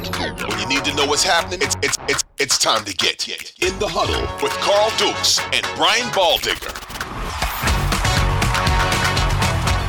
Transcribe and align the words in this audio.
When 0.00 0.14
you 0.14 0.32
need, 0.32 0.42
when 0.48 0.58
you 0.60 0.66
need 0.66 0.84
to 0.86 0.94
know 0.94 1.04
what's 1.04 1.22
happening, 1.22 1.60
it's, 1.60 1.76
it's, 1.82 1.98
it's, 2.08 2.24
it's 2.38 2.58
time 2.58 2.86
to 2.86 2.96
get 2.96 3.28
in 3.28 3.78
the 3.78 3.86
huddle 3.86 4.22
with 4.42 4.50
Carl 4.52 4.88
Dukes 4.96 5.38
and 5.52 5.62
Brian 5.76 6.08
Baldinger. 6.14 6.72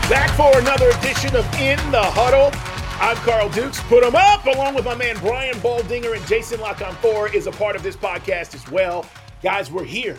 Back 0.09 0.29
for 0.35 0.59
another 0.59 0.89
edition 0.99 1.33
of 1.33 1.45
In 1.55 1.79
the 1.91 2.03
Huddle. 2.03 2.51
I'm 2.99 3.15
Carl 3.23 3.47
Dukes. 3.51 3.81
Put 3.83 4.03
them 4.03 4.17
up, 4.17 4.45
along 4.47 4.75
with 4.75 4.83
my 4.83 4.95
man 4.95 5.17
Brian 5.19 5.55
Baldinger 5.59 6.13
and 6.13 6.27
Jason 6.27 6.59
Four 6.95 7.29
is 7.29 7.47
a 7.47 7.51
part 7.53 7.77
of 7.77 7.83
this 7.83 7.95
podcast 7.95 8.53
as 8.53 8.69
well. 8.69 9.05
Guys, 9.41 9.71
we're 9.71 9.85
here. 9.85 10.17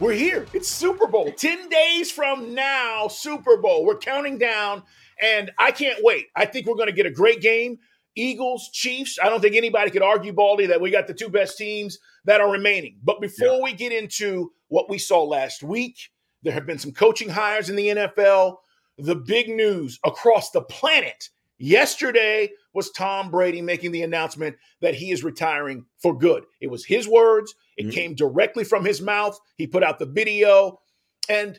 We're 0.00 0.14
here. 0.14 0.46
It's 0.52 0.68
Super 0.68 1.06
Bowl. 1.06 1.30
10 1.30 1.68
days 1.68 2.10
from 2.10 2.52
now, 2.52 3.06
Super 3.06 3.58
Bowl. 3.58 3.84
We're 3.84 3.98
counting 3.98 4.38
down, 4.38 4.82
and 5.22 5.52
I 5.56 5.70
can't 5.70 6.02
wait. 6.02 6.30
I 6.34 6.46
think 6.46 6.66
we're 6.66 6.74
going 6.74 6.88
to 6.88 6.92
get 6.92 7.06
a 7.06 7.12
great 7.12 7.40
game. 7.40 7.78
Eagles, 8.20 8.70
Chiefs. 8.72 9.18
I 9.22 9.28
don't 9.28 9.40
think 9.40 9.56
anybody 9.56 9.90
could 9.90 10.02
argue, 10.02 10.32
Baldy, 10.32 10.66
that 10.66 10.80
we 10.80 10.90
got 10.90 11.06
the 11.06 11.14
two 11.14 11.28
best 11.28 11.56
teams 11.56 11.98
that 12.24 12.40
are 12.40 12.50
remaining. 12.50 12.98
But 13.02 13.20
before 13.20 13.56
yeah. 13.56 13.62
we 13.62 13.72
get 13.72 13.92
into 13.92 14.52
what 14.68 14.90
we 14.90 14.98
saw 14.98 15.24
last 15.24 15.62
week, 15.62 15.96
there 16.42 16.52
have 16.52 16.66
been 16.66 16.78
some 16.78 16.92
coaching 16.92 17.28
hires 17.28 17.70
in 17.70 17.76
the 17.76 17.88
NFL. 17.88 18.56
The 18.98 19.14
big 19.14 19.48
news 19.48 19.98
across 20.04 20.50
the 20.50 20.62
planet 20.62 21.30
yesterday 21.58 22.50
was 22.72 22.90
Tom 22.90 23.30
Brady 23.30 23.62
making 23.62 23.92
the 23.92 24.02
announcement 24.02 24.56
that 24.80 24.94
he 24.94 25.10
is 25.10 25.24
retiring 25.24 25.86
for 25.98 26.16
good. 26.16 26.44
It 26.60 26.70
was 26.70 26.84
his 26.84 27.08
words, 27.08 27.54
it 27.76 27.84
mm-hmm. 27.84 27.90
came 27.92 28.14
directly 28.14 28.64
from 28.64 28.84
his 28.84 29.00
mouth. 29.00 29.38
He 29.56 29.66
put 29.66 29.82
out 29.82 29.98
the 29.98 30.06
video. 30.06 30.80
And 31.28 31.58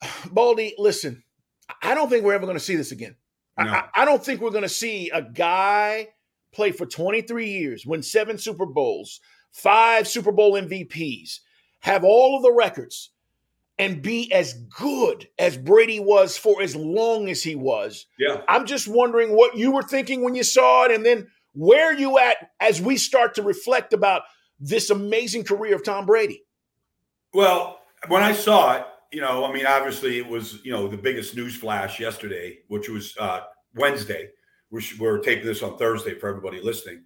Baldy, 0.30 0.74
listen, 0.78 1.24
I 1.82 1.94
don't 1.94 2.08
think 2.08 2.24
we're 2.24 2.34
ever 2.34 2.46
going 2.46 2.58
to 2.58 2.64
see 2.64 2.76
this 2.76 2.92
again. 2.92 3.16
No. 3.58 3.64
I, 3.64 3.88
I 3.94 4.04
don't 4.04 4.24
think 4.24 4.40
we're 4.40 4.50
going 4.50 4.62
to 4.62 4.68
see 4.68 5.10
a 5.10 5.22
guy 5.22 6.08
play 6.52 6.72
for 6.72 6.86
23 6.86 7.48
years, 7.48 7.86
win 7.86 8.02
seven 8.02 8.38
Super 8.38 8.66
Bowls, 8.66 9.20
five 9.52 10.08
Super 10.08 10.32
Bowl 10.32 10.52
MVPs, 10.52 11.40
have 11.80 12.04
all 12.04 12.36
of 12.36 12.42
the 12.42 12.52
records, 12.52 13.10
and 13.78 14.02
be 14.02 14.32
as 14.32 14.54
good 14.54 15.28
as 15.38 15.56
Brady 15.56 16.00
was 16.00 16.36
for 16.36 16.60
as 16.62 16.74
long 16.74 17.28
as 17.28 17.42
he 17.42 17.54
was. 17.54 18.06
Yeah. 18.18 18.42
I'm 18.48 18.66
just 18.66 18.88
wondering 18.88 19.36
what 19.36 19.56
you 19.56 19.70
were 19.70 19.82
thinking 19.82 20.22
when 20.22 20.34
you 20.34 20.42
saw 20.42 20.84
it, 20.84 20.92
and 20.92 21.04
then 21.04 21.28
where 21.54 21.92
you 21.92 22.18
at 22.18 22.50
as 22.60 22.80
we 22.80 22.96
start 22.96 23.34
to 23.34 23.42
reflect 23.42 23.92
about 23.92 24.22
this 24.60 24.90
amazing 24.90 25.44
career 25.44 25.74
of 25.74 25.84
Tom 25.84 26.06
Brady. 26.06 26.42
Well, 27.32 27.78
when 28.08 28.22
I 28.22 28.32
saw 28.32 28.76
it, 28.76 28.86
you 29.12 29.20
know, 29.20 29.44
I 29.44 29.52
mean, 29.52 29.66
obviously 29.66 30.18
it 30.18 30.26
was, 30.26 30.64
you 30.64 30.72
know, 30.72 30.88
the 30.88 30.96
biggest 30.96 31.34
news 31.34 31.56
flash 31.56 31.98
yesterday, 31.98 32.58
which 32.68 32.88
was 32.88 33.16
uh, 33.18 33.40
Wednesday. 33.74 34.30
We're, 34.70 34.82
we're 34.98 35.18
taping 35.18 35.46
this 35.46 35.62
on 35.62 35.78
Thursday 35.78 36.14
for 36.14 36.28
everybody 36.28 36.60
listening. 36.60 37.04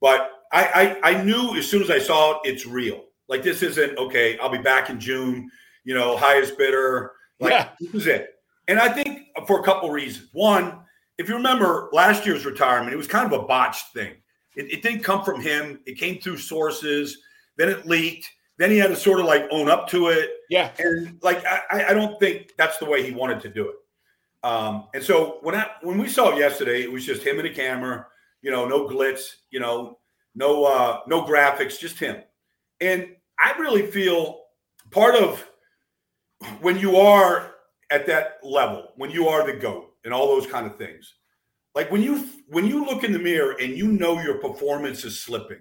But 0.00 0.30
I, 0.52 0.98
I, 1.02 1.12
I 1.12 1.22
knew 1.22 1.56
as 1.56 1.68
soon 1.68 1.82
as 1.82 1.90
I 1.90 1.98
saw 1.98 2.32
it, 2.32 2.40
it's 2.44 2.66
real. 2.66 3.04
Like 3.28 3.42
this 3.42 3.62
isn't 3.62 3.96
okay. 3.98 4.38
I'll 4.38 4.50
be 4.50 4.58
back 4.58 4.90
in 4.90 4.98
June. 5.00 5.50
You 5.84 5.94
know, 5.94 6.16
highest 6.16 6.58
bidder. 6.58 7.12
Like 7.40 7.52
yeah. 7.52 7.68
this 7.80 7.94
is 7.94 8.06
it. 8.06 8.30
And 8.68 8.78
I 8.78 8.88
think 8.88 9.28
for 9.46 9.60
a 9.60 9.62
couple 9.62 9.90
reasons. 9.90 10.28
One, 10.32 10.80
if 11.18 11.28
you 11.28 11.36
remember 11.36 11.88
last 11.92 12.26
year's 12.26 12.44
retirement, 12.44 12.92
it 12.92 12.96
was 12.96 13.06
kind 13.06 13.32
of 13.32 13.38
a 13.38 13.46
botched 13.46 13.92
thing. 13.92 14.14
It, 14.56 14.72
it 14.72 14.82
didn't 14.82 15.04
come 15.04 15.24
from 15.24 15.40
him. 15.40 15.80
It 15.86 15.98
came 15.98 16.20
through 16.20 16.38
sources. 16.38 17.18
Then 17.56 17.68
it 17.68 17.86
leaked 17.86 18.30
then 18.58 18.70
he 18.70 18.78
had 18.78 18.88
to 18.88 18.96
sort 18.96 19.20
of 19.20 19.26
like 19.26 19.46
own 19.50 19.68
up 19.68 19.88
to 19.88 20.08
it. 20.08 20.30
Yeah. 20.48 20.70
And 20.78 21.18
like 21.22 21.44
I, 21.44 21.86
I 21.88 21.94
don't 21.94 22.18
think 22.20 22.52
that's 22.56 22.78
the 22.78 22.84
way 22.84 23.02
he 23.02 23.12
wanted 23.12 23.40
to 23.40 23.48
do 23.48 23.68
it. 23.68 23.76
Um, 24.46 24.88
and 24.94 25.02
so 25.02 25.38
when 25.42 25.54
I 25.54 25.70
when 25.82 25.98
we 25.98 26.08
saw 26.08 26.30
it 26.32 26.38
yesterday, 26.38 26.82
it 26.82 26.92
was 26.92 27.04
just 27.04 27.22
him 27.22 27.38
and 27.38 27.48
a 27.48 27.52
camera, 27.52 28.06
you 28.42 28.50
know, 28.50 28.66
no 28.66 28.86
glitz, 28.88 29.36
you 29.50 29.60
know, 29.60 29.98
no 30.34 30.64
uh 30.64 31.00
no 31.06 31.22
graphics, 31.22 31.78
just 31.78 31.98
him. 31.98 32.22
And 32.80 33.08
I 33.38 33.56
really 33.58 33.86
feel 33.90 34.42
part 34.90 35.14
of 35.14 35.44
when 36.60 36.78
you 36.78 36.96
are 36.96 37.54
at 37.90 38.06
that 38.06 38.38
level, 38.42 38.92
when 38.96 39.10
you 39.10 39.28
are 39.28 39.46
the 39.46 39.58
GOAT 39.58 39.92
and 40.04 40.12
all 40.12 40.28
those 40.28 40.46
kind 40.46 40.66
of 40.66 40.76
things, 40.76 41.14
like 41.74 41.90
when 41.90 42.02
you 42.02 42.28
when 42.48 42.66
you 42.66 42.84
look 42.84 43.02
in 43.02 43.12
the 43.12 43.18
mirror 43.18 43.56
and 43.60 43.76
you 43.76 43.88
know 43.88 44.20
your 44.20 44.38
performance 44.38 45.04
is 45.04 45.20
slipping 45.20 45.60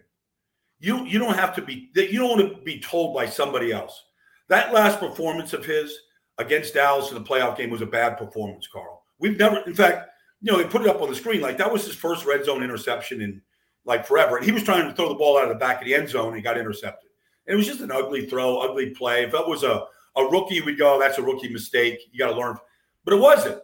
you 0.84 1.06
you 1.06 1.18
don't 1.18 1.36
have 1.36 1.56
to 1.56 1.62
be 1.62 1.90
you 1.96 2.20
don't 2.20 2.38
want 2.38 2.56
to 2.56 2.62
be 2.64 2.80
told 2.80 3.16
by 3.16 3.26
somebody 3.26 3.72
else. 3.72 4.04
That 4.50 4.74
last 4.74 5.00
performance 5.00 5.54
of 5.54 5.66
his 5.66 5.98
against 6.38 6.74
Dallas 6.74 7.10
in 7.10 7.16
the 7.16 7.24
playoff 7.24 7.58
game 7.58 7.70
was 7.70 7.82
a 7.82 7.86
bad 7.86 8.18
performance, 8.18 8.68
Carl. 8.68 9.02
We've 9.18 9.38
never, 9.38 9.60
in 9.60 9.74
fact, 9.74 10.10
you 10.42 10.52
know, 10.52 10.58
they 10.58 10.68
put 10.68 10.82
it 10.82 10.90
up 10.90 11.02
on 11.02 11.10
the 11.10 11.16
screen 11.16 11.40
like 11.40 11.58
that 11.58 11.72
was 11.72 11.86
his 11.86 11.96
first 11.96 12.26
red 12.26 12.44
zone 12.44 12.62
interception 12.62 13.22
in 13.22 13.42
like 13.86 14.06
forever. 14.06 14.36
And 14.36 14.46
he 14.46 14.52
was 14.52 14.64
trying 14.64 14.90
to 14.90 14.94
throw 14.94 15.08
the 15.08 15.16
ball 15.16 15.38
out 15.38 15.46
of 15.46 15.50
the 15.50 15.56
back 15.56 15.80
of 15.80 15.86
the 15.86 15.96
end 15.96 16.10
zone 16.10 16.28
and 16.28 16.36
he 16.36 16.42
got 16.42 16.58
intercepted. 16.58 17.10
And 17.48 17.54
it 17.54 17.58
was 17.58 17.68
just 17.68 17.80
an 17.80 17.92
ugly 17.92 18.26
throw, 18.26 18.58
ugly 18.58 18.90
play. 18.90 19.24
If 19.24 19.32
that 19.32 19.48
was 19.48 19.64
a, 19.64 19.86
a 20.18 20.26
rookie, 20.26 20.60
we'd 20.62 20.78
go, 20.78 21.00
that's 21.00 21.18
a 21.18 21.24
rookie 21.24 21.50
mistake. 21.50 22.00
You 22.12 22.20
got 22.20 22.32
to 22.32 22.38
learn. 22.38 22.58
But 23.06 23.14
it 23.14 23.22
wasn't. 23.22 23.60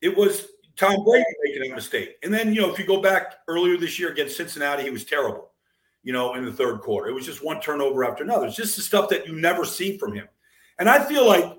It 0.00 0.16
was 0.16 0.48
Tom 0.76 1.04
Brady 1.04 1.24
making 1.44 1.70
a 1.70 1.74
mistake. 1.76 2.16
And 2.24 2.34
then, 2.34 2.52
you 2.52 2.60
know, 2.60 2.72
if 2.72 2.78
you 2.78 2.86
go 2.86 3.00
back 3.00 3.36
earlier 3.46 3.76
this 3.76 4.00
year 4.00 4.10
against 4.10 4.36
Cincinnati, 4.36 4.82
he 4.82 4.90
was 4.90 5.04
terrible 5.04 5.52
you 6.06 6.12
know, 6.12 6.34
in 6.34 6.44
the 6.44 6.52
third 6.52 6.82
quarter. 6.82 7.08
It 7.10 7.14
was 7.14 7.26
just 7.26 7.42
one 7.42 7.60
turnover 7.60 8.04
after 8.04 8.22
another. 8.22 8.46
It's 8.46 8.54
just 8.54 8.76
the 8.76 8.82
stuff 8.82 9.08
that 9.08 9.26
you 9.26 9.34
never 9.34 9.64
see 9.64 9.98
from 9.98 10.14
him. 10.14 10.28
And 10.78 10.88
I 10.88 11.02
feel 11.02 11.26
like 11.26 11.58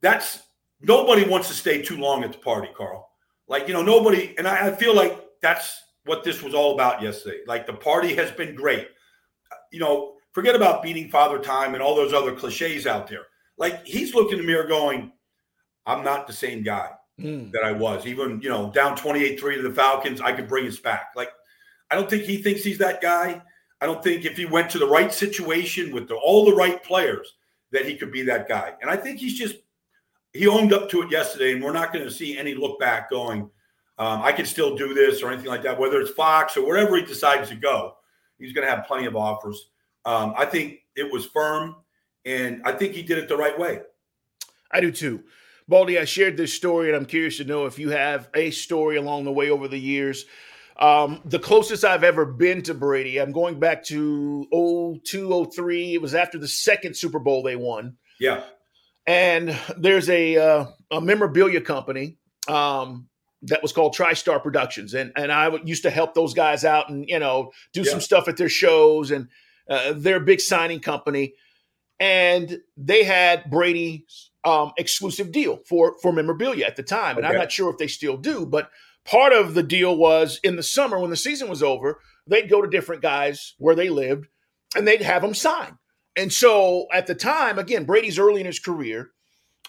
that's 0.00 0.40
nobody 0.80 1.28
wants 1.28 1.48
to 1.48 1.54
stay 1.54 1.82
too 1.82 1.98
long 1.98 2.24
at 2.24 2.32
the 2.32 2.38
party, 2.38 2.68
Carl. 2.74 3.06
Like, 3.46 3.68
you 3.68 3.74
know, 3.74 3.82
nobody, 3.82 4.34
and 4.38 4.48
I, 4.48 4.68
I 4.68 4.70
feel 4.72 4.96
like 4.96 5.22
that's 5.42 5.78
what 6.06 6.24
this 6.24 6.42
was 6.42 6.54
all 6.54 6.72
about 6.72 7.02
yesterday. 7.02 7.40
Like 7.46 7.66
the 7.66 7.74
party 7.74 8.14
has 8.14 8.30
been 8.30 8.54
great. 8.54 8.88
You 9.70 9.80
know, 9.80 10.14
forget 10.32 10.56
about 10.56 10.82
beating 10.82 11.10
father 11.10 11.38
time 11.38 11.74
and 11.74 11.82
all 11.82 11.94
those 11.94 12.14
other 12.14 12.34
cliches 12.34 12.86
out 12.86 13.08
there. 13.08 13.26
Like 13.58 13.84
he's 13.84 14.14
looking 14.14 14.38
in 14.38 14.46
the 14.46 14.46
mirror 14.46 14.66
going, 14.66 15.12
I'm 15.84 16.02
not 16.02 16.26
the 16.26 16.32
same 16.32 16.62
guy 16.62 16.92
mm. 17.20 17.52
that 17.52 17.62
I 17.62 17.72
was. 17.72 18.06
Even, 18.06 18.40
you 18.40 18.48
know, 18.48 18.70
down 18.70 18.96
28 18.96 19.38
3 19.38 19.56
to 19.56 19.62
the 19.68 19.74
Falcons, 19.74 20.22
I 20.22 20.32
could 20.32 20.48
bring 20.48 20.66
us 20.66 20.78
back. 20.78 21.08
Like 21.14 21.28
I 21.94 21.96
don't 21.96 22.10
think 22.10 22.24
he 22.24 22.38
thinks 22.38 22.64
he's 22.64 22.78
that 22.78 23.00
guy. 23.00 23.40
I 23.80 23.86
don't 23.86 24.02
think 24.02 24.24
if 24.24 24.36
he 24.36 24.46
went 24.46 24.68
to 24.70 24.80
the 24.80 24.88
right 24.88 25.14
situation 25.14 25.94
with 25.94 26.08
the, 26.08 26.16
all 26.16 26.44
the 26.44 26.52
right 26.52 26.82
players 26.82 27.34
that 27.70 27.86
he 27.86 27.94
could 27.94 28.10
be 28.10 28.22
that 28.22 28.48
guy. 28.48 28.72
And 28.82 28.90
I 28.90 28.96
think 28.96 29.20
he's 29.20 29.38
just 29.38 29.58
he 30.32 30.48
owned 30.48 30.72
up 30.72 30.88
to 30.88 31.02
it 31.02 31.10
yesterday, 31.12 31.52
and 31.52 31.62
we're 31.62 31.70
not 31.70 31.92
going 31.92 32.04
to 32.04 32.10
see 32.10 32.36
any 32.36 32.56
look 32.56 32.80
back 32.80 33.10
going. 33.10 33.42
Um, 33.96 34.22
I 34.22 34.32
can 34.32 34.44
still 34.44 34.74
do 34.74 34.92
this 34.92 35.22
or 35.22 35.30
anything 35.30 35.46
like 35.46 35.62
that. 35.62 35.78
Whether 35.78 36.00
it's 36.00 36.10
Fox 36.10 36.56
or 36.56 36.66
wherever 36.66 36.96
he 36.96 37.04
decides 37.04 37.48
to 37.50 37.54
go, 37.54 37.94
he's 38.40 38.52
going 38.52 38.66
to 38.66 38.74
have 38.74 38.88
plenty 38.88 39.06
of 39.06 39.14
offers. 39.14 39.70
Um, 40.04 40.34
I 40.36 40.46
think 40.46 40.80
it 40.96 41.12
was 41.12 41.26
firm, 41.26 41.76
and 42.24 42.60
I 42.64 42.72
think 42.72 42.94
he 42.94 43.04
did 43.04 43.18
it 43.18 43.28
the 43.28 43.36
right 43.36 43.56
way. 43.56 43.82
I 44.72 44.80
do 44.80 44.90
too. 44.90 45.22
Baldy, 45.68 46.00
I 46.00 46.06
shared 46.06 46.36
this 46.36 46.52
story, 46.52 46.88
and 46.88 46.96
I'm 46.96 47.06
curious 47.06 47.36
to 47.36 47.44
know 47.44 47.66
if 47.66 47.78
you 47.78 47.90
have 47.90 48.30
a 48.34 48.50
story 48.50 48.96
along 48.96 49.22
the 49.22 49.32
way 49.32 49.50
over 49.50 49.68
the 49.68 49.78
years 49.78 50.26
um, 50.76 51.20
the 51.24 51.38
closest 51.38 51.84
I've 51.84 52.04
ever 52.04 52.24
been 52.24 52.62
to 52.62 52.74
Brady, 52.74 53.20
I'm 53.20 53.32
going 53.32 53.60
back 53.60 53.84
to 53.84 54.46
02, 55.04 55.50
03. 55.52 55.94
It 55.94 56.02
was 56.02 56.14
after 56.14 56.38
the 56.38 56.48
second 56.48 56.96
Super 56.96 57.20
Bowl 57.20 57.42
they 57.42 57.56
won. 57.56 57.96
Yeah. 58.18 58.42
And 59.06 59.56
there's 59.76 60.08
a, 60.08 60.36
uh, 60.36 60.66
a 60.90 61.00
memorabilia 61.00 61.60
company 61.60 62.18
um, 62.48 63.08
that 63.42 63.62
was 63.62 63.72
called 63.72 63.94
TriStar 63.94 64.42
Productions. 64.42 64.94
And, 64.94 65.12
and 65.14 65.30
I 65.30 65.56
used 65.64 65.82
to 65.82 65.90
help 65.90 66.14
those 66.14 66.34
guys 66.34 66.64
out 66.64 66.88
and, 66.88 67.08
you 67.08 67.18
know, 67.18 67.52
do 67.72 67.82
yeah. 67.82 67.90
some 67.90 68.00
stuff 68.00 68.26
at 68.26 68.36
their 68.36 68.48
shows. 68.48 69.10
And 69.10 69.28
uh, 69.68 69.92
they're 69.94 70.16
a 70.16 70.20
big 70.20 70.40
signing 70.40 70.80
company. 70.80 71.34
And 72.00 72.60
they 72.76 73.04
had 73.04 73.48
Brady's 73.48 74.30
um, 74.44 74.72
exclusive 74.76 75.30
deal 75.30 75.60
for, 75.68 75.96
for 76.02 76.12
memorabilia 76.12 76.66
at 76.66 76.74
the 76.74 76.82
time. 76.82 77.16
And 77.16 77.24
okay. 77.24 77.34
I'm 77.34 77.40
not 77.40 77.52
sure 77.52 77.70
if 77.70 77.78
they 77.78 77.86
still 77.86 78.16
do, 78.16 78.44
but– 78.44 78.70
part 79.04 79.32
of 79.32 79.54
the 79.54 79.62
deal 79.62 79.96
was 79.96 80.40
in 80.42 80.56
the 80.56 80.62
summer 80.62 80.98
when 80.98 81.10
the 81.10 81.16
season 81.16 81.48
was 81.48 81.62
over, 81.62 82.00
they'd 82.26 82.50
go 82.50 82.62
to 82.62 82.68
different 82.68 83.02
guys 83.02 83.54
where 83.58 83.74
they 83.74 83.88
lived 83.88 84.28
and 84.76 84.86
they'd 84.86 85.02
have 85.02 85.22
them 85.22 85.34
sign. 85.34 85.78
And 86.16 86.32
so 86.32 86.86
at 86.92 87.06
the 87.06 87.14
time, 87.14 87.58
again, 87.58 87.84
Brady's 87.84 88.18
early 88.18 88.40
in 88.40 88.46
his 88.46 88.58
career. 88.58 89.10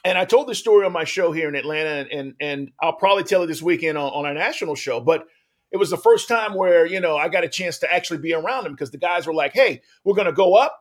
And 0.03 0.17
I 0.19 0.25
told 0.25 0.47
this 0.47 0.59
story 0.59 0.85
on 0.85 0.91
my 0.91 1.03
show 1.03 1.31
here 1.31 1.49
in 1.49 1.55
Atlanta, 1.55 1.89
and 1.89 2.11
and, 2.11 2.33
and 2.39 2.71
I'll 2.79 2.93
probably 2.93 3.23
tell 3.23 3.41
it 3.41 3.47
this 3.47 3.63
weekend 3.63 3.97
on, 3.97 4.11
on 4.11 4.25
our 4.27 4.35
national 4.35 4.75
show. 4.75 4.99
But 4.99 5.25
it 5.71 5.77
was 5.77 5.89
the 5.89 5.97
first 5.97 6.27
time 6.27 6.53
where, 6.53 6.85
you 6.85 6.99
know, 6.99 7.17
I 7.17 7.27
got 7.27 7.43
a 7.43 7.49
chance 7.49 7.79
to 7.79 7.91
actually 7.91 8.19
be 8.19 8.33
around 8.33 8.67
him 8.67 8.73
because 8.73 8.91
the 8.91 8.99
guys 8.99 9.25
were 9.25 9.33
like, 9.33 9.53
hey, 9.53 9.81
we're 10.03 10.13
going 10.13 10.27
to 10.27 10.31
go 10.31 10.55
up. 10.55 10.79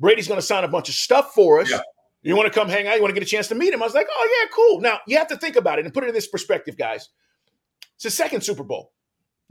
Brady's 0.00 0.26
going 0.26 0.40
to 0.40 0.46
sign 0.46 0.64
a 0.64 0.68
bunch 0.68 0.88
of 0.88 0.96
stuff 0.96 1.32
for 1.34 1.60
us. 1.60 1.70
Yeah. 1.70 1.82
You 2.22 2.34
want 2.36 2.52
to 2.52 2.58
come 2.58 2.68
hang 2.68 2.88
out? 2.88 2.96
You 2.96 3.02
want 3.02 3.14
to 3.14 3.20
get 3.20 3.26
a 3.26 3.30
chance 3.30 3.48
to 3.48 3.54
meet 3.54 3.72
him? 3.72 3.80
I 3.80 3.86
was 3.86 3.94
like, 3.94 4.08
oh, 4.10 4.38
yeah, 4.40 4.48
cool. 4.52 4.80
Now, 4.80 4.98
you 5.06 5.18
have 5.18 5.28
to 5.28 5.36
think 5.36 5.54
about 5.54 5.78
it 5.78 5.84
and 5.84 5.94
put 5.94 6.02
it 6.04 6.08
in 6.08 6.14
this 6.14 6.26
perspective, 6.26 6.76
guys. 6.76 7.08
It's 7.96 8.04
the 8.04 8.10
second 8.10 8.42
Super 8.42 8.64
Bowl. 8.64 8.92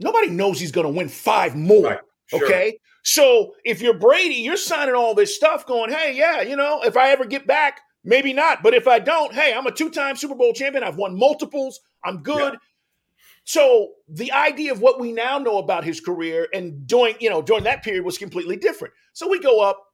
Nobody 0.00 0.28
knows 0.28 0.58
he's 0.60 0.72
going 0.72 0.86
to 0.86 0.92
win 0.92 1.08
five 1.08 1.54
more. 1.54 1.84
Right. 1.84 2.00
Sure. 2.26 2.44
Okay. 2.44 2.78
So 3.02 3.52
if 3.64 3.82
you're 3.82 3.98
Brady, 3.98 4.36
you're 4.36 4.56
signing 4.56 4.94
all 4.94 5.14
this 5.14 5.36
stuff 5.36 5.66
going, 5.66 5.90
hey, 5.90 6.14
yeah, 6.16 6.40
you 6.40 6.56
know, 6.56 6.82
if 6.82 6.96
I 6.96 7.10
ever 7.10 7.24
get 7.24 7.46
back, 7.46 7.80
maybe 8.02 8.32
not. 8.32 8.62
But 8.62 8.74
if 8.74 8.88
I 8.88 8.98
don't, 8.98 9.34
hey, 9.34 9.52
I'm 9.54 9.66
a 9.66 9.70
two 9.70 9.90
time 9.90 10.16
Super 10.16 10.34
Bowl 10.34 10.52
champion. 10.52 10.82
I've 10.82 10.96
won 10.96 11.18
multiples. 11.18 11.80
I'm 12.04 12.22
good. 12.22 12.54
Yeah. 12.54 12.58
So 13.44 13.90
the 14.08 14.32
idea 14.32 14.72
of 14.72 14.80
what 14.80 14.98
we 14.98 15.12
now 15.12 15.38
know 15.38 15.58
about 15.58 15.84
his 15.84 16.00
career 16.00 16.48
and 16.54 16.86
during, 16.86 17.16
you 17.20 17.28
know, 17.28 17.42
during 17.42 17.64
that 17.64 17.82
period 17.82 18.04
was 18.04 18.16
completely 18.16 18.56
different. 18.56 18.94
So 19.12 19.28
we 19.28 19.38
go 19.38 19.60
up, 19.60 19.84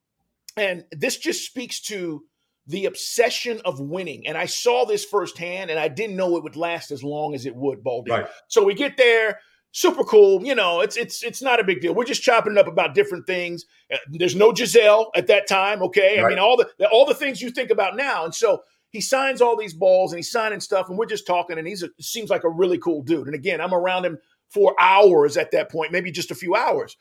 and 0.56 0.85
this 0.93 1.17
just 1.17 1.44
speaks 1.44 1.81
to 1.82 2.23
the 2.70 2.87
obsession 2.87 3.61
of 3.64 3.81
winning. 3.81 4.26
And 4.26 4.38
I 4.38 4.46
saw 4.46 4.84
this 4.84 5.05
firsthand, 5.05 5.70
and 5.70 5.78
I 5.78 5.88
didn't 5.88 6.17
know 6.17 6.37
it 6.37 6.43
would 6.43 6.56
last 6.56 6.90
as 6.90 7.02
long 7.02 7.34
as 7.34 7.44
it 7.44 7.55
would, 7.55 7.82
Baldy. 7.82 8.12
Right. 8.12 8.26
So 8.49 8.64
we 8.64 8.75
get 8.75 8.96
there, 8.96 9.40
super 9.72 10.05
cool. 10.05 10.44
You 10.44 10.55
know, 10.55 10.81
it's 10.81 10.96
it's 10.96 11.22
it's 11.22 11.43
not 11.43 11.61
a 11.61 11.64
big 11.64 11.81
deal. 11.81 11.94
We're 11.94 12.05
just 12.05 12.22
chopping 12.22 12.52
it 12.52 12.58
up 12.58 12.69
about 12.69 12.94
different 12.94 13.26
things. 13.26 13.67
Uh, 13.93 13.99
there's 14.11 14.37
no 14.37 14.52
Gisele 14.52 15.11
at 15.14 15.26
that 15.26 15.49
time. 15.49 15.82
Okay, 15.82 16.20
right. 16.20 16.26
I 16.26 16.28
mean 16.28 16.38
all 16.38 16.56
the 16.56 16.88
all 16.88 17.06
the 17.06 17.14
things 17.14 17.43
you 17.43 17.50
think 17.50 17.70
about 17.70 17.96
now, 17.96 18.25
and 18.25 18.34
so 18.34 18.62
he 18.90 19.00
signs 19.00 19.40
all 19.40 19.56
these 19.56 19.75
balls 19.75 20.12
and 20.12 20.19
he's 20.19 20.31
signing 20.31 20.61
stuff, 20.61 20.88
and 20.88 20.96
we're 20.99 21.06
just 21.06 21.26
talking, 21.26 21.58
and 21.58 21.67
he's 21.67 21.82
a, 21.82 21.88
seems 22.00 22.31
like 22.31 22.44
a 22.44 22.50
really 22.50 22.78
cool 22.78 23.02
dude. 23.02 23.26
And 23.26 23.34
again, 23.34 23.61
I'm 23.61 23.75
around 23.75 24.05
him 24.05 24.19
for 24.49 24.75
hours 24.81 25.37
at 25.37 25.52
that 25.52 25.70
point, 25.70 25.93
maybe 25.93 26.11
just 26.11 26.32
a 26.32 26.34
few 26.34 26.55
hours. 26.56 26.96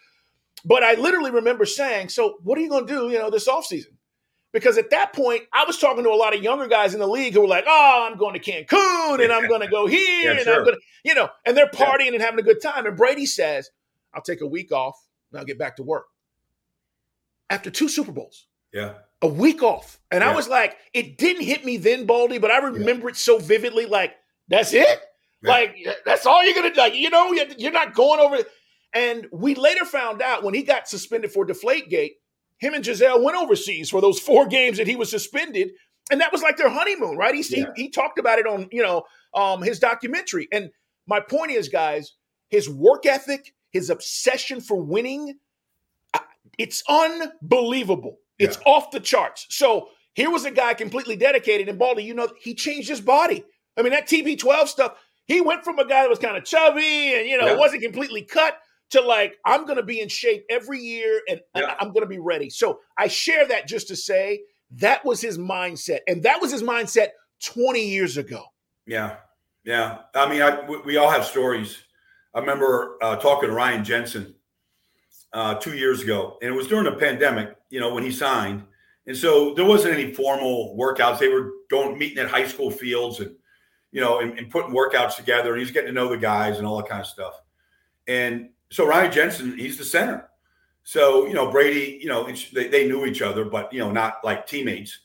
But 0.66 0.84
I 0.84 0.96
literally 0.96 1.32
remember 1.32 1.66
saying, 1.66 2.10
"So 2.10 2.38
what 2.44 2.58
are 2.58 2.62
you 2.62 2.70
going 2.70 2.88
to 2.88 2.94
do? 2.94 3.10
You 3.10 3.20
know, 3.20 3.30
this 3.30 3.48
offseason? 3.48 3.94
Because 4.52 4.78
at 4.80 4.90
that 4.90 5.14
point, 5.14 5.44
I 5.54 5.66
was 5.66 5.78
talking 5.78 6.04
to 6.04 6.10
a 6.10 6.16
lot 6.16 6.36
of 6.36 6.42
younger 6.42 6.68
guys 6.68 6.94
in 6.94 7.00
the 7.00 7.08
league 7.08 7.34
who 7.34 7.42
were 7.42 7.48
like, 7.48 7.66
"Oh, 7.68 8.08
I'm 8.10 8.18
going 8.18 8.34
to 8.34 8.40
Cancun 8.40 9.24
and 9.24 9.32
I'm 9.32 9.48
going 9.48 9.62
to 9.62 9.68
go 9.68 9.86
here 9.86 10.24
yeah, 10.24 10.32
and 10.32 10.40
sure. 10.42 10.56
I'm 10.58 10.64
going 10.64 10.76
to, 10.76 10.82
you 11.04 11.14
know," 11.14 11.30
and 11.46 11.56
they're 11.56 11.68
partying 11.68 12.08
yeah. 12.08 12.14
and 12.14 12.22
having 12.22 12.40
a 12.40 12.44
good 12.44 12.62
time. 12.62 12.86
And 12.88 12.98
Brady 12.98 13.28
says, 13.28 13.70
"I'll 14.14 14.24
take 14.24 14.42
a 14.42 14.48
week 14.48 14.72
off 14.72 14.96
and 15.32 15.40
I'll 15.40 15.46
get 15.46 15.60
back 15.60 15.76
to 15.78 15.84
work." 15.84 16.06
After 17.52 17.70
two 17.70 17.88
Super 17.88 18.12
Bowls, 18.12 18.48
yeah, 18.74 18.94
a 19.22 19.28
week 19.28 19.62
off, 19.62 20.00
and 20.10 20.22
yeah. 20.22 20.32
I 20.32 20.36
was 20.36 20.48
like, 20.48 20.78
it 20.94 21.18
didn't 21.20 21.44
hit 21.44 21.64
me 21.64 21.78
then, 21.78 22.06
Baldy, 22.08 22.40
but 22.40 22.50
I 22.50 22.58
remember 22.58 23.10
it 23.10 23.18
so 23.18 23.38
vividly. 23.38 23.86
Like, 23.86 24.16
that's 24.48 24.74
it. 24.74 25.00
Like, 25.44 25.78
that's 26.06 26.26
all 26.26 26.44
you're 26.44 26.56
gonna 26.56 26.74
like. 26.76 26.96
You 26.96 27.10
know, 27.12 27.32
you're 27.58 27.72
not 27.72 27.94
going 27.94 28.20
over. 28.20 28.40
And 28.94 29.28
we 29.32 29.56
later 29.56 29.86
found 29.86 30.22
out 30.22 30.44
when 30.44 30.54
he 30.54 30.64
got 30.64 30.88
suspended 30.88 31.32
for 31.32 31.46
Deflategate 31.46 32.14
him 32.60 32.74
and 32.74 32.84
Gisele 32.84 33.24
went 33.24 33.38
overseas 33.38 33.90
for 33.90 34.02
those 34.02 34.20
four 34.20 34.46
games 34.46 34.78
that 34.78 34.88
he 34.88 34.96
was 34.96 35.10
suspended, 35.10 35.72
and 36.12 36.22
that 36.22 36.32
was 36.32 36.42
like 36.42 36.58
their 36.58 36.70
honeymoon, 36.70 37.18
right? 37.18 37.34
He 37.34 37.44
yeah. 37.50 37.66
he, 37.76 37.84
he, 37.84 37.90
talked 37.90 38.20
about 38.20 38.40
it 38.40 38.46
on 38.46 38.68
you 38.72 38.84
know 38.84 39.04
um, 39.34 39.62
his 39.62 39.80
documentary. 39.80 40.48
And 40.52 40.70
my 41.08 41.20
point 41.20 41.52
is, 41.52 41.70
guys, 41.70 42.14
his 42.50 42.70
work 42.70 43.06
ethic, 43.06 43.54
his 43.72 43.90
obsession 43.90 44.62
for 44.62 44.82
winning, 44.82 45.40
it's 46.58 46.84
unbelievable. 46.90 48.18
It's 48.38 48.58
off 48.66 48.92
the 48.92 49.00
charts. 49.00 49.46
So 49.50 49.90
here 50.14 50.30
was 50.30 50.46
a 50.46 50.52
guy 50.52 50.74
completely 50.74 51.16
dedicated, 51.16 51.70
and 51.70 51.80
Baldy, 51.80 52.04
you 52.04 52.14
know, 52.14 52.30
he 52.42 52.54
changed 52.54 52.90
his 52.90 53.02
body. 53.02 53.44
I 53.78 53.82
mean, 53.82 53.92
that 53.92 54.08
TB12 54.08 54.68
stuff. 54.68 54.96
He 55.26 55.42
went 55.42 55.64
from 55.64 55.78
a 55.78 55.88
guy 55.88 56.02
that 56.02 56.10
was 56.10 56.20
kind 56.20 56.36
of 56.36 56.44
chubby 56.44 57.14
and 57.16 57.28
you 57.28 57.38
know 57.38 57.48
yeah. 57.48 57.56
wasn't 57.56 57.84
completely 57.84 58.24
cut 58.24 58.58
to 58.92 59.02
like 59.02 59.38
I'm 59.46 59.66
going 59.66 59.78
to 59.78 59.84
be 59.84 60.00
in 60.00 60.10
shape 60.10 60.46
every 60.50 60.80
year 60.80 61.22
and, 61.28 61.42
yeah. 61.56 61.76
I'm 61.80 61.90
going 61.90 62.02
to 62.02 62.08
be 62.08 62.20
ready. 62.20 62.50
So 62.50 62.80
I 62.98 63.08
share 63.08 63.48
that 63.48 63.68
just 63.68 63.88
to 63.90 63.96
say 63.96 64.42
that 64.72 65.04
was 65.06 65.22
his 65.22 65.38
mindset, 65.38 66.00
and 66.08 66.24
that 66.24 66.42
was 66.42 66.52
his 66.52 66.64
mindset 66.64 67.10
20 67.44 67.84
years 67.88 68.18
ago. 68.18 68.44
Yeah, 68.86 69.18
yeah. 69.64 70.00
I 70.14 70.30
mean, 70.30 70.42
I, 70.42 70.68
we, 70.68 70.82
we 70.82 70.98
all 70.98 71.10
have 71.10 71.26
stories. 71.26 71.78
I 72.34 72.40
remember 72.40 72.98
uh, 73.02 73.16
talking 73.16 73.50
to 73.50 73.56
Ryan 73.56 73.84
Jensen 73.84 74.36
uh, 75.34 75.56
two 75.56 75.76
years 75.76 76.02
ago, 76.02 76.38
and 76.42 76.54
it 76.54 76.56
was 76.56 76.68
during 76.68 76.86
the 76.86 77.00
pandemic. 77.00 77.56
You 77.70 77.80
know, 77.80 77.94
when 77.94 78.04
he 78.04 78.12
signed, 78.12 78.64
and 79.08 79.18
so 79.18 79.54
there 79.54 79.66
wasn't 79.66 79.96
any 79.96 80.14
formal 80.14 80.76
workouts. 80.80 81.20
They 81.20 81.30
were 81.30 81.52
going 81.70 81.98
meeting 81.98 82.20
at 82.20 82.30
high 82.30 82.48
school 82.48 82.70
fields 82.72 83.20
and 83.20 83.36
you 83.92 84.02
know, 84.02 84.20
and, 84.20 84.38
and 84.38 84.50
putting 84.50 84.72
workouts 84.72 85.16
together. 85.16 85.54
And 85.54 85.60
he's 85.60 85.72
getting 85.72 85.88
to 85.88 85.94
know 85.94 86.10
the 86.10 86.18
guys 86.18 86.58
and 86.58 86.68
all 86.68 86.78
that 86.78 86.88
kind 86.88 87.02
of 87.02 87.08
stuff. 87.08 87.34
And 88.08 88.50
so 88.72 88.86
Ryan 88.86 89.12
Jensen, 89.12 89.58
he's 89.58 89.78
the 89.78 89.84
center. 89.84 90.30
So, 90.84 91.28
you 91.28 91.34
know, 91.34 91.52
Brady, 91.52 92.00
you 92.02 92.08
know, 92.08 92.32
they, 92.54 92.68
they 92.68 92.88
knew 92.88 93.06
each 93.06 93.22
other, 93.22 93.46
but, 93.46 93.72
you 93.72 93.80
know, 93.80 93.92
not 93.92 94.20
like 94.24 94.48
teammates. 94.48 95.00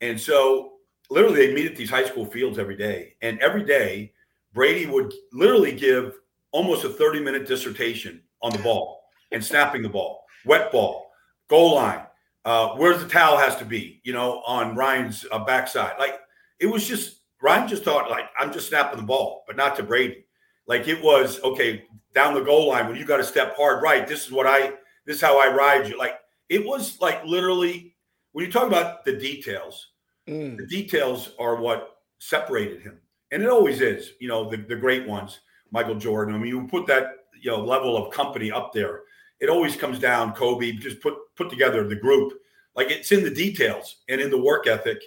And 0.00 0.20
so 0.20 0.72
literally 1.10 1.46
they 1.46 1.54
meet 1.54 1.66
at 1.66 1.76
these 1.76 1.90
high 1.90 2.04
school 2.04 2.26
fields 2.26 2.58
every 2.58 2.76
day. 2.76 3.14
And 3.22 3.38
every 3.40 3.64
day, 3.64 4.12
Brady 4.52 4.86
would 4.86 5.12
literally 5.32 5.72
give 5.72 6.18
almost 6.50 6.84
a 6.84 6.88
30 6.88 7.20
minute 7.20 7.46
dissertation 7.46 8.22
on 8.42 8.52
the 8.52 8.58
ball 8.58 9.04
and 9.30 9.42
snapping 9.42 9.82
the 9.82 9.88
ball, 9.88 10.24
wet 10.44 10.70
ball, 10.72 11.10
goal 11.48 11.76
line, 11.76 12.02
uh, 12.44 12.70
where 12.70 12.96
the 12.96 13.08
towel 13.08 13.38
has 13.38 13.56
to 13.56 13.64
be, 13.64 14.00
you 14.04 14.12
know, 14.12 14.42
on 14.46 14.74
Ryan's 14.74 15.24
uh, 15.30 15.44
backside. 15.44 15.94
Like 15.98 16.18
it 16.60 16.66
was 16.66 16.86
just, 16.86 17.20
Ryan 17.40 17.68
just 17.68 17.84
thought, 17.84 18.10
like, 18.10 18.26
I'm 18.38 18.52
just 18.52 18.68
snapping 18.68 19.00
the 19.00 19.06
ball, 19.06 19.44
but 19.46 19.56
not 19.56 19.76
to 19.76 19.82
Brady. 19.82 20.26
Like 20.66 20.88
it 20.88 21.02
was, 21.02 21.40
okay, 21.42 21.84
down 22.14 22.34
the 22.34 22.40
goal 22.40 22.68
line 22.68 22.88
when 22.88 22.96
you 22.96 23.04
got 23.04 23.16
to 23.18 23.24
step 23.24 23.56
hard 23.56 23.82
right. 23.82 24.06
This 24.06 24.26
is 24.26 24.32
what 24.32 24.46
I 24.46 24.72
this 25.06 25.16
is 25.16 25.22
how 25.22 25.40
I 25.40 25.52
ride 25.52 25.88
you. 25.88 25.98
Like 25.98 26.18
it 26.48 26.64
was 26.64 27.00
like 27.00 27.24
literally 27.24 27.94
when 28.32 28.44
you 28.44 28.52
talk 28.52 28.66
about 28.66 29.04
the 29.04 29.16
details, 29.16 29.88
mm. 30.28 30.56
the 30.56 30.66
details 30.66 31.32
are 31.38 31.56
what 31.56 31.96
separated 32.18 32.82
him. 32.82 32.98
And 33.30 33.42
it 33.42 33.48
always 33.48 33.80
is, 33.80 34.12
you 34.20 34.28
know, 34.28 34.48
the, 34.50 34.58
the 34.58 34.76
great 34.76 35.06
ones, 35.06 35.40
Michael 35.70 35.94
Jordan. 35.94 36.34
I 36.34 36.38
mean, 36.38 36.48
you 36.48 36.66
put 36.66 36.86
that, 36.86 37.06
you 37.40 37.50
know, 37.50 37.64
level 37.64 37.96
of 37.96 38.12
company 38.12 38.52
up 38.52 38.72
there. 38.72 39.00
It 39.40 39.48
always 39.48 39.74
comes 39.74 39.98
down, 39.98 40.34
Kobe, 40.34 40.72
just 40.72 41.00
put 41.00 41.14
put 41.36 41.50
together 41.50 41.86
the 41.88 41.96
group. 41.96 42.34
Like 42.76 42.90
it's 42.90 43.12
in 43.12 43.24
the 43.24 43.30
details 43.30 43.96
and 44.08 44.20
in 44.20 44.30
the 44.30 44.40
work 44.40 44.66
ethic 44.66 45.02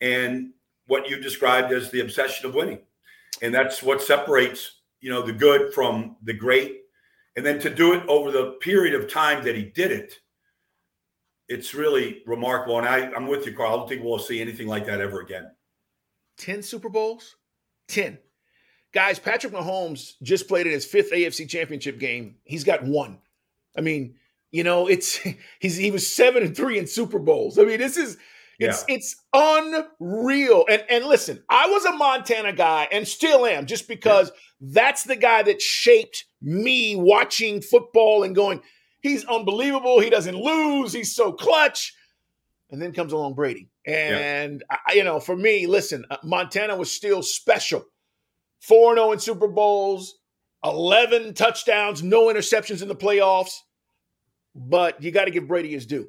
and 0.00 0.50
what 0.86 1.08
you 1.08 1.20
described 1.20 1.72
as 1.72 1.90
the 1.90 2.00
obsession 2.00 2.46
of 2.46 2.54
winning. 2.54 2.80
And 3.42 3.54
that's 3.54 3.82
what 3.82 4.02
separates 4.02 4.79
you 5.00 5.10
know, 5.10 5.22
the 5.22 5.32
good 5.32 5.72
from 5.72 6.16
the 6.22 6.32
great. 6.32 6.78
And 7.36 7.46
then 7.46 7.58
to 7.60 7.74
do 7.74 7.94
it 7.94 8.06
over 8.08 8.30
the 8.30 8.52
period 8.60 8.94
of 8.94 9.10
time 9.10 9.44
that 9.44 9.54
he 9.54 9.64
did 9.64 9.92
it, 9.92 10.14
it's 11.48 11.74
really 11.74 12.22
remarkable. 12.26 12.78
And 12.78 12.86
I, 12.86 13.10
I'm 13.12 13.26
with 13.26 13.46
you, 13.46 13.54
Carl. 13.54 13.72
I 13.72 13.76
don't 13.76 13.88
think 13.88 14.04
we'll 14.04 14.18
see 14.18 14.40
anything 14.40 14.66
like 14.66 14.86
that 14.86 15.00
ever 15.00 15.20
again. 15.20 15.50
10 16.38 16.62
Super 16.62 16.88
Bowls? 16.88 17.36
10. 17.88 18.18
Guys, 18.92 19.18
Patrick 19.18 19.52
Mahomes 19.52 20.14
just 20.22 20.48
played 20.48 20.66
in 20.66 20.72
his 20.72 20.84
fifth 20.84 21.12
AFC 21.12 21.48
championship 21.48 21.98
game. 21.98 22.36
He's 22.44 22.64
got 22.64 22.82
one. 22.82 23.18
I 23.76 23.80
mean, 23.82 24.16
you 24.50 24.64
know, 24.64 24.88
it's 24.88 25.20
he's 25.60 25.76
he 25.76 25.90
was 25.90 26.06
seven 26.06 26.42
and 26.42 26.56
three 26.56 26.78
in 26.78 26.86
Super 26.86 27.18
Bowls. 27.18 27.58
I 27.58 27.62
mean, 27.62 27.78
this 27.78 27.96
is 27.96 28.16
it's 28.60 28.84
yeah. 28.86 28.94
it's 28.94 29.16
unreal. 29.32 30.66
And 30.68 30.84
and 30.90 31.06
listen, 31.06 31.42
I 31.48 31.66
was 31.66 31.84
a 31.86 31.92
Montana 31.92 32.52
guy 32.52 32.88
and 32.92 33.08
still 33.08 33.46
am, 33.46 33.66
just 33.66 33.88
because 33.88 34.28
yeah. 34.28 34.68
that's 34.72 35.04
the 35.04 35.16
guy 35.16 35.42
that 35.42 35.62
shaped 35.62 36.26
me 36.42 36.94
watching 36.94 37.62
football 37.62 38.22
and 38.22 38.34
going, 38.34 38.60
he's 39.00 39.24
unbelievable. 39.24 39.98
He 40.00 40.10
doesn't 40.10 40.36
lose. 40.36 40.92
He's 40.92 41.14
so 41.14 41.32
clutch. 41.32 41.94
And 42.70 42.80
then 42.80 42.92
comes 42.92 43.12
along 43.12 43.34
Brady. 43.34 43.68
And 43.86 44.62
yeah. 44.70 44.76
I, 44.86 44.92
you 44.92 45.04
know, 45.04 45.18
for 45.18 45.34
me, 45.34 45.66
listen, 45.66 46.04
uh, 46.10 46.18
Montana 46.22 46.76
was 46.76 46.92
still 46.92 47.22
special. 47.22 47.84
4 48.60 48.94
0 48.94 49.12
in 49.12 49.18
Super 49.18 49.48
Bowls, 49.48 50.18
11 50.64 51.34
touchdowns, 51.34 52.02
no 52.02 52.26
interceptions 52.26 52.82
in 52.82 52.88
the 52.88 52.94
playoffs. 52.94 53.56
But 54.54 55.02
you 55.02 55.10
got 55.10 55.24
to 55.24 55.30
give 55.30 55.48
Brady 55.48 55.70
his 55.70 55.86
due. 55.86 56.08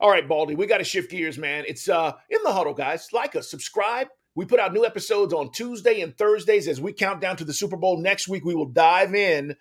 All 0.00 0.10
right, 0.10 0.26
Baldy, 0.26 0.54
we 0.54 0.66
got 0.66 0.78
to 0.78 0.84
shift 0.84 1.10
gears, 1.10 1.36
man. 1.36 1.64
It's 1.68 1.88
uh 1.88 2.12
in 2.30 2.38
the 2.42 2.52
huddle, 2.52 2.72
guys. 2.72 3.08
Like 3.12 3.36
us, 3.36 3.50
subscribe. 3.50 4.08
We 4.34 4.46
put 4.46 4.58
out 4.58 4.72
new 4.72 4.86
episodes 4.86 5.34
on 5.34 5.52
Tuesday 5.52 6.00
and 6.00 6.16
Thursdays 6.16 6.68
as 6.68 6.80
we 6.80 6.92
count 6.92 7.20
down 7.20 7.36
to 7.36 7.44
the 7.44 7.52
Super 7.52 7.76
Bowl. 7.76 8.00
Next 8.00 8.26
week, 8.26 8.44
we 8.44 8.54
will 8.54 8.70
dive 8.70 9.14
in 9.14 9.56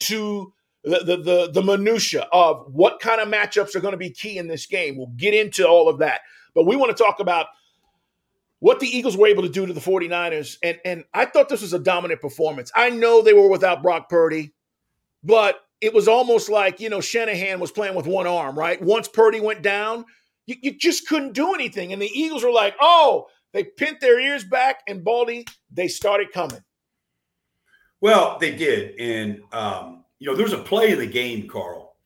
to 0.00 0.52
the 0.82 0.98
the 0.98 1.16
the, 1.16 1.50
the 1.52 1.62
minutia 1.62 2.26
of 2.32 2.66
what 2.72 2.98
kind 2.98 3.20
of 3.20 3.28
matchups 3.28 3.76
are 3.76 3.80
going 3.80 3.92
to 3.92 3.98
be 3.98 4.10
key 4.10 4.36
in 4.36 4.48
this 4.48 4.66
game. 4.66 4.96
We'll 4.96 5.12
get 5.16 5.32
into 5.32 5.66
all 5.66 5.88
of 5.88 5.98
that. 5.98 6.22
But 6.54 6.66
we 6.66 6.74
want 6.74 6.96
to 6.96 7.02
talk 7.02 7.20
about 7.20 7.46
what 8.58 8.80
the 8.80 8.88
Eagles 8.88 9.16
were 9.16 9.26
able 9.26 9.42
to 9.42 9.48
do 9.48 9.66
to 9.66 9.72
the 9.72 9.80
49ers. 9.80 10.56
And, 10.62 10.78
and 10.84 11.04
I 11.12 11.26
thought 11.26 11.48
this 11.48 11.60
was 11.60 11.74
a 11.74 11.78
dominant 11.78 12.20
performance. 12.20 12.72
I 12.74 12.90
know 12.90 13.20
they 13.20 13.34
were 13.34 13.48
without 13.48 13.82
Brock 13.82 14.08
Purdy, 14.08 14.54
but 15.22 15.60
it 15.84 15.92
was 15.92 16.08
almost 16.08 16.48
like, 16.48 16.80
you 16.80 16.88
know, 16.88 17.02
Shanahan 17.02 17.60
was 17.60 17.70
playing 17.70 17.94
with 17.94 18.06
one 18.06 18.26
arm, 18.26 18.58
right? 18.58 18.80
Once 18.80 19.06
Purdy 19.06 19.38
went 19.38 19.60
down, 19.60 20.06
you, 20.46 20.56
you 20.62 20.72
just 20.72 21.06
couldn't 21.06 21.34
do 21.34 21.52
anything. 21.52 21.92
And 21.92 22.00
the 22.00 22.10
Eagles 22.10 22.42
were 22.42 22.50
like, 22.50 22.74
oh, 22.80 23.26
they 23.52 23.64
pinned 23.64 23.98
their 24.00 24.18
ears 24.18 24.44
back, 24.44 24.80
and 24.88 25.04
Baldy, 25.04 25.44
they 25.70 25.88
started 25.88 26.32
coming. 26.32 26.60
Well, 28.00 28.38
they 28.40 28.56
did, 28.56 28.98
and 28.98 29.42
um, 29.52 30.04
you 30.18 30.26
know, 30.26 30.34
there's 30.34 30.54
a 30.54 30.58
play 30.58 30.92
in 30.92 30.98
the 30.98 31.06
game, 31.06 31.48
Carl, 31.48 31.96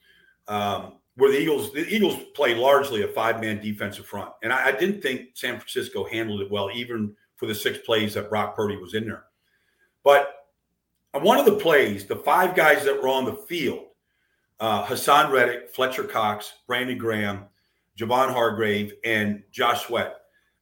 um, 0.49 0.95
where 1.15 1.31
the 1.31 1.39
Eagles 1.39 1.73
the 1.73 1.87
Eagles 1.89 2.17
play 2.35 2.57
largely 2.57 3.03
a 3.03 3.09
five 3.09 3.41
man 3.41 3.61
defensive 3.61 4.07
front, 4.07 4.31
and 4.43 4.53
I, 4.53 4.67
I, 4.67 4.73
didn't 4.73 5.03
think 5.03 5.31
San 5.35 5.57
Francisco 5.57 6.05
handled 6.05 6.41
it 6.41 6.51
well, 6.51 6.71
even 6.75 7.15
for 7.37 7.47
the 7.47 7.55
six 7.55 7.79
plays 7.79 8.15
that 8.15 8.29
Brock 8.29 8.55
Purdy 8.55 8.77
was 8.77 8.95
in 8.95 9.07
there. 9.07 9.25
But 10.05 10.38
one 11.15 11.39
of 11.39 11.47
the 11.47 11.57
plays, 11.57 12.05
the 12.05 12.17
five 12.17 12.55
guys 12.55 12.85
that 12.85 13.01
were 13.01 13.09
on 13.09 13.25
the 13.25 13.35
field, 13.35 13.87
uh, 14.61 14.85
Haason 14.85 15.31
Reddick, 15.31 15.71
Fletcher 15.71 16.05
Cox, 16.05 16.53
Brandon 16.67 16.99
Graham, 16.99 17.45
Javon 17.99 18.31
Hargrave, 18.33 18.93
and 19.05 19.43
Josh 19.51 19.87
Sweat, 19.87 20.17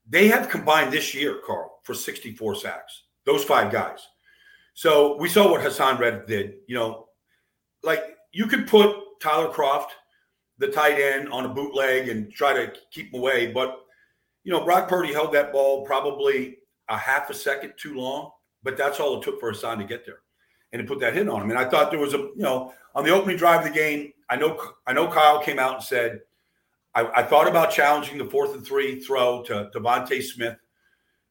they 0.09 0.29
have 0.29 0.49
combined 0.49 0.93
this 0.93 1.15
year, 1.15 1.41
Carl, 1.45 1.81
for 1.83 1.95
64 1.95 2.55
sacks. 2.57 3.03
Those 3.25 3.45
five 3.45 3.73
guys. 3.73 4.07
So 4.75 5.17
we 5.17 5.29
saw 5.29 5.51
what 5.51 5.63
Haason 5.63 5.99
Reddick 5.99 6.27
did. 6.27 6.55
You 6.69 6.77
know, 6.77 7.09
like 7.83 8.17
you 8.33 8.47
could 8.47 8.69
put 8.69 8.95
Tyler 9.21 9.53
Kroft, 9.53 9.89
the 10.59 10.69
tight 10.69 11.01
end, 11.01 11.29
on 11.33 11.45
a 11.45 11.49
bootleg 11.49 12.09
and 12.09 12.33
try 12.33 12.53
to 12.53 12.73
keep 12.93 13.13
him 13.13 13.21
away, 13.21 13.53
but 13.53 13.81
you 14.45 14.53
know, 14.53 14.65
Brock 14.65 14.89
Purdy 14.89 15.13
held 15.13 15.33
that 15.35 15.51
ball 15.51 15.85
probably 15.85 16.59
a 16.89 16.97
half 16.97 17.31
a 17.31 17.35
second 17.35 17.73
too 17.77 17.97
long, 17.97 18.31
but 18.63 18.77
that's 18.77 19.01
all 19.01 19.19
it 19.19 19.25
took 19.25 19.41
for 19.41 19.53
Haason 19.53 19.79
to 19.79 19.85
get 19.85 20.07
there 20.07 20.21
and 20.81 20.89
put 20.89 21.01
that 21.01 21.15
hit 21.15 21.29
on 21.29 21.43
him. 21.43 21.51
And 21.51 21.59
I 21.59 21.69
thought 21.69 21.91
there 21.91 22.01
was 22.01 22.15
a, 22.15 22.19
you 22.19 22.35
know, 22.37 22.73
on 22.95 23.05
the 23.05 23.11
opening 23.11 23.37
drive 23.37 23.65
of 23.65 23.73
the 23.73 23.79
game, 23.79 24.13
I 24.29 24.37
know 24.37 24.59
I 24.87 24.93
know 24.93 25.09
Kyle 25.09 25.41
came 25.41 25.59
out 25.59 25.75
and 25.75 25.83
said, 25.83 26.21
I, 26.95 27.21
I 27.21 27.23
thought 27.23 27.47
about 27.47 27.71
challenging 27.71 28.19
the 28.19 28.25
fourth 28.25 28.55
and 28.55 28.67
three 28.67 29.01
throw 29.01 29.43
to 29.45 29.71
DeVonta 29.75 30.23
Smith 30.23 30.57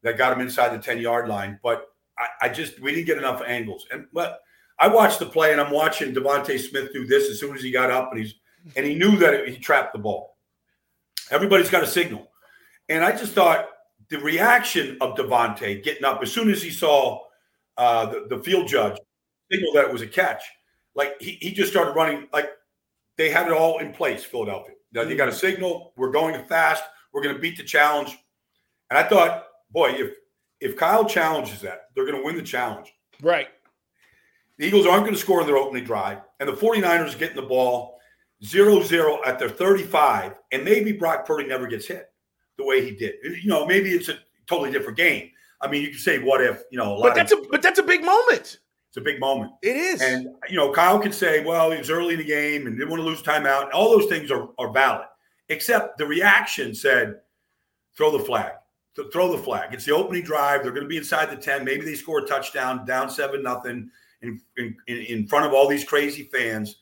that 0.04 0.18
got 0.18 0.32
him 0.32 0.42
inside 0.42 0.70
the 0.70 0.78
10 0.78 1.00
yard 1.00 1.28
line, 1.28 1.60
but 1.64 1.88
I, 2.18 2.28
I, 2.44 2.50
just 2.50 2.80
we 2.80 2.94
didn't 2.94 3.08
get 3.08 3.18
enough 3.18 3.42
angles. 3.46 3.88
And 3.92 4.06
but 4.14 4.42
I 4.80 4.88
watched 4.88 5.20
the 5.20 5.26
play 5.26 5.52
and 5.52 5.60
I'm 5.60 5.72
watching 5.72 6.14
DeVonta 6.14 6.60
Smith 6.60 6.94
do 6.94 7.08
this 7.08 7.30
as 7.30 7.40
soon 7.40 7.56
as 7.56 7.64
he 7.64 7.72
got 7.72 7.92
up 7.92 8.12
and 8.12 8.22
he's 8.22 8.36
and 8.76 8.86
he 8.86 8.96
knew 8.96 9.18
that 9.18 9.34
it, 9.34 9.50
he 9.50 9.58
trapped 9.58 9.94
the 9.94 10.00
ball. 10.00 10.38
Everybody's 11.32 11.70
got 11.70 11.84
a 11.84 11.88
signal. 11.88 12.30
And 12.88 13.04
I 13.04 13.12
just 13.12 13.34
thought 13.34 13.68
the 14.10 14.20
reaction 14.20 14.98
of 15.02 15.16
DeVonta 15.16 15.84
getting 15.84 16.06
up 16.06 16.22
as 16.22 16.32
soon 16.32 16.52
as 16.52 16.62
he 16.62 16.70
saw 16.70 17.22
uh, 17.78 18.06
the, 18.06 18.28
the 18.30 18.44
field 18.44 18.68
judge 18.68 18.98
signal 19.52 19.74
that 19.74 19.86
it 19.86 19.92
was 19.92 20.02
a 20.02 20.08
catch, 20.08 20.44
like 20.96 21.22
he, 21.22 21.38
he 21.42 21.52
just 21.52 21.72
started 21.72 21.92
running 21.92 22.28
like 22.34 22.50
they 23.18 23.30
had 23.30 23.48
it 23.48 23.54
all 23.54 23.80
in 23.80 23.92
place, 23.94 24.24
Philadelphia. 24.24 24.76
Now 24.94 25.04
they 25.04 25.16
got 25.16 25.28
a 25.28 25.32
mm-hmm. 25.32 25.40
signal, 25.40 25.94
we're 25.98 26.12
going 26.12 26.42
fast, 26.46 26.84
we're 27.14 27.22
going 27.22 27.36
to 27.36 27.42
beat 27.42 27.58
the 27.58 27.64
challenge. 27.64 28.18
And 28.90 28.98
I 28.98 29.04
thought, 29.04 29.46
boy, 29.72 29.92
if 29.92 30.12
if 30.62 30.78
Kyle 30.78 31.06
challenges 31.06 31.62
that, 31.62 31.90
they're 31.94 32.06
going 32.06 32.18
to 32.18 32.24
win 32.24 32.36
the 32.36 32.44
challenge. 32.44 32.94
Right. 33.22 33.50
The 34.58 34.66
Eagles 34.66 34.86
aren't 34.86 35.04
going 35.04 35.14
to 35.14 35.20
score 35.20 35.42
in 35.42 35.48
their 35.48 35.58
opening 35.58 35.84
drive, 35.84 36.20
and 36.40 36.48
the 36.48 36.54
49ers 36.54 37.18
getting 37.18 37.36
the 37.36 37.42
ball 37.42 38.00
0 38.44 38.82
0 38.82 39.20
at 39.26 39.38
their 39.38 39.50
35, 39.50 40.34
and 40.52 40.64
maybe 40.64 40.94
Brock 40.94 41.26
Purdy 41.26 41.48
never 41.48 41.68
gets 41.68 41.86
hit 41.86 42.10
the 42.58 42.66
way 42.66 42.84
he 42.84 42.92
did. 42.96 43.16
You 43.24 43.50
know, 43.50 43.66
maybe 43.66 43.92
it's 43.92 44.08
a 44.08 44.18
totally 44.48 44.72
different 44.72 44.98
game. 44.98 45.32
I 45.62 45.68
mean, 45.70 45.82
you 45.82 45.90
could 45.90 46.00
say, 46.00 46.20
what 46.20 46.42
if, 46.42 46.64
you 46.72 46.78
know, 46.78 47.02
but 47.02 47.16
that's 47.16 47.32
a 47.32 47.42
but 47.50 47.62
that's 47.62 47.80
a 47.80 47.84
big 47.84 48.04
moment. 48.04 48.60
It's 48.96 49.02
a 49.02 49.04
big 49.04 49.20
moment. 49.20 49.52
It 49.62 49.76
is. 49.76 50.02
And, 50.02 50.30
you 50.48 50.56
know, 50.56 50.72
Kyle 50.72 50.98
could 51.00 51.14
say, 51.14 51.44
well, 51.44 51.70
he 51.70 51.78
was 51.78 51.90
early 51.90 52.14
in 52.14 52.20
the 52.22 52.26
game 52.26 52.66
and 52.66 52.78
didn't 52.78 52.90
want 52.90 53.02
to 53.02 53.06
lose 53.06 53.22
timeout. 53.22 53.74
All 53.74 53.90
those 53.90 54.08
things 54.08 54.32
are, 54.32 54.48
are 54.58 54.72
valid, 54.72 55.08
except 55.50 55.98
the 55.98 56.06
reaction 56.06 56.74
said, 56.74 57.16
throw 57.98 58.18
the 58.18 58.24
flag. 58.24 58.54
Throw 59.12 59.34
the 59.34 59.44
flag. 59.44 59.74
It's 59.74 59.84
the 59.84 59.94
opening 59.94 60.24
drive. 60.24 60.64
They're 60.64 60.72
going 60.72 60.86
to 60.86 60.88
be 60.88 60.96
inside 60.96 61.30
the 61.30 61.36
10. 61.36 61.66
Maybe 61.66 61.84
they 61.84 61.96
score 61.96 62.20
a 62.20 62.26
touchdown, 62.26 62.86
down 62.86 63.10
7 63.10 63.44
nothing 63.44 63.90
in, 64.22 64.40
in, 64.56 64.78
in 64.88 65.28
front 65.28 65.46
of 65.46 65.54
all 65.54 65.68
these 65.68 65.84
crazy 65.84 66.24
fans. 66.24 66.78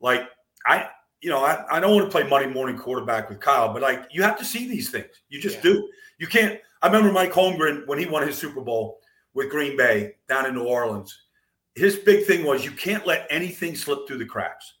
Like, 0.00 0.28
I, 0.66 0.90
you 1.22 1.30
know, 1.30 1.42
I, 1.42 1.64
I 1.70 1.80
don't 1.80 1.94
want 1.94 2.04
to 2.04 2.10
play 2.10 2.28
Monday 2.28 2.52
morning 2.52 2.76
quarterback 2.76 3.30
with 3.30 3.40
Kyle, 3.40 3.72
but 3.72 3.80
like, 3.80 4.06
you 4.10 4.22
have 4.22 4.36
to 4.36 4.44
see 4.44 4.68
these 4.68 4.90
things. 4.90 5.22
You 5.30 5.40
just 5.40 5.56
yeah. 5.56 5.62
do. 5.62 5.88
You 6.18 6.26
can't. 6.26 6.60
I 6.82 6.88
remember 6.88 7.10
Mike 7.10 7.32
Holmgren 7.32 7.86
when 7.86 7.98
he 7.98 8.04
won 8.04 8.26
his 8.26 8.36
Super 8.36 8.60
Bowl 8.60 8.98
with 9.32 9.48
Green 9.48 9.78
Bay 9.78 10.16
down 10.28 10.44
in 10.44 10.54
New 10.54 10.64
Orleans 10.64 11.23
his 11.74 11.96
big 11.96 12.24
thing 12.24 12.44
was 12.44 12.64
you 12.64 12.70
can't 12.70 13.06
let 13.06 13.26
anything 13.30 13.76
slip 13.76 14.06
through 14.06 14.18
the 14.18 14.26
cracks. 14.26 14.74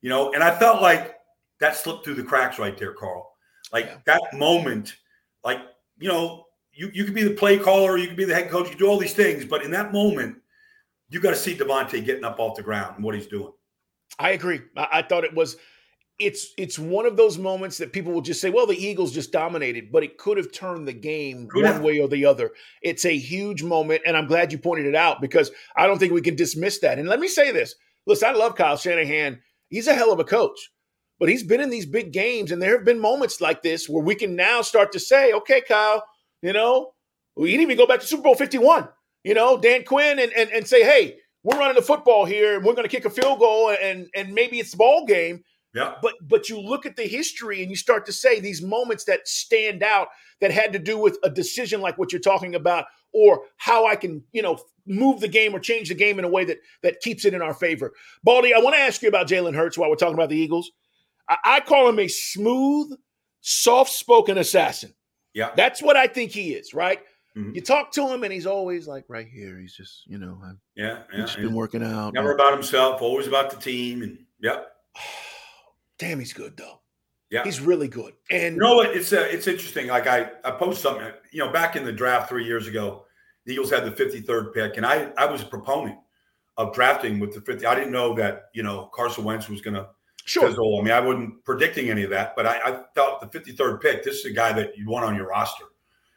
You 0.00 0.10
know, 0.10 0.32
and 0.32 0.42
I 0.42 0.56
felt 0.58 0.82
like 0.82 1.14
that 1.60 1.76
slipped 1.76 2.04
through 2.04 2.14
the 2.14 2.22
cracks 2.22 2.58
right 2.58 2.76
there, 2.76 2.92
Carl. 2.92 3.32
Like 3.72 3.86
yeah. 3.86 3.96
that 4.06 4.22
moment, 4.34 4.96
like, 5.44 5.60
you 5.98 6.08
know, 6.08 6.46
you, 6.72 6.90
you 6.92 7.04
could 7.04 7.14
be 7.14 7.22
the 7.22 7.34
play 7.34 7.58
caller, 7.58 7.96
you 7.96 8.08
could 8.08 8.16
be 8.16 8.24
the 8.24 8.34
head 8.34 8.50
coach, 8.50 8.70
you 8.70 8.76
do 8.76 8.86
all 8.86 8.98
these 8.98 9.14
things, 9.14 9.44
but 9.44 9.62
in 9.62 9.70
that 9.70 9.92
moment, 9.92 10.36
you 11.08 11.20
got 11.20 11.30
to 11.30 11.36
see 11.36 11.54
DeVonta 11.54 12.04
getting 12.04 12.24
up 12.24 12.40
off 12.40 12.56
the 12.56 12.62
ground 12.62 12.96
and 12.96 13.04
what 13.04 13.14
he's 13.14 13.26
doing. 13.26 13.52
I 14.18 14.30
agree. 14.30 14.62
I, 14.76 14.88
I 14.92 15.02
thought 15.02 15.24
it 15.24 15.34
was 15.34 15.56
it's 16.18 16.52
it's 16.56 16.78
one 16.78 17.06
of 17.06 17.16
those 17.16 17.38
moments 17.38 17.78
that 17.78 17.92
people 17.92 18.12
will 18.12 18.20
just 18.20 18.40
say, 18.40 18.50
well, 18.50 18.66
the 18.66 18.76
Eagles 18.76 19.12
just 19.12 19.32
dominated, 19.32 19.90
but 19.90 20.04
it 20.04 20.16
could 20.16 20.36
have 20.36 20.52
turned 20.52 20.86
the 20.86 20.92
game 20.92 21.48
could 21.48 21.64
one 21.64 21.82
way 21.82 21.98
or 21.98 22.08
the 22.08 22.24
other. 22.24 22.52
It's 22.82 23.04
a 23.04 23.16
huge 23.16 23.62
moment, 23.62 24.02
and 24.06 24.16
I'm 24.16 24.26
glad 24.26 24.52
you 24.52 24.58
pointed 24.58 24.86
it 24.86 24.94
out 24.94 25.20
because 25.20 25.50
I 25.76 25.86
don't 25.86 25.98
think 25.98 26.12
we 26.12 26.20
can 26.20 26.36
dismiss 26.36 26.78
that. 26.80 26.98
And 26.98 27.08
let 27.08 27.18
me 27.18 27.26
say 27.26 27.50
this: 27.50 27.74
listen, 28.06 28.28
I 28.28 28.32
love 28.32 28.54
Kyle 28.54 28.76
Shanahan. 28.76 29.40
He's 29.70 29.88
a 29.88 29.94
hell 29.94 30.12
of 30.12 30.20
a 30.20 30.24
coach, 30.24 30.70
but 31.18 31.28
he's 31.28 31.42
been 31.42 31.60
in 31.60 31.70
these 31.70 31.86
big 31.86 32.12
games, 32.12 32.52
and 32.52 32.62
there 32.62 32.76
have 32.76 32.84
been 32.84 33.00
moments 33.00 33.40
like 33.40 33.62
this 33.62 33.88
where 33.88 34.04
we 34.04 34.14
can 34.14 34.36
now 34.36 34.62
start 34.62 34.92
to 34.92 35.00
say, 35.00 35.32
okay, 35.32 35.62
Kyle, 35.62 36.04
you 36.42 36.52
know, 36.52 36.92
we 37.36 37.50
can 37.50 37.60
even 37.60 37.76
go 37.76 37.88
back 37.88 38.00
to 38.00 38.06
Super 38.06 38.22
Bowl 38.22 38.36
51. 38.36 38.88
You 39.24 39.34
know, 39.34 39.58
Dan 39.58 39.82
Quinn, 39.82 40.20
and 40.20 40.32
and, 40.32 40.50
and 40.50 40.68
say, 40.68 40.84
hey, 40.84 41.16
we're 41.42 41.58
running 41.58 41.74
the 41.74 41.82
football 41.82 42.24
here, 42.24 42.54
and 42.54 42.64
we're 42.64 42.74
going 42.74 42.88
to 42.88 42.96
kick 42.96 43.04
a 43.04 43.10
field 43.10 43.40
goal, 43.40 43.74
and 43.82 44.06
and 44.14 44.32
maybe 44.32 44.60
it's 44.60 44.76
ball 44.76 45.06
game 45.06 45.42
yeah. 45.74 45.94
But 46.00 46.14
but 46.22 46.48
you 46.48 46.60
look 46.60 46.86
at 46.86 46.96
the 46.96 47.04
history 47.04 47.60
and 47.60 47.70
you 47.70 47.76
start 47.76 48.06
to 48.06 48.12
say 48.12 48.40
these 48.40 48.62
moments 48.62 49.04
that 49.04 49.26
stand 49.26 49.82
out 49.82 50.08
that 50.40 50.50
had 50.50 50.72
to 50.72 50.78
do 50.78 50.98
with 50.98 51.18
a 51.22 51.30
decision 51.30 51.80
like 51.80 51.98
what 51.98 52.12
you're 52.12 52.20
talking 52.20 52.54
about, 52.54 52.86
or 53.12 53.42
how 53.56 53.86
I 53.86 53.96
can, 53.96 54.22
you 54.32 54.42
know, 54.42 54.58
move 54.86 55.20
the 55.20 55.28
game 55.28 55.54
or 55.54 55.60
change 55.60 55.88
the 55.88 55.94
game 55.94 56.18
in 56.18 56.24
a 56.24 56.28
way 56.28 56.44
that 56.44 56.58
that 56.82 57.00
keeps 57.00 57.24
it 57.24 57.34
in 57.34 57.42
our 57.42 57.54
favor. 57.54 57.92
Baldy, 58.22 58.54
I 58.54 58.58
want 58.58 58.76
to 58.76 58.80
ask 58.80 59.02
you 59.02 59.08
about 59.08 59.28
Jalen 59.28 59.54
Hurts 59.54 59.76
while 59.76 59.90
we're 59.90 59.96
talking 59.96 60.14
about 60.14 60.28
the 60.28 60.36
Eagles. 60.36 60.70
I, 61.28 61.36
I 61.44 61.60
call 61.60 61.88
him 61.88 61.98
a 61.98 62.08
smooth, 62.08 62.92
soft-spoken 63.40 64.38
assassin. 64.38 64.94
Yeah. 65.32 65.50
That's 65.56 65.82
what 65.82 65.96
I 65.96 66.06
think 66.06 66.30
he 66.30 66.52
is, 66.52 66.74
right? 66.74 67.00
Mm-hmm. 67.36 67.56
You 67.56 67.60
talk 67.62 67.90
to 67.92 68.06
him 68.08 68.22
and 68.22 68.32
he's 68.32 68.46
always 68.46 68.86
like 68.86 69.04
right 69.08 69.26
here. 69.26 69.58
He's 69.58 69.74
just, 69.74 70.06
you 70.06 70.18
know, 70.18 70.38
yeah, 70.76 71.02
yeah. 71.12 71.26
He's 71.26 71.34
been 71.34 71.54
working 71.54 71.82
out. 71.82 72.14
Never 72.14 72.32
about 72.32 72.52
himself, 72.52 73.02
always 73.02 73.26
about 73.26 73.50
the 73.50 73.56
team. 73.56 74.02
And 74.02 74.18
yep. 74.40 74.70
Damn, 75.98 76.18
he's 76.18 76.32
good 76.32 76.56
though. 76.56 76.80
Yeah, 77.30 77.44
he's 77.44 77.60
really 77.60 77.88
good. 77.88 78.14
And 78.30 78.56
you 78.56 78.60
know 78.60 78.76
what? 78.76 78.96
It's 78.96 79.12
uh, 79.12 79.26
it's 79.30 79.46
interesting. 79.46 79.88
Like 79.88 80.06
I 80.06 80.30
I 80.44 80.52
post 80.52 80.82
something. 80.82 81.06
You 81.32 81.40
know, 81.40 81.52
back 81.52 81.76
in 81.76 81.84
the 81.84 81.92
draft 81.92 82.28
three 82.28 82.44
years 82.44 82.66
ago, 82.66 83.06
the 83.44 83.52
Eagles 83.52 83.70
had 83.70 83.84
the 83.84 83.90
53rd 83.90 84.54
pick, 84.54 84.76
and 84.76 84.86
I 84.86 85.10
I 85.16 85.26
was 85.26 85.42
a 85.42 85.46
proponent 85.46 85.98
of 86.56 86.72
drafting 86.74 87.18
with 87.18 87.34
the 87.34 87.40
50. 87.40 87.66
I 87.66 87.74
didn't 87.74 87.92
know 87.92 88.14
that 88.14 88.50
you 88.54 88.62
know 88.62 88.90
Carson 88.94 89.24
Wentz 89.24 89.48
was 89.48 89.60
going 89.60 89.74
to 89.74 89.88
sure. 90.24 90.48
fizzle. 90.48 90.78
I 90.78 90.82
mean, 90.82 90.92
I 90.92 91.00
wasn't 91.00 91.44
predicting 91.44 91.90
any 91.90 92.02
of 92.04 92.10
that, 92.10 92.34
but 92.36 92.46
I, 92.46 92.60
I 92.64 92.82
thought 92.94 93.20
the 93.20 93.38
53rd 93.38 93.80
pick. 93.80 94.04
This 94.04 94.20
is 94.20 94.26
a 94.26 94.32
guy 94.32 94.52
that 94.52 94.76
you 94.76 94.88
want 94.88 95.04
on 95.04 95.16
your 95.16 95.28
roster. 95.28 95.64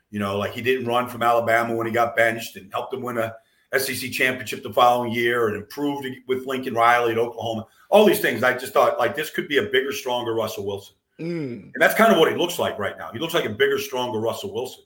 You 0.09 0.19
know, 0.19 0.37
like 0.37 0.53
he 0.53 0.61
didn't 0.61 0.87
run 0.87 1.09
from 1.09 1.21
Alabama 1.21 1.75
when 1.75 1.85
he 1.85 1.93
got 1.93 2.15
benched 2.15 2.55
and 2.55 2.71
helped 2.71 2.91
them 2.91 3.01
win 3.01 3.17
a 3.17 3.33
SEC 3.77 4.11
championship 4.11 4.63
the 4.63 4.71
following 4.71 5.11
year 5.11 5.47
and 5.47 5.57
improved 5.57 6.07
with 6.27 6.45
Lincoln 6.45 6.73
Riley 6.73 7.11
at 7.11 7.17
Oklahoma. 7.17 7.65
All 7.89 8.05
these 8.05 8.19
things, 8.19 8.43
I 8.43 8.57
just 8.57 8.73
thought 8.73 8.99
like 8.99 9.15
this 9.15 9.29
could 9.29 9.47
be 9.47 9.57
a 9.57 9.63
bigger, 9.63 9.91
stronger 9.91 10.33
Russell 10.33 10.65
Wilson. 10.65 10.95
Mm. 11.19 11.71
And 11.73 11.75
that's 11.79 11.95
kind 11.95 12.11
of 12.11 12.19
what 12.19 12.31
he 12.31 12.37
looks 12.37 12.59
like 12.59 12.77
right 12.77 12.97
now. 12.97 13.11
He 13.11 13.19
looks 13.19 13.33
like 13.33 13.45
a 13.45 13.49
bigger, 13.49 13.79
stronger 13.79 14.19
Russell 14.19 14.53
Wilson. 14.53 14.83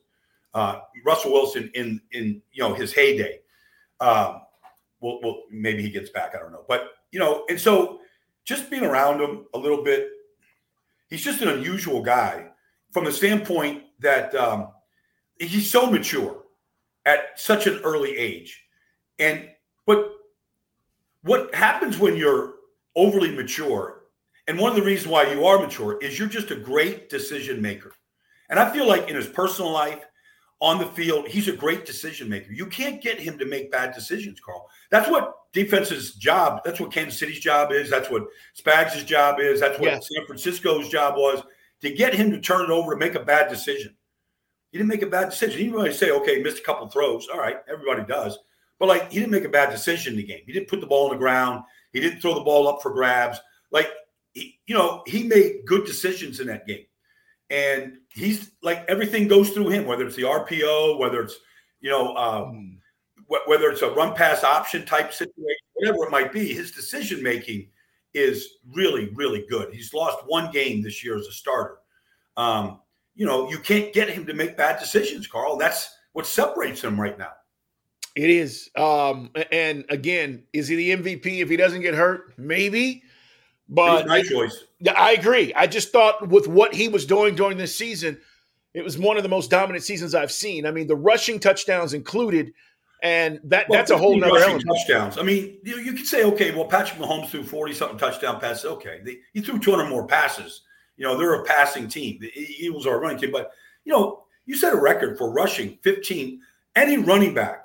Uh, 0.53 0.79
Russell 1.05 1.31
Wilson 1.31 1.71
in 1.73 2.01
in 2.11 2.41
you 2.51 2.63
know 2.63 2.73
his 2.73 2.93
heyday. 2.93 3.39
Um, 3.99 4.41
well, 4.99 5.19
well, 5.23 5.43
maybe 5.49 5.81
he 5.81 5.89
gets 5.89 6.09
back. 6.09 6.33
I 6.35 6.39
don't 6.39 6.51
know, 6.51 6.65
but 6.67 6.91
you 7.11 7.19
know, 7.19 7.45
and 7.49 7.59
so 7.59 7.99
just 8.43 8.69
being 8.69 8.83
around 8.83 9.21
him 9.21 9.45
a 9.53 9.57
little 9.57 9.83
bit, 9.83 10.09
he's 11.09 11.23
just 11.23 11.41
an 11.41 11.49
unusual 11.49 12.01
guy 12.01 12.47
from 12.91 13.05
the 13.05 13.11
standpoint 13.11 13.83
that 13.99 14.33
um, 14.35 14.69
he's 15.39 15.69
so 15.69 15.89
mature 15.89 16.43
at 17.05 17.39
such 17.39 17.67
an 17.67 17.79
early 17.83 18.17
age. 18.17 18.65
And 19.19 19.49
but 19.85 20.11
what 21.23 21.53
happens 21.53 21.97
when 21.97 22.15
you're 22.15 22.55
overly 22.95 23.31
mature, 23.31 24.03
and 24.47 24.59
one 24.59 24.71
of 24.71 24.75
the 24.75 24.83
reasons 24.83 25.07
why 25.07 25.31
you 25.31 25.45
are 25.45 25.59
mature 25.59 25.97
is 26.01 26.17
you're 26.17 26.27
just 26.27 26.51
a 26.51 26.55
great 26.55 27.09
decision 27.09 27.61
maker. 27.61 27.93
And 28.49 28.59
I 28.59 28.71
feel 28.71 28.87
like 28.87 29.09
in 29.09 29.15
his 29.15 29.27
personal 29.27 29.71
life, 29.71 30.03
on 30.59 30.77
the 30.77 30.85
field, 30.85 31.27
he's 31.27 31.47
a 31.47 31.55
great 31.55 31.85
decision 31.85 32.29
maker. 32.29 32.51
You 32.51 32.67
can't 32.67 33.01
get 33.01 33.19
him 33.19 33.37
to 33.39 33.45
make 33.45 33.71
bad 33.71 33.95
decisions, 33.95 34.39
Carl. 34.39 34.69
That's 34.91 35.09
what 35.09 35.33
defense's 35.53 36.13
job, 36.13 36.61
that's 36.63 36.79
what 36.79 36.91
Kansas 36.91 37.17
City's 37.17 37.39
job 37.39 37.71
is, 37.71 37.89
that's 37.89 38.11
what 38.11 38.27
Spags' 38.55 39.03
job 39.05 39.39
is, 39.39 39.59
that's 39.59 39.79
what 39.79 39.89
yes. 39.89 40.07
San 40.15 40.25
Francisco's 40.27 40.87
job 40.89 41.15
was 41.15 41.41
to 41.81 41.91
get 41.91 42.13
him 42.13 42.29
to 42.29 42.39
turn 42.39 42.61
it 42.61 42.69
over 42.69 42.91
to 42.91 42.97
make 42.97 43.15
a 43.15 43.23
bad 43.23 43.49
decision. 43.49 43.95
He 44.71 44.77
didn't 44.77 44.89
make 44.89 45.01
a 45.01 45.07
bad 45.07 45.31
decision. 45.31 45.57
He 45.57 45.63
didn't 45.63 45.79
really 45.79 45.93
say, 45.93 46.11
okay, 46.11 46.41
missed 46.41 46.59
a 46.59 46.63
couple 46.63 46.87
throws. 46.87 47.27
All 47.33 47.39
right, 47.39 47.57
everybody 47.67 48.03
does. 48.03 48.37
but 48.81 48.87
like 48.87 49.11
he 49.11 49.19
didn't 49.19 49.31
make 49.31 49.45
a 49.45 49.49
bad 49.49 49.69
decision 49.69 50.13
in 50.13 50.17
the 50.17 50.25
game. 50.25 50.41
He 50.45 50.51
didn't 50.51 50.67
put 50.67 50.81
the 50.81 50.87
ball 50.87 51.05
on 51.05 51.11
the 51.11 51.17
ground. 51.17 51.63
He 51.93 51.99
didn't 51.99 52.21
throw 52.21 52.35
the 52.35 52.41
ball 52.41 52.67
up 52.67 52.81
for 52.81 52.91
grabs. 52.91 53.39
Like 53.71 53.89
he, 54.33 54.59
you 54.67 54.75
know, 54.75 55.03
he 55.07 55.23
made 55.23 55.65
good 55.65 55.85
decisions 55.85 56.39
in 56.39 56.47
that 56.47 56.67
game, 56.67 56.85
and 57.49 57.97
he's 58.09 58.51
like 58.61 58.85
everything 58.87 59.27
goes 59.27 59.49
through 59.51 59.69
him. 59.69 59.85
Whether 59.85 60.05
it's 60.05 60.15
the 60.15 60.23
RPO, 60.23 60.97
whether 60.99 61.21
it's 61.21 61.37
you 61.81 61.89
know, 61.89 62.15
um, 62.15 62.77
wh- 63.27 63.47
whether 63.47 63.69
it's 63.69 63.81
a 63.81 63.89
run 63.89 64.13
pass 64.13 64.43
option 64.43 64.85
type 64.85 65.13
situation, 65.13 65.65
whatever 65.73 66.05
it 66.05 66.11
might 66.11 66.31
be, 66.31 66.53
his 66.53 66.71
decision 66.71 67.21
making 67.21 67.67
is 68.13 68.57
really, 68.73 69.09
really 69.15 69.45
good. 69.49 69.73
He's 69.73 69.93
lost 69.93 70.19
one 70.27 70.51
game 70.51 70.81
this 70.81 71.03
year 71.03 71.17
as 71.17 71.27
a 71.27 71.31
starter. 71.31 71.77
Um, 72.37 72.79
you 73.15 73.25
know, 73.25 73.49
you 73.49 73.59
can't 73.59 73.93
get 73.93 74.09
him 74.09 74.25
to 74.25 74.33
make 74.33 74.55
bad 74.55 74.79
decisions, 74.79 75.27
Carl. 75.27 75.57
That's 75.57 75.93
what 76.13 76.25
separates 76.25 76.83
him 76.83 76.99
right 76.99 77.17
now. 77.17 77.31
It 78.15 78.29
is. 78.29 78.69
Um, 78.75 79.31
and 79.51 79.85
again, 79.89 80.43
is 80.53 80.67
he 80.67 80.75
the 80.75 80.89
MVP 80.91 81.39
if 81.39 81.49
he 81.49 81.57
doesn't 81.57 81.81
get 81.81 81.93
hurt? 81.93 82.33
Maybe. 82.37 83.03
But 83.69 84.05
my 84.05 84.21
choice. 84.21 84.65
Yeah, 84.79 84.93
I 84.93 85.11
agree. 85.13 85.53
I 85.53 85.65
just 85.65 85.91
thought 85.91 86.27
with 86.27 86.47
what 86.47 86.73
he 86.73 86.89
was 86.89 87.05
doing 87.05 87.35
during 87.35 87.57
this 87.57 87.73
season, 87.73 88.19
it 88.73 88.83
was 88.83 88.97
one 88.97 89.15
of 89.15 89.23
the 89.23 89.29
most 89.29 89.49
dominant 89.49 89.83
seasons 89.83 90.13
I've 90.13 90.31
seen. 90.31 90.65
I 90.65 90.71
mean, 90.71 90.87
the 90.87 90.95
rushing 90.95 91.39
touchdowns 91.39 91.93
included, 91.93 92.53
and 93.01 93.39
that 93.45 93.69
well, 93.69 93.79
that's 93.79 93.91
a 93.91 93.97
whole 93.97 94.17
nother 94.17 94.39
element. 94.39 94.65
touchdowns. 94.67 95.17
I 95.17 95.23
mean, 95.23 95.57
you, 95.63 95.77
you 95.77 95.93
could 95.93 96.05
say, 96.05 96.25
okay, 96.25 96.53
well, 96.53 96.65
Patrick 96.65 96.99
Mahomes 96.99 97.29
threw 97.29 97.43
forty 97.43 97.73
something 97.73 97.97
touchdown 97.97 98.41
passes. 98.41 98.65
Okay, 98.65 98.99
they, 99.05 99.19
he 99.33 99.39
threw 99.39 99.57
two 99.57 99.71
hundred 99.71 99.89
more 99.89 100.05
passes. 100.05 100.63
You 100.97 101.05
know, 101.05 101.17
they're 101.17 101.35
a 101.35 101.45
passing 101.45 101.87
team. 101.87 102.19
The 102.19 102.31
Eagles 102.35 102.85
are 102.85 102.95
a 102.95 102.99
running 102.99 103.19
team, 103.19 103.31
but 103.31 103.51
you 103.85 103.93
know, 103.93 104.25
you 104.45 104.57
set 104.57 104.73
a 104.73 104.79
record 104.79 105.17
for 105.17 105.31
rushing 105.31 105.77
fifteen. 105.81 106.41
Any 106.75 106.97
running 106.97 107.33
back 107.33 107.60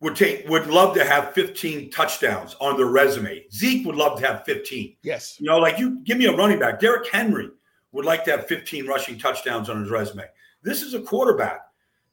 would 0.00 0.14
take 0.14 0.48
would 0.48 0.66
love 0.68 0.94
to 0.94 1.04
have 1.04 1.32
15 1.32 1.90
touchdowns 1.90 2.54
on 2.60 2.76
their 2.76 2.86
resume. 2.86 3.44
Zeke 3.52 3.84
would 3.86 3.96
love 3.96 4.20
to 4.20 4.26
have 4.26 4.44
15. 4.44 4.96
Yes. 5.02 5.36
You 5.40 5.46
know, 5.46 5.58
like 5.58 5.78
you 5.78 6.00
give 6.04 6.18
me 6.18 6.26
a 6.26 6.36
running 6.36 6.58
back. 6.58 6.78
Derrick 6.78 7.08
Henry 7.10 7.50
would 7.92 8.04
like 8.04 8.24
to 8.24 8.30
have 8.32 8.46
15 8.46 8.86
rushing 8.86 9.18
touchdowns 9.18 9.68
on 9.68 9.80
his 9.80 9.90
resume. 9.90 10.24
This 10.62 10.82
is 10.82 10.94
a 10.94 11.00
quarterback 11.00 11.62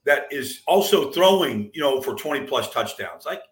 that 0.04 0.26
is 0.30 0.62
also 0.66 1.12
throwing, 1.12 1.70
you 1.74 1.80
know, 1.80 2.00
for 2.00 2.14
20 2.14 2.46
plus 2.46 2.70
touchdowns. 2.70 3.24
Like 3.24 3.42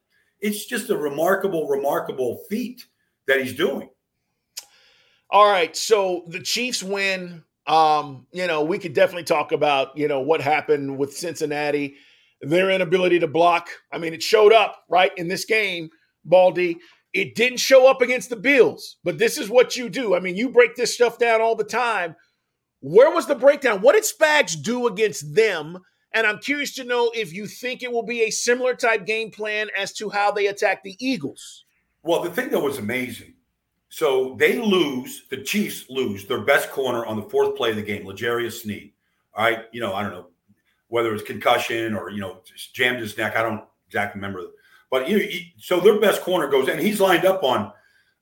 it's 0.40 0.66
just 0.66 0.90
a 0.90 0.96
remarkable, 0.96 1.68
remarkable 1.68 2.42
feat 2.48 2.86
that 3.26 3.40
he's 3.40 3.54
doing. 3.54 3.88
All 5.30 5.50
right. 5.50 5.76
So 5.76 6.24
the 6.28 6.40
Chiefs 6.40 6.82
win. 6.82 7.44
Um, 7.66 8.26
you 8.30 8.46
know, 8.46 8.62
we 8.62 8.78
could 8.78 8.92
definitely 8.92 9.24
talk 9.24 9.52
about, 9.52 9.96
you 9.96 10.06
know, 10.06 10.20
what 10.20 10.42
happened 10.42 10.98
with 10.98 11.16
Cincinnati 11.16 11.96
their 12.50 12.70
inability 12.70 13.18
to 13.20 13.28
block. 13.28 13.68
I 13.92 13.98
mean, 13.98 14.14
it 14.14 14.22
showed 14.22 14.52
up, 14.52 14.84
right, 14.88 15.12
in 15.16 15.28
this 15.28 15.44
game, 15.44 15.90
Baldy. 16.24 16.78
It 17.12 17.36
didn't 17.36 17.58
show 17.58 17.88
up 17.88 18.02
against 18.02 18.28
the 18.28 18.36
Bills, 18.36 18.96
but 19.04 19.18
this 19.18 19.38
is 19.38 19.48
what 19.48 19.76
you 19.76 19.88
do. 19.88 20.16
I 20.16 20.20
mean, 20.20 20.36
you 20.36 20.48
break 20.48 20.74
this 20.74 20.94
stuff 20.94 21.18
down 21.18 21.40
all 21.40 21.54
the 21.54 21.64
time. 21.64 22.16
Where 22.80 23.10
was 23.10 23.26
the 23.26 23.34
breakdown? 23.34 23.80
What 23.80 23.94
did 23.94 24.04
Spags 24.04 24.60
do 24.60 24.88
against 24.88 25.34
them? 25.34 25.78
And 26.12 26.26
I'm 26.26 26.38
curious 26.38 26.74
to 26.74 26.84
know 26.84 27.10
if 27.14 27.32
you 27.32 27.46
think 27.46 27.82
it 27.82 27.90
will 27.90 28.04
be 28.04 28.22
a 28.22 28.30
similar 28.30 28.74
type 28.74 29.06
game 29.06 29.30
plan 29.30 29.68
as 29.76 29.92
to 29.94 30.10
how 30.10 30.32
they 30.32 30.46
attack 30.46 30.82
the 30.82 30.96
Eagles. 30.98 31.64
Well, 32.02 32.22
the 32.22 32.30
thing 32.30 32.50
that 32.50 32.60
was 32.60 32.78
amazing. 32.78 33.34
So 33.88 34.36
they 34.38 34.58
lose, 34.58 35.24
the 35.30 35.38
Chiefs 35.38 35.86
lose 35.88 36.26
their 36.26 36.40
best 36.40 36.70
corner 36.70 37.06
on 37.06 37.16
the 37.16 37.28
fourth 37.30 37.56
play 37.56 37.70
of 37.70 37.76
the 37.76 37.82
game, 37.82 38.06
L'Jarius 38.06 38.62
Sneed. 38.62 38.92
All 39.34 39.44
right. 39.44 39.64
You 39.72 39.80
know, 39.80 39.94
I 39.94 40.02
don't 40.02 40.12
know, 40.12 40.26
whether 40.94 41.12
it's 41.12 41.24
concussion 41.24 41.92
or 41.92 42.08
you 42.08 42.20
know 42.20 42.40
jammed 42.72 43.00
his 43.00 43.18
neck. 43.18 43.34
I 43.36 43.42
don't 43.42 43.64
exactly 43.88 44.20
remember, 44.20 44.42
but 44.92 45.08
you 45.08 45.18
know, 45.18 45.24
he, 45.24 45.52
so 45.58 45.80
their 45.80 45.98
best 45.98 46.22
corner 46.22 46.46
goes 46.46 46.68
and 46.68 46.78
he's 46.78 47.00
lined 47.00 47.24
up 47.24 47.42
on 47.42 47.72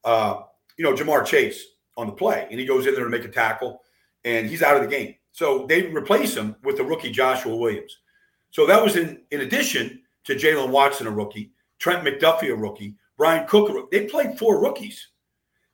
uh, 0.04 0.40
you 0.78 0.82
know 0.82 0.94
Ja'Marr 0.94 1.26
Chase 1.26 1.62
on 1.98 2.06
the 2.06 2.14
play, 2.14 2.46
and 2.50 2.58
he 2.58 2.64
goes 2.64 2.86
in 2.86 2.94
there 2.94 3.04
to 3.04 3.10
make 3.10 3.26
a 3.26 3.28
tackle, 3.28 3.82
and 4.24 4.48
he's 4.48 4.62
out 4.62 4.76
of 4.76 4.82
the 4.82 4.88
game. 4.88 5.14
So 5.32 5.66
they 5.66 5.82
replace 5.88 6.34
him 6.34 6.56
with 6.62 6.78
the 6.78 6.82
rookie 6.82 7.10
Joshua 7.10 7.54
Williams. 7.54 7.98
So 8.52 8.64
that 8.64 8.82
was 8.82 8.96
in 8.96 9.20
in 9.30 9.42
addition 9.42 10.00
to 10.24 10.34
Jaylen 10.34 10.70
Watson, 10.70 11.06
a 11.06 11.10
rookie, 11.10 11.52
Trent 11.78 12.02
McDuffie, 12.06 12.52
a 12.52 12.56
rookie, 12.56 12.94
Bryan 13.18 13.46
Cook. 13.46 13.90
They 13.90 14.06
played 14.06 14.38
four 14.38 14.62
rookies. 14.62 15.08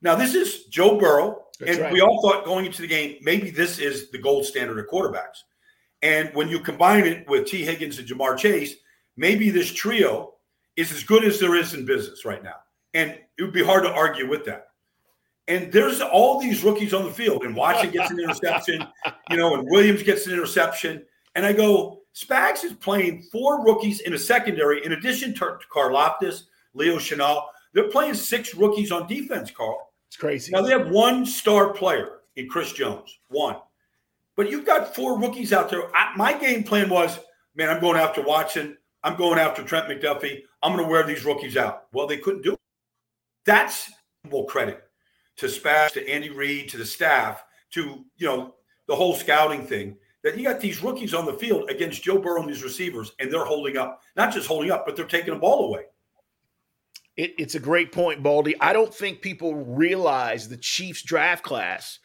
Now 0.03 0.17
this 0.17 0.35
is 0.35 0.65
Joe 0.65 0.99
Burrow, 0.99 1.45
That's 1.61 1.71
and 1.71 1.81
right. 1.81 1.93
we 1.93 2.01
all 2.01 2.21
thought 2.23 2.45
going 2.45 2.67
into 2.67 2.83
the 2.83 2.89
game 2.89 3.19
maybe 3.23 3.51
this 3.51 3.79
is 3.79 4.11
the 4.11 4.19
gold 4.19 4.47
standard 4.47 4.81
of 4.81 4.87
quarterbacks. 4.91 5.45
And 6.03 6.31
when 6.35 6.49
you 6.49 6.61
combine 6.61 7.05
it 7.07 7.29
with 7.29 7.47
Tee 7.47 7.65
Higgins 7.65 7.99
and 7.99 8.09
Ja'Marr 8.09 8.39
Chase, 8.39 8.77
maybe 9.17 9.51
this 9.51 9.73
trio 9.73 10.35
is 10.77 10.93
as 10.93 11.03
good 11.03 11.25
as 11.25 11.41
there 11.41 11.57
is 11.57 11.75
in 11.75 11.85
business 11.85 12.25
right 12.25 12.43
now. 12.43 12.55
And 12.95 13.19
it 13.37 13.43
would 13.43 13.53
be 13.53 13.65
hard 13.65 13.83
to 13.83 13.93
argue 13.93 14.29
with 14.29 14.45
that. 14.45 14.69
And 15.49 15.73
there's 15.73 16.01
all 16.01 16.41
these 16.41 16.63
rookies 16.63 16.93
on 16.93 17.05
the 17.05 17.11
field, 17.11 17.45
and 17.45 17.57
Watson 17.57 17.91
gets 17.91 18.11
an 18.11 18.21
interception, 18.21 18.87
you 19.31 19.37
know, 19.39 19.55
and 19.55 19.67
Williams 19.71 20.03
gets 20.03 20.27
an 20.27 20.35
interception. 20.35 21.05
And 21.35 21.47
I 21.47 21.55
go, 21.55 22.03
Spags 22.15 22.65
is 22.65 22.75
playing 22.75 23.23
four 23.33 23.65
rookies 23.65 24.01
in 24.01 24.13
a 24.13 24.19
secondary, 24.19 24.85
in 24.85 24.93
addition 24.93 25.35
to 25.35 25.59
Karlaftis, 25.73 26.43
Leo 26.75 26.97
Chenal. 26.97 27.45
They're 27.73 27.89
playing 27.89 28.15
six 28.15 28.55
rookies 28.55 28.93
on 28.93 29.07
defense, 29.07 29.51
Carl. 29.51 29.91
It's 30.09 30.17
crazy. 30.17 30.53
Now 30.53 30.63
they 30.63 30.71
have 30.71 30.91
one 30.91 31.25
star 31.25 31.73
player 31.73 32.21
in 32.37 32.49
Chris 32.49 32.73
Jones, 32.73 33.19
one. 33.29 33.57
But 34.39 34.53
you've 34.53 34.65
got 34.65 34.95
four 34.95 35.19
rookies 35.19 35.53
out 35.53 35.69
there. 35.69 35.95
I, 35.97 36.13
my 36.17 36.33
game 36.33 36.63
plan 36.63 36.89
was, 36.89 37.19
man, 37.57 37.69
I'm 37.69 37.81
going 37.81 37.99
after 37.99 38.23
Watson. 38.23 38.79
I'm 39.03 39.17
going 39.17 39.37
after 39.37 39.65
Trent 39.65 39.89
McDuffie. 39.89 40.43
I'm 40.63 40.73
going 40.77 40.85
to 40.85 40.89
wear 40.89 41.03
these 41.03 41.25
rookies 41.25 41.57
out. 41.57 41.87
Well, 41.93 42.07
they 42.07 42.19
couldn't 42.19 42.43
do 42.43 42.53
it. 42.53 42.61
That's 43.45 43.91
full 44.31 44.45
credit 44.45 44.85
to 45.39 45.47
Spags, 45.47 45.95
to 45.95 46.09
Andy 46.09 46.31
Reid, 46.31 46.69
to 46.69 46.77
the 46.77 46.87
staff, 46.87 47.43
to 47.73 48.05
you 48.17 48.27
know 48.29 48.55
the 48.87 48.95
whole 48.95 49.17
scouting 49.17 49.67
thing. 49.67 49.97
That 50.23 50.39
you 50.39 50.45
got 50.45 50.61
these 50.61 50.85
rookies 50.85 51.15
on 51.15 51.27
the 51.27 51.33
field 51.33 51.69
against 51.69 52.05
Joe 52.05 52.19
Burrow 52.19 52.41
and 52.41 52.49
these 52.49 52.63
receivers, 52.63 53.11
and 53.19 53.33
they're 53.33 53.45
holding 53.45 53.77
up. 53.77 54.03
Not 54.15 54.33
just 54.33 54.47
holding 54.47 54.71
up, 54.71 54.87
but 54.87 54.95
they're 54.95 55.05
taking 55.05 55.35
the 55.35 55.41
ball 55.41 55.67
away. 55.67 55.87
It, 57.17 57.35
it's 57.39 57.57
a 57.57 57.61
great 57.61 57.91
point, 57.91 58.23
Baldy. 58.23 58.55
I 58.61 58.73
don't 58.73 58.95
think 58.95 59.21
people 59.21 59.57
realize 59.57 60.49
the 60.49 60.57
Chiefs 60.57 61.03
draft 61.03 61.43
class 61.43 61.99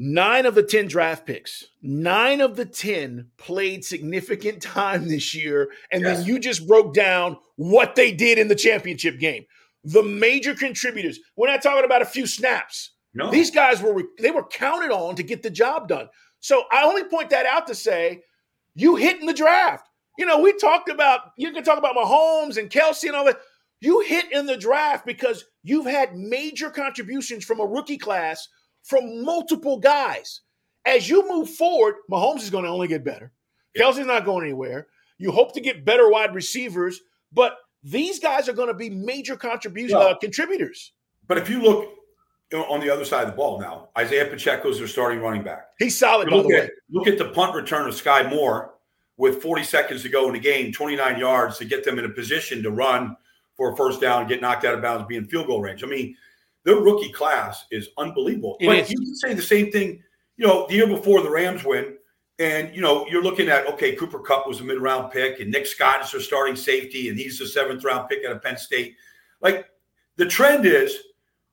Nine 0.00 0.46
of 0.46 0.54
the 0.54 0.62
10 0.62 0.86
draft 0.86 1.26
picks, 1.26 1.64
nine 1.82 2.40
of 2.40 2.54
the 2.54 2.64
10 2.64 3.30
played 3.36 3.84
significant 3.84 4.62
time 4.62 5.08
this 5.08 5.34
year. 5.34 5.70
And 5.90 6.02
yes. 6.02 6.18
then 6.18 6.26
you 6.26 6.38
just 6.38 6.68
broke 6.68 6.94
down 6.94 7.36
what 7.56 7.96
they 7.96 8.12
did 8.12 8.38
in 8.38 8.46
the 8.46 8.54
championship 8.54 9.18
game. 9.18 9.44
The 9.82 10.04
major 10.04 10.54
contributors, 10.54 11.18
we're 11.36 11.48
not 11.48 11.62
talking 11.62 11.84
about 11.84 12.02
a 12.02 12.06
few 12.06 12.28
snaps. 12.28 12.92
No. 13.12 13.30
These 13.30 13.50
guys 13.50 13.82
were 13.82 14.04
they 14.20 14.30
were 14.30 14.44
counted 14.44 14.92
on 14.92 15.16
to 15.16 15.24
get 15.24 15.42
the 15.42 15.50
job 15.50 15.88
done. 15.88 16.08
So 16.38 16.64
I 16.70 16.84
only 16.84 17.04
point 17.04 17.30
that 17.30 17.46
out 17.46 17.66
to 17.66 17.74
say 17.74 18.22
you 18.76 18.94
hit 18.94 19.18
in 19.20 19.26
the 19.26 19.34
draft. 19.34 19.88
You 20.16 20.26
know, 20.26 20.38
we 20.38 20.52
talked 20.52 20.88
about 20.88 21.32
you 21.36 21.50
can 21.52 21.64
talk 21.64 21.78
about 21.78 21.96
Mahomes 21.96 22.56
and 22.56 22.70
Kelce 22.70 23.08
and 23.08 23.16
all 23.16 23.24
that. 23.24 23.40
You 23.80 24.00
hit 24.00 24.30
in 24.32 24.46
the 24.46 24.56
draft 24.56 25.06
because 25.06 25.44
you've 25.64 25.86
had 25.86 26.16
major 26.16 26.70
contributions 26.70 27.44
from 27.44 27.58
a 27.58 27.66
rookie 27.66 27.98
class 27.98 28.48
from 28.88 29.24
multiple 29.24 29.78
guys. 29.78 30.40
As 30.86 31.08
you 31.08 31.28
move 31.28 31.50
forward, 31.50 31.96
Mahomes 32.10 32.38
is 32.38 32.50
going 32.50 32.64
to 32.64 32.70
only 32.70 32.88
get 32.88 33.04
better. 33.04 33.30
Yeah. 33.74 33.84
Kelce's 33.84 34.06
not 34.06 34.24
going 34.24 34.44
anywhere. 34.44 34.88
You 35.18 35.30
hope 35.30 35.52
to 35.54 35.60
get 35.60 35.84
better 35.84 36.08
wide 36.10 36.34
receivers, 36.34 37.00
but 37.32 37.58
these 37.82 38.18
guys 38.18 38.48
are 38.48 38.54
going 38.54 38.68
to 38.68 38.74
be 38.74 38.88
major 38.88 39.36
contribution 39.36 39.96
uh, 39.96 40.14
contributors. 40.18 40.92
But 41.26 41.36
if 41.38 41.50
you 41.50 41.60
look 41.60 41.92
on 42.54 42.80
the 42.80 42.88
other 42.88 43.04
side 43.04 43.24
of 43.24 43.30
the 43.30 43.36
ball 43.36 43.60
now, 43.60 43.90
Isaiah 43.98 44.24
Pacheco 44.24 44.70
is 44.70 44.78
their 44.78 44.88
starting 44.88 45.20
running 45.20 45.42
back. 45.42 45.68
He's 45.78 45.98
solid. 45.98 46.30
Look 46.30 46.50
at, 46.50 46.70
look 46.90 47.06
at 47.06 47.18
the 47.18 47.28
punt 47.30 47.54
return 47.54 47.86
of 47.86 47.94
Skyy 47.94 48.30
Moore 48.30 48.74
with 49.18 49.42
40 49.42 49.64
seconds 49.64 50.02
to 50.02 50.08
go 50.08 50.28
in 50.28 50.32
the 50.32 50.38
game, 50.38 50.72
29 50.72 51.18
yards 51.18 51.58
to 51.58 51.66
get 51.66 51.84
them 51.84 51.98
in 51.98 52.06
a 52.06 52.08
position 52.08 52.62
to 52.62 52.70
run 52.70 53.16
for 53.56 53.72
a 53.72 53.76
first 53.76 54.00
down 54.00 54.26
get 54.28 54.40
knocked 54.40 54.64
out 54.64 54.74
of 54.74 54.80
bounds, 54.80 55.04
be 55.06 55.16
in 55.16 55.26
field 55.26 55.48
goal 55.48 55.60
range. 55.60 55.84
I 55.84 55.88
mean, 55.88 56.16
their 56.68 56.76
rookie 56.76 57.10
class 57.10 57.64
is 57.70 57.88
unbelievable. 57.96 58.58
It 58.60 58.66
but 58.66 58.76
is. 58.76 58.90
you 58.90 58.98
can 58.98 59.16
say 59.16 59.32
the 59.32 59.40
same 59.40 59.72
thing, 59.72 60.02
you 60.36 60.46
know, 60.46 60.66
the 60.68 60.74
year 60.74 60.86
before 60.86 61.22
the 61.22 61.30
Rams 61.30 61.64
win, 61.64 61.96
and 62.38 62.76
you 62.76 62.82
know, 62.82 63.06
you're 63.06 63.22
looking 63.22 63.48
at 63.48 63.66
okay, 63.68 63.96
Cooper 63.96 64.18
Kupp 64.18 64.46
was 64.46 64.60
a 64.60 64.64
mid 64.64 64.78
round 64.78 65.10
pick, 65.10 65.40
and 65.40 65.50
Nick 65.50 65.66
Scott 65.66 66.04
is 66.04 66.12
their 66.12 66.20
starting 66.20 66.56
safety, 66.56 67.08
and 67.08 67.18
he's 67.18 67.38
the 67.38 67.46
seventh 67.46 67.84
round 67.84 68.10
pick 68.10 68.22
out 68.26 68.32
of 68.32 68.42
Penn 68.42 68.58
State. 68.58 68.96
Like 69.40 69.64
the 70.16 70.26
trend 70.26 70.66
is, 70.66 70.94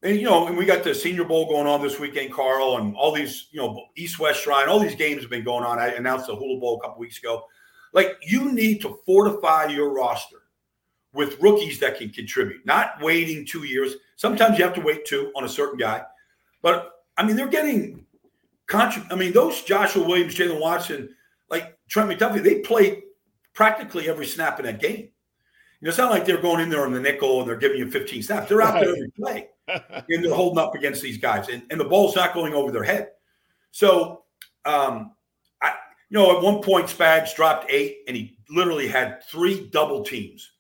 and 0.04 0.18
you 0.18 0.24
know, 0.24 0.48
and 0.48 0.58
we 0.58 0.66
got 0.66 0.84
the 0.84 0.94
Senior 0.94 1.24
Bowl 1.24 1.48
going 1.48 1.66
on 1.66 1.82
this 1.82 1.98
weekend, 1.98 2.34
Carl, 2.34 2.76
and 2.76 2.94
all 2.98 3.14
these, 3.14 3.48
you 3.52 3.62
know, 3.62 3.86
East 3.96 4.20
West 4.20 4.44
Shrine, 4.44 4.68
all 4.68 4.80
these 4.80 4.96
games 4.96 5.22
have 5.22 5.30
been 5.30 5.46
going 5.46 5.64
on. 5.64 5.80
I 5.80 5.92
announced 5.92 6.28
the 6.28 6.36
Hula 6.36 6.60
Bowl 6.60 6.78
a 6.78 6.82
couple 6.82 7.00
weeks 7.00 7.20
ago. 7.20 7.46
Like 7.94 8.18
you 8.22 8.52
need 8.52 8.82
to 8.82 9.00
fortify 9.06 9.68
your 9.68 9.94
roster 9.94 10.42
with 11.16 11.42
rookies 11.42 11.80
that 11.80 11.98
can 11.98 12.10
contribute, 12.10 12.66
not 12.66 13.02
waiting 13.02 13.46
two 13.46 13.64
years. 13.64 13.96
Sometimes 14.18 14.58
you 14.58 14.66
have 14.66 14.74
to 14.76 14.82
wait 14.82 15.06
two 15.06 15.32
on 15.36 15.46
a 15.46 15.50
certain 15.50 15.78
guy. 15.78 16.04
But 16.62 16.92
I 17.18 17.26
mean, 17.26 17.36
they're 17.36 17.48
getting 17.48 18.06
contrib- 18.68 19.12
I 19.12 19.16
mean, 19.16 19.34
those 19.34 19.64
Joshua 19.64 20.06
Williams, 20.06 20.36
Jaylen 20.36 20.60
Watson, 20.60 21.16
like 21.50 21.78
Trent 21.88 22.10
McDuffie, 22.10 22.44
they 22.44 22.60
played 22.60 23.02
practically 23.54 24.10
every 24.10 24.26
snap 24.26 24.60
in 24.60 24.66
that 24.66 24.82
game. 24.82 25.10
You 25.80 25.88
know, 25.88 25.90
it's 25.90 25.98
not 25.98 26.12
like 26.12 26.26
they're 26.26 26.42
going 26.42 26.62
in 26.62 26.70
there 26.70 26.86
on 26.86 26.94
the 26.94 27.00
nickel 27.00 27.40
and 27.40 27.50
they're 27.50 27.58
giving 27.58 27.78
you 27.78 27.90
15 27.90 28.24
snaps. 28.24 28.50
They're 28.50 28.62
out 28.62 28.76
right. 28.76 28.86
there 28.86 28.96
every 28.96 29.12
play. 29.12 29.50
and 29.68 30.24
they're 30.24 30.34
holding 30.34 30.60
up 30.60 30.76
against 30.76 31.02
these 31.02 31.18
guys. 31.18 31.50
And, 31.50 31.64
and 31.70 31.80
the 31.80 31.86
ball's 31.86 32.16
not 32.16 32.34
going 32.34 32.54
over 32.54 32.72
their 32.72 32.84
head. 32.84 33.10
So 33.72 34.24
um, 34.66 35.12
I 35.62 35.74
you 36.10 36.18
know, 36.18 36.38
at 36.38 36.44
one 36.44 36.62
point 36.62 36.88
Spags 36.88 37.36
dropped 37.36 37.70
eight 37.70 38.00
and 38.08 38.16
he 38.16 38.38
literally 38.50 38.88
had 38.88 39.24
three 39.24 39.70
double 39.70 40.04
teams 40.04 40.52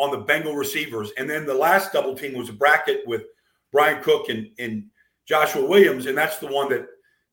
on 0.00 0.10
the 0.10 0.24
Bengal 0.24 0.56
receivers. 0.56 1.12
And 1.18 1.28
then 1.28 1.44
the 1.44 1.54
last 1.54 1.92
double 1.92 2.14
team 2.14 2.36
was 2.36 2.48
a 2.48 2.54
bracket 2.54 3.06
with 3.06 3.22
Bryan 3.70 4.02
Cook 4.02 4.30
and, 4.30 4.48
and 4.58 4.86
Joshua 5.26 5.64
Williams. 5.64 6.06
And 6.06 6.16
that's 6.16 6.38
the 6.38 6.48
one 6.48 6.70
that 6.70 6.86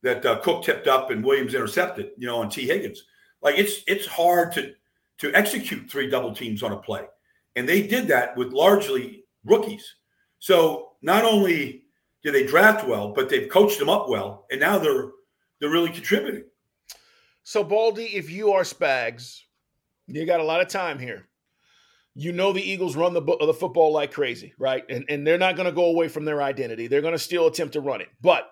that 0.03 0.25
uh, 0.25 0.39
Cook 0.41 0.63
tipped 0.63 0.87
up 0.87 1.09
and 1.09 1.23
Williams 1.23 1.55
intercepted, 1.55 2.11
you 2.17 2.27
know, 2.27 2.37
on 2.37 2.49
Tee 2.49 2.67
Higgins. 2.67 3.03
Like 3.41 3.57
it's 3.57 3.81
it's 3.87 4.05
hard 4.05 4.51
to 4.53 4.73
to 5.19 5.33
execute 5.33 5.89
three 5.89 6.09
double 6.09 6.35
teams 6.35 6.61
on 6.61 6.73
a 6.73 6.77
play. 6.77 7.05
And 7.55 7.67
they 7.67 7.87
did 7.87 8.07
that 8.09 8.35
with 8.37 8.53
largely 8.53 9.23
rookies. 9.45 9.95
So 10.39 10.91
not 11.01 11.23
only 11.23 11.85
did 12.21 12.35
they 12.35 12.45
draft 12.45 12.85
well, 12.85 13.13
but 13.13 13.29
they've 13.29 13.49
coached 13.49 13.79
them 13.79 13.89
up 13.89 14.09
well, 14.09 14.45
and 14.51 14.59
now 14.59 14.77
they're 14.77 15.11
they're 15.59 15.71
really 15.71 15.89
contributing. 15.89 16.43
So 17.43 17.63
Baldy, 17.63 18.17
if 18.17 18.29
you 18.29 18.51
are 18.51 18.63
Spags, 18.63 19.41
you 20.07 20.25
got 20.25 20.41
a 20.41 20.43
lot 20.43 20.59
of 20.59 20.67
time 20.67 20.99
here. 20.99 21.27
You 22.19 22.31
know 22.31 22.51
the 22.51 22.61
Eagles 22.61 22.95
run 22.95 23.13
the 23.13 23.21
the 23.21 23.53
football 23.53 23.93
like 23.93 24.11
crazy, 24.11 24.53
right? 24.57 24.83
And 24.89 25.05
and 25.07 25.25
they're 25.25 25.37
not 25.37 25.55
going 25.55 25.67
to 25.67 25.71
go 25.71 25.85
away 25.85 26.07
from 26.07 26.25
their 26.25 26.41
identity. 26.41 26.87
They're 26.87 27.01
going 27.01 27.13
to 27.13 27.19
still 27.19 27.47
attempt 27.47 27.73
to 27.73 27.81
run 27.81 28.01
it, 28.01 28.07
but 28.21 28.49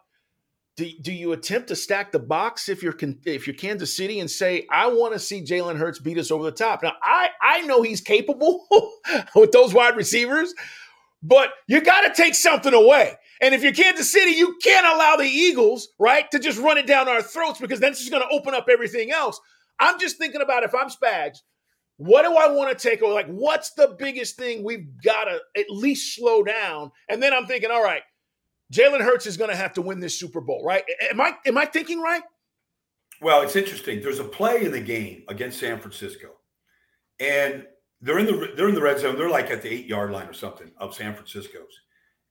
do, 0.78 0.90
do 1.02 1.14
you 1.14 1.32
attempt 1.32 1.70
to 1.70 1.76
stack 1.76 2.12
the 2.12 2.20
box 2.20 2.68
if 2.68 2.84
you're 2.84 2.96
if 3.26 3.48
you're 3.48 3.56
Kansas 3.56 3.96
City 3.96 4.20
and 4.20 4.30
say 4.30 4.68
I 4.70 4.88
want 4.88 5.14
to 5.14 5.20
see 5.20 5.42
Jalen 5.42 5.78
Hurts 5.78 6.00
beat 6.00 6.18
us 6.18 6.32
over 6.32 6.44
the 6.44 6.52
top? 6.52 6.84
Now 6.84 6.94
I 7.02 7.30
I 7.42 7.62
know 7.62 7.82
he's 7.82 8.02
capable 8.02 8.68
with 9.36 9.52
those 9.52 9.74
wide 9.74 9.96
receivers, 9.96 10.54
but 11.24 11.52
you 11.68 11.82
got 11.82 12.02
to 12.02 12.14
take 12.14 12.36
something 12.36 12.74
away. 12.74 13.16
And 13.42 13.56
if 13.56 13.64
you're 13.64 13.74
Kansas 13.74 14.12
City, 14.12 14.32
you 14.32 14.58
can't 14.62 14.86
allow 14.86 15.16
the 15.16 15.26
Eagles 15.26 15.90
right 16.00 16.30
to 16.32 16.40
just 16.40 16.60
run 16.60 16.78
it 16.78 16.88
down 16.88 17.08
our 17.08 17.22
throats 17.22 17.60
because 17.60 17.80
then 17.80 17.92
it's 17.92 18.00
just 18.00 18.12
going 18.12 18.24
to 18.24 18.36
open 18.36 18.54
up 18.54 18.68
everything 18.70 19.12
else. 19.12 19.40
I'm 19.80 20.00
just 20.00 20.18
thinking 20.18 20.42
about 20.42 20.64
if 20.64 20.74
I'm 20.74 20.90
Spags, 20.90 21.40
what 21.98 22.24
do 22.24 22.36
I 22.36 22.52
want 22.52 22.78
to 22.78 22.90
take 22.90 23.02
away? 23.02 23.14
Like, 23.14 23.28
what's 23.28 23.72
the 23.72 23.96
biggest 23.98 24.36
thing 24.36 24.64
we've 24.64 25.02
got 25.02 25.26
to 25.26 25.40
at 25.58 25.70
least 25.70 26.16
slow 26.16 26.44
down? 26.44 26.92
And 27.10 27.22
then 27.24 27.34
I'm 27.34 27.46
thinking, 27.46 27.72
all 27.72 27.84
right 27.84 28.04
Jalen 28.74 29.02
Hurts 29.02 29.26
is 29.26 29.38
going 29.38 29.50
to 29.50 29.56
have 29.56 29.74
to 29.74 29.82
win 29.82 30.00
this 30.00 30.18
Super 30.18 30.42
Bowl, 30.42 30.64
right? 30.64 30.84
Am 31.12 31.22
I 31.22 31.34
am 31.46 31.58
I 31.58 31.66
thinking 31.66 32.02
right? 32.02 32.24
Well, 33.22 33.42
it's 33.42 33.56
interesting. 33.56 34.02
There's 34.02 34.20
a 34.20 34.24
play 34.24 34.66
in 34.66 34.72
the 34.72 34.82
game 34.82 35.24
against 35.28 35.60
San 35.60 35.80
Francisco, 35.80 36.30
and 37.20 37.66
they're 38.02 38.20
in 38.20 38.26
the 38.26 38.54
they're 38.56 38.70
in 38.70 38.76
the 38.76 38.82
red 38.82 39.00
zone. 39.00 39.18
They're 39.18 39.30
like 39.30 39.52
at 39.52 39.62
the 39.62 39.72
eight 39.72 39.86
yard 39.86 40.12
line 40.12 40.28
or 40.28 40.34
something 40.34 40.72
of 40.78 40.96
San 40.96 41.14
Francisco's, 41.14 41.80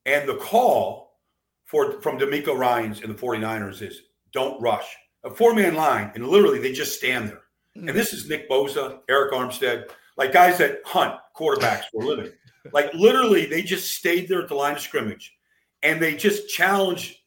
and 0.06 0.28
the 0.28 0.36
call 0.36 1.20
for 1.64 2.00
from 2.00 2.18
DeMeco 2.18 2.56
Ryans 2.56 3.00
and 3.00 3.10
the 3.14 3.18
49ers 3.18 3.80
is 3.80 4.02
don't 4.32 4.60
rush 4.60 4.86
a 5.22 5.30
four 5.30 5.54
man 5.54 5.74
line, 5.74 6.10
and 6.14 6.26
literally 6.26 6.58
they 6.58 6.72
just 6.72 6.98
stand 6.98 7.28
there. 7.28 7.42
Mm-hmm. 7.76 7.88
And 7.88 7.98
this 7.98 8.12
is 8.12 8.28
Nick 8.28 8.48
Bosa, 8.48 9.00
Arik 9.10 9.32
Armstead, 9.32 9.90
like 10.16 10.32
guys 10.32 10.58
that 10.58 10.80
hunt 10.84 11.14
quarterbacks 11.36 11.84
for 11.92 12.02
a 12.02 12.06
living. 12.06 12.32
Like 12.72 12.94
literally, 12.94 13.44
they 13.44 13.60
just 13.60 13.90
stayed 13.90 14.26
there 14.26 14.40
at 14.40 14.48
the 14.48 14.54
line 14.54 14.76
of 14.76 14.80
scrimmage 14.80 15.36
and 15.82 16.00
they 16.00 16.16
just 16.16 16.48
challenged 16.48 17.18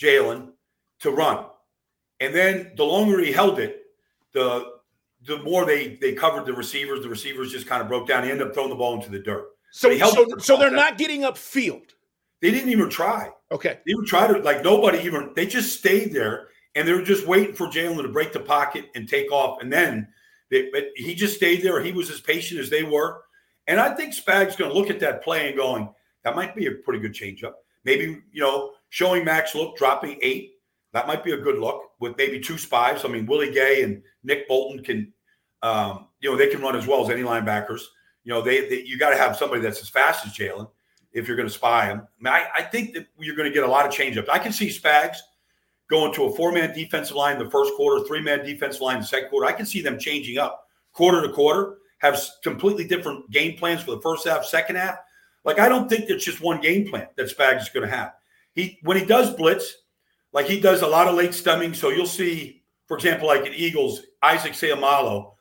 Jalen 0.00 0.52
to 1.00 1.10
run. 1.10 1.46
And 2.20 2.32
then 2.32 2.70
the 2.76 2.84
longer 2.84 3.18
he 3.18 3.32
held 3.32 3.58
it, 3.58 3.82
the 4.32 4.78
the 5.26 5.38
more 5.42 5.64
they 5.64 5.96
they 6.00 6.12
covered 6.12 6.46
the 6.46 6.52
receivers. 6.52 7.02
The 7.02 7.08
receivers 7.08 7.50
just 7.50 7.66
kind 7.66 7.82
of 7.82 7.88
broke 7.88 8.06
down. 8.06 8.24
He 8.24 8.30
ended 8.30 8.46
up 8.46 8.54
throwing 8.54 8.70
the 8.70 8.76
ball 8.76 8.94
into 8.94 9.10
the 9.10 9.18
dirt. 9.18 9.48
So 9.72 9.96
so, 9.98 10.26
so 10.38 10.56
they're 10.56 10.70
not 10.70 10.96
getting 10.96 11.24
up 11.24 11.36
field. 11.36 11.94
They 12.40 12.52
didn't 12.52 12.70
even 12.70 12.88
try. 12.88 13.30
Okay. 13.50 13.80
They 13.84 13.92
even 13.92 14.06
tried 14.06 14.28
to 14.28 14.38
like 14.38 14.62
nobody 14.62 14.98
even 15.00 15.32
they 15.34 15.46
just 15.46 15.76
stayed 15.78 16.12
there 16.12 16.48
and 16.78 16.86
they 16.86 16.92
were 16.92 17.02
just 17.02 17.26
waiting 17.26 17.56
for 17.56 17.66
Jalen 17.66 18.02
to 18.02 18.08
break 18.08 18.32
the 18.32 18.38
pocket 18.38 18.88
and 18.94 19.08
take 19.08 19.32
off. 19.32 19.60
And 19.60 19.72
then 19.72 20.06
they, 20.48 20.70
but 20.70 20.90
he 20.94 21.12
just 21.12 21.34
stayed 21.34 21.60
there. 21.60 21.82
He 21.82 21.90
was 21.90 22.08
as 22.08 22.20
patient 22.20 22.60
as 22.60 22.70
they 22.70 22.84
were. 22.84 23.22
And 23.66 23.80
I 23.80 23.94
think 23.96 24.14
Spag's 24.14 24.54
going 24.54 24.70
to 24.70 24.78
look 24.78 24.88
at 24.88 25.00
that 25.00 25.24
play 25.24 25.48
and 25.48 25.56
going, 25.56 25.88
that 26.22 26.36
might 26.36 26.54
be 26.54 26.66
a 26.66 26.70
pretty 26.70 27.00
good 27.00 27.12
changeup. 27.12 27.54
Maybe, 27.84 28.22
you 28.30 28.40
know, 28.40 28.74
showing 28.90 29.24
Max 29.24 29.56
look, 29.56 29.76
dropping 29.76 30.20
eight. 30.22 30.52
That 30.92 31.08
might 31.08 31.24
be 31.24 31.32
a 31.32 31.36
good 31.36 31.58
look 31.58 31.82
with 31.98 32.16
maybe 32.16 32.38
two 32.38 32.56
spies. 32.56 33.04
I 33.04 33.08
mean, 33.08 33.26
Willie 33.26 33.52
Gay 33.52 33.82
and 33.82 34.00
Nick 34.22 34.46
Bolton 34.46 34.84
can, 34.84 35.12
um, 35.62 36.06
you 36.20 36.30
know, 36.30 36.36
they 36.36 36.46
can 36.46 36.62
run 36.62 36.76
as 36.76 36.86
well 36.86 37.02
as 37.02 37.10
any 37.10 37.22
linebackers. 37.22 37.80
You 38.22 38.32
know, 38.32 38.40
they, 38.40 38.68
they 38.68 38.82
you 38.82 38.98
got 38.98 39.10
to 39.10 39.16
have 39.16 39.36
somebody 39.36 39.62
that's 39.62 39.82
as 39.82 39.88
fast 39.88 40.24
as 40.24 40.32
Jalen 40.32 40.70
if 41.12 41.26
you're 41.26 41.36
going 41.36 41.48
to 41.48 41.54
spy 41.54 41.86
him. 41.86 41.98
I, 41.98 42.22
mean, 42.22 42.32
I, 42.32 42.46
I 42.58 42.62
think 42.62 42.94
that 42.94 43.08
you're 43.18 43.34
going 43.34 43.48
to 43.48 43.54
get 43.54 43.64
a 43.64 43.70
lot 43.70 43.84
of 43.84 43.92
changeups. 43.92 44.28
I 44.28 44.38
can 44.38 44.52
see 44.52 44.68
Spags 44.68 45.16
going 45.88 46.12
to 46.14 46.24
a 46.24 46.36
four 46.36 46.52
man 46.52 46.74
defensive 46.74 47.16
line 47.16 47.36
in 47.36 47.44
the 47.44 47.50
first 47.50 47.72
quarter, 47.74 48.04
three 48.06 48.20
man 48.20 48.44
defensive 48.44 48.82
line 48.82 48.96
in 48.96 49.02
the 49.02 49.06
second 49.06 49.30
quarter. 49.30 49.46
I 49.46 49.52
can 49.52 49.66
see 49.66 49.80
them 49.80 49.98
changing 49.98 50.38
up 50.38 50.66
quarter 50.92 51.26
to 51.26 51.32
quarter, 51.32 51.78
have 51.98 52.20
completely 52.42 52.86
different 52.86 53.30
game 53.30 53.56
plans 53.56 53.82
for 53.82 53.92
the 53.92 54.00
first 54.00 54.26
half, 54.26 54.44
second 54.44 54.76
half. 54.76 54.98
Like 55.44 55.58
I 55.58 55.68
don't 55.68 55.88
think 55.88 56.10
it's 56.10 56.24
just 56.24 56.40
one 56.40 56.60
game 56.60 56.88
plan 56.88 57.08
that 57.16 57.34
Spags 57.34 57.62
is 57.62 57.68
going 57.68 57.88
to 57.88 57.96
have. 57.96 58.12
He 58.52 58.78
when 58.82 58.96
he 58.96 59.04
does 59.04 59.34
blitz, 59.34 59.82
like 60.32 60.46
he 60.46 60.60
does 60.60 60.82
a 60.82 60.86
lot 60.86 61.08
of 61.08 61.14
late 61.14 61.34
stemming. 61.34 61.74
So 61.74 61.90
you'll 61.90 62.06
see, 62.06 62.62
for 62.86 62.96
example, 62.96 63.28
like 63.28 63.46
at 63.46 63.54
Eagles, 63.54 64.02
Isaac 64.22 64.52
Seumalo 64.52 65.34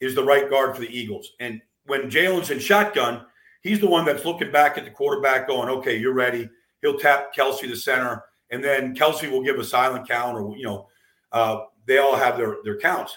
is 0.00 0.14
the 0.14 0.24
right 0.24 0.50
guard 0.50 0.74
for 0.74 0.80
the 0.80 0.98
Eagles, 0.98 1.32
and 1.40 1.60
when 1.86 2.10
Jalen's 2.10 2.50
in 2.50 2.58
shotgun, 2.58 3.26
he's 3.62 3.80
the 3.80 3.86
one 3.86 4.04
that's 4.04 4.24
looking 4.24 4.50
back 4.50 4.76
at 4.76 4.84
the 4.84 4.90
quarterback, 4.90 5.46
going, 5.46 5.68
"Okay, 5.68 5.96
you're 5.96 6.14
ready." 6.14 6.48
He'll 6.82 6.98
tap 6.98 7.34
Kelce 7.34 7.68
the 7.68 7.76
center, 7.76 8.24
and 8.54 8.62
then 8.62 8.94
Kelce 8.94 9.28
will 9.28 9.42
give 9.42 9.58
a 9.58 9.64
silent 9.64 10.08
count, 10.08 10.38
or 10.38 10.56
you 10.56 10.64
know, 10.64 10.88
uh, 11.32 11.64
they 11.86 11.98
all 11.98 12.14
have 12.14 12.36
their 12.36 12.58
their 12.62 12.78
counts. 12.78 13.16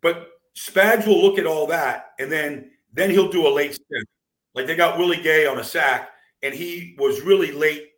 But 0.00 0.28
Spags 0.56 1.06
will 1.06 1.22
look 1.22 1.38
at 1.38 1.46
all 1.46 1.66
that, 1.66 2.12
and 2.18 2.32
then 2.32 2.70
then 2.92 3.10
he'll 3.10 3.30
do 3.30 3.46
a 3.46 3.52
late 3.52 3.74
stem. 3.74 4.04
Like 4.54 4.66
they 4.66 4.74
got 4.74 4.98
Willie 4.98 5.22
Gay 5.22 5.46
on 5.46 5.58
a 5.58 5.64
sack, 5.64 6.08
and 6.42 6.54
he 6.54 6.96
was 6.98 7.20
really 7.20 7.52
late 7.52 7.90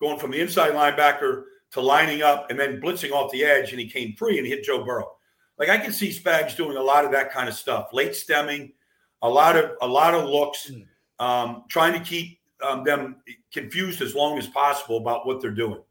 going 0.00 0.18
from 0.18 0.30
the 0.30 0.40
inside 0.40 0.72
linebacker 0.72 1.42
to 1.72 1.80
lining 1.80 2.22
up 2.22 2.48
and 2.50 2.58
then 2.58 2.80
blitzing 2.80 3.10
off 3.10 3.32
the 3.32 3.44
edge, 3.44 3.72
and 3.72 3.80
he 3.80 3.90
came 3.90 4.14
free 4.14 4.38
and 4.38 4.46
hit 4.46 4.62
Joe 4.62 4.84
Burrow. 4.84 5.10
Like 5.58 5.70
I 5.70 5.78
can 5.78 5.92
see 5.92 6.10
Spags 6.10 6.56
doing 6.56 6.76
a 6.76 6.82
lot 6.82 7.04
of 7.04 7.10
that 7.12 7.32
kind 7.32 7.48
of 7.48 7.54
stuff, 7.56 7.88
late 7.92 8.14
stemming, 8.14 8.72
a 9.22 9.28
lot 9.28 9.56
of 9.56 9.72
a 9.82 9.86
lot 9.88 10.14
of 10.14 10.28
looks, 10.28 10.70
hmm. 10.70 11.24
um, 11.24 11.64
trying 11.68 11.94
to 11.94 12.00
keep 12.00 12.38
um, 12.64 12.84
them 12.84 13.16
confused 13.52 14.02
as 14.02 14.14
long 14.14 14.38
as 14.38 14.46
possible 14.46 14.98
about 14.98 15.26
what 15.26 15.40
they're 15.40 15.50
doing. 15.50 15.82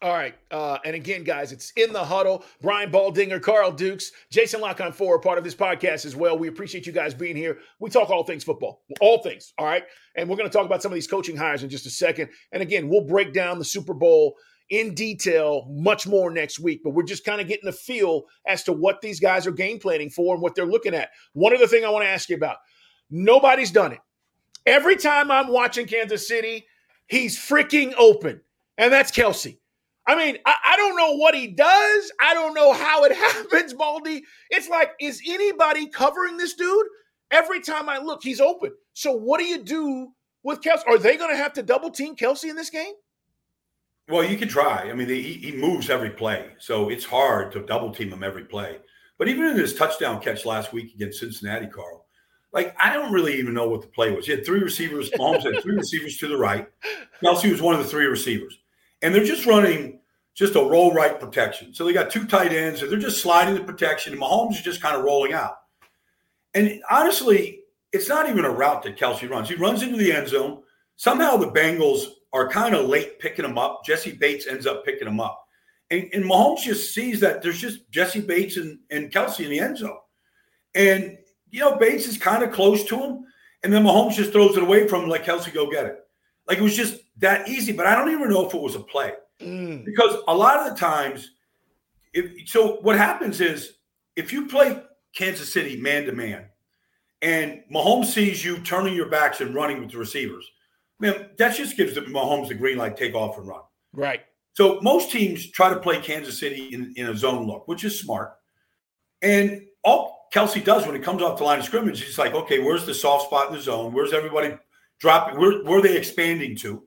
All 0.00 0.12
right. 0.12 0.36
Uh, 0.52 0.78
and 0.84 0.94
again, 0.94 1.24
guys, 1.24 1.50
it's 1.50 1.72
in 1.72 1.92
the 1.92 2.04
huddle. 2.04 2.44
Brian 2.62 2.92
Baldinger, 2.92 3.42
Carl 3.42 3.72
Dukes, 3.72 4.12
Jason 4.30 4.60
Lock 4.60 4.80
on 4.80 4.92
four, 4.92 5.18
part 5.18 5.38
of 5.38 5.44
this 5.44 5.56
podcast 5.56 6.06
as 6.06 6.14
well. 6.14 6.38
We 6.38 6.46
appreciate 6.46 6.86
you 6.86 6.92
guys 6.92 7.14
being 7.14 7.34
here. 7.34 7.58
We 7.80 7.90
talk 7.90 8.08
all 8.08 8.22
things 8.22 8.44
football, 8.44 8.82
all 9.00 9.22
things. 9.22 9.52
All 9.58 9.66
right. 9.66 9.82
And 10.16 10.28
we're 10.28 10.36
going 10.36 10.48
to 10.48 10.56
talk 10.56 10.66
about 10.66 10.82
some 10.82 10.92
of 10.92 10.94
these 10.94 11.08
coaching 11.08 11.36
hires 11.36 11.64
in 11.64 11.68
just 11.68 11.84
a 11.86 11.90
second. 11.90 12.30
And 12.52 12.62
again, 12.62 12.88
we'll 12.88 13.06
break 13.06 13.32
down 13.32 13.58
the 13.58 13.64
Super 13.64 13.92
Bowl 13.92 14.36
in 14.70 14.94
detail 14.94 15.66
much 15.68 16.06
more 16.06 16.30
next 16.30 16.60
week, 16.60 16.82
but 16.84 16.90
we're 16.90 17.02
just 17.02 17.24
kind 17.24 17.40
of 17.40 17.48
getting 17.48 17.68
a 17.68 17.72
feel 17.72 18.24
as 18.46 18.62
to 18.64 18.72
what 18.72 19.00
these 19.00 19.18
guys 19.18 19.46
are 19.48 19.52
game 19.52 19.80
planning 19.80 20.10
for 20.10 20.34
and 20.34 20.42
what 20.42 20.54
they're 20.54 20.66
looking 20.66 20.94
at. 20.94 21.10
One 21.32 21.54
other 21.54 21.66
thing 21.66 21.84
I 21.84 21.90
want 21.90 22.04
to 22.04 22.10
ask 22.10 22.28
you 22.28 22.36
about 22.36 22.58
nobody's 23.10 23.70
done 23.72 23.92
it. 23.92 24.00
Every 24.66 24.96
time 24.96 25.30
I'm 25.30 25.48
watching 25.48 25.86
Kansas 25.86 26.28
City, 26.28 26.66
he's 27.06 27.38
freaking 27.38 27.94
open, 27.98 28.42
and 28.76 28.92
that's 28.92 29.10
Kelce. 29.10 29.58
I 30.08 30.16
mean, 30.16 30.38
I, 30.46 30.54
I, 30.68 30.76
don't 30.78 30.96
know 30.96 31.16
what 31.16 31.34
he 31.34 31.48
does. 31.48 32.12
I 32.18 32.32
don't 32.32 32.54
know 32.54 32.72
how 32.72 33.04
it 33.04 33.12
happens, 33.14 33.74
Baldy. 33.74 34.24
It's 34.48 34.68
like, 34.68 34.92
is 34.98 35.20
anybody 35.28 35.86
covering 35.86 36.38
this 36.38 36.54
dude? 36.54 36.86
Every 37.30 37.60
time 37.60 37.90
I 37.90 37.98
look, 37.98 38.22
he's 38.22 38.40
open. 38.40 38.72
So 38.94 39.12
what 39.12 39.38
do 39.38 39.44
you 39.44 39.62
do 39.62 40.08
with 40.42 40.62
Kelce? 40.62 40.80
Are 40.88 40.96
they 40.96 41.18
going 41.18 41.30
to 41.30 41.36
have 41.36 41.52
to 41.52 41.62
double 41.62 41.90
team 41.90 42.16
Kelce 42.16 42.48
in 42.48 42.56
this 42.56 42.70
game? 42.70 42.94
Well, 44.08 44.24
you 44.24 44.38
can 44.38 44.48
try. 44.48 44.88
I 44.88 44.94
mean, 44.94 45.08
he, 45.08 45.34
he 45.34 45.52
moves 45.52 45.90
every 45.90 46.08
play, 46.08 46.52
so 46.58 46.88
it's 46.88 47.04
hard 47.04 47.52
to 47.52 47.66
double 47.66 47.92
team 47.92 48.10
him 48.10 48.22
every 48.22 48.44
play. 48.44 48.78
But 49.18 49.28
even 49.28 49.44
in 49.44 49.58
his 49.58 49.74
touchdown 49.74 50.22
catch 50.22 50.46
last 50.46 50.72
week 50.72 50.94
against 50.94 51.20
Cincinnati, 51.20 51.66
Carl, 51.66 52.06
like 52.54 52.74
I 52.82 52.94
don't 52.94 53.12
really 53.12 53.38
even 53.38 53.52
know 53.52 53.68
what 53.68 53.82
the 53.82 53.88
play 53.88 54.10
was. 54.10 54.24
He 54.24 54.32
had 54.32 54.46
three 54.46 54.60
receivers. 54.60 55.10
Mahomes 55.10 55.42
had 55.42 55.62
three 55.62 55.76
receivers 55.76 56.16
to 56.16 56.28
the 56.28 56.38
right. 56.38 56.66
Kelce 57.22 57.50
was 57.50 57.60
one 57.60 57.74
of 57.74 57.82
the 57.82 57.90
three 57.90 58.06
receivers 58.06 58.58
and 59.02 59.14
they're 59.14 59.24
just 59.24 59.46
running 59.46 59.97
just 60.38 60.54
a 60.54 60.60
roll 60.60 60.92
right 60.94 61.18
protection. 61.18 61.74
So 61.74 61.84
they 61.84 61.92
got 61.92 62.10
two 62.10 62.24
tight 62.24 62.52
ends, 62.52 62.80
and 62.80 62.92
they're 62.92 62.98
just 62.98 63.20
sliding 63.20 63.56
the 63.56 63.60
protection, 63.64 64.12
and 64.12 64.22
Mahomes 64.22 64.52
is 64.52 64.62
just 64.62 64.80
kind 64.80 64.96
of 64.96 65.02
rolling 65.02 65.32
out. 65.32 65.56
And 66.54 66.80
honestly, 66.88 67.62
it's 67.92 68.08
not 68.08 68.28
even 68.28 68.44
a 68.44 68.50
route 68.50 68.84
that 68.84 68.96
Kelce 68.96 69.28
runs. 69.28 69.48
He 69.48 69.56
runs 69.56 69.82
into 69.82 69.96
the 69.96 70.12
end 70.12 70.28
zone. 70.28 70.62
Somehow 70.94 71.36
the 71.36 71.50
Bengals 71.50 72.06
are 72.32 72.48
kind 72.48 72.76
of 72.76 72.88
late 72.88 73.18
picking 73.18 73.44
him 73.44 73.58
up. 73.58 73.84
Jessie 73.84 74.12
Bates 74.12 74.46
ends 74.46 74.64
up 74.64 74.84
picking 74.84 75.08
him 75.08 75.18
up. 75.18 75.44
And, 75.90 76.08
and 76.12 76.24
Mahomes 76.24 76.62
just 76.62 76.94
sees 76.94 77.18
that 77.18 77.42
there's 77.42 77.60
just 77.60 77.90
Jessie 77.90 78.20
Bates 78.20 78.58
and, 78.58 78.78
and 78.90 79.10
Kelce 79.10 79.44
in 79.44 79.50
the 79.50 79.58
end 79.58 79.78
zone. 79.78 79.98
And, 80.76 81.18
you 81.50 81.60
know, 81.60 81.76
Bates 81.76 82.06
is 82.06 82.16
kind 82.16 82.44
of 82.44 82.52
close 82.52 82.84
to 82.84 82.96
him. 82.96 83.24
and 83.64 83.72
then 83.72 83.82
Mahomes 83.82 84.14
just 84.14 84.30
throws 84.30 84.56
it 84.56 84.62
away 84.62 84.86
from 84.86 85.02
him 85.02 85.08
like 85.08 85.24
Kelce, 85.24 85.52
go 85.52 85.68
get 85.68 85.86
it. 85.86 85.98
Like 86.46 86.58
it 86.58 86.62
was 86.62 86.76
just 86.76 87.00
that 87.16 87.48
easy. 87.48 87.72
But 87.72 87.86
I 87.86 87.96
don't 87.96 88.12
even 88.12 88.30
know 88.30 88.46
if 88.46 88.54
it 88.54 88.60
was 88.60 88.76
a 88.76 88.80
play 88.80 89.14
mm. 89.40 89.84
because 89.84 90.16
a 90.28 90.34
lot 90.34 90.58
of 90.58 90.72
the 90.72 90.78
times, 90.78 91.32
if 92.12 92.48
so, 92.48 92.80
what 92.80 92.96
happens 92.96 93.40
is 93.40 93.74
if 94.16 94.32
you 94.32 94.46
play 94.46 94.82
Kansas 95.14 95.52
City 95.52 95.80
man 95.80 96.04
to 96.04 96.12
man, 96.12 96.46
and 97.22 97.62
Mahomes 97.72 98.06
sees 98.06 98.44
you 98.44 98.58
turning 98.60 98.94
your 98.94 99.08
backs 99.08 99.40
and 99.40 99.54
running 99.54 99.80
with 99.80 99.90
the 99.90 99.98
receivers, 99.98 100.48
man, 101.00 101.30
that 101.38 101.56
just 101.56 101.76
gives 101.76 101.96
Mahomes 101.96 102.48
the 102.48 102.54
green 102.54 102.78
light, 102.78 102.96
take 102.96 103.14
off 103.14 103.38
and 103.38 103.46
run. 103.46 103.62
Right. 103.92 104.22
So 104.54 104.80
most 104.82 105.10
teams 105.10 105.50
try 105.50 105.68
to 105.68 105.78
play 105.78 106.00
Kansas 106.00 106.38
City 106.38 106.68
in, 106.72 106.92
in 106.96 107.06
a 107.06 107.16
zone 107.16 107.46
look, 107.46 107.68
which 107.68 107.84
is 107.84 107.98
smart. 107.98 108.32
And 109.22 109.62
all 109.84 110.28
Kelce 110.34 110.62
does 110.64 110.86
when 110.86 110.96
it 110.96 111.02
comes 111.02 111.22
off 111.22 111.38
the 111.38 111.44
line 111.44 111.60
of 111.60 111.64
scrimmage, 111.64 112.02
he's 112.02 112.18
like, 112.18 112.34
okay, 112.34 112.58
where's 112.58 112.84
the 112.84 112.94
soft 112.94 113.26
spot 113.26 113.48
in 113.48 113.54
the 113.54 113.60
zone? 113.60 113.92
Where's 113.92 114.12
everybody 114.12 114.56
dropping? 114.98 115.38
Where, 115.38 115.62
where 115.62 115.78
are 115.78 115.82
they 115.82 115.96
expanding 115.96 116.56
to? 116.56 116.82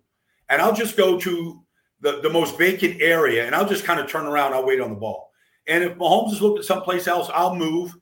And 0.49 0.61
I'll 0.61 0.75
just 0.75 0.97
go 0.97 1.17
to 1.19 1.60
the, 2.01 2.19
the 2.21 2.29
most 2.29 2.57
vacant 2.57 3.01
area 3.01 3.45
and 3.45 3.55
I'll 3.55 3.67
just 3.67 3.85
kind 3.85 3.99
of 3.99 4.09
turn 4.09 4.25
around. 4.25 4.53
I'll 4.53 4.65
wait 4.65 4.81
on 4.81 4.89
the 4.89 4.95
ball. 4.95 5.31
And 5.67 5.83
if 5.83 5.97
Mahomes 5.97 6.33
is 6.33 6.41
looking 6.41 6.63
someplace 6.63 7.07
else, 7.07 7.29
I'll 7.33 7.55
move. 7.55 7.95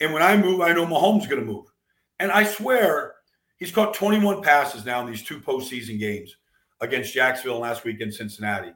And 0.00 0.12
when 0.12 0.22
I 0.22 0.36
move, 0.36 0.60
I 0.60 0.72
know 0.72 0.86
Mahomes 0.86 1.22
is 1.22 1.26
going 1.26 1.40
to 1.40 1.46
move. 1.46 1.66
And 2.18 2.32
I 2.32 2.44
swear 2.44 3.14
he's 3.56 3.70
caught 3.70 3.94
21 3.94 4.42
passes 4.42 4.84
now 4.84 5.00
in 5.00 5.06
these 5.06 5.22
two 5.22 5.40
postseason 5.40 5.98
games 5.98 6.36
against 6.80 7.14
Jacksonville 7.14 7.60
last 7.60 7.84
week 7.84 8.00
in 8.00 8.10
Cincinnati. 8.10 8.72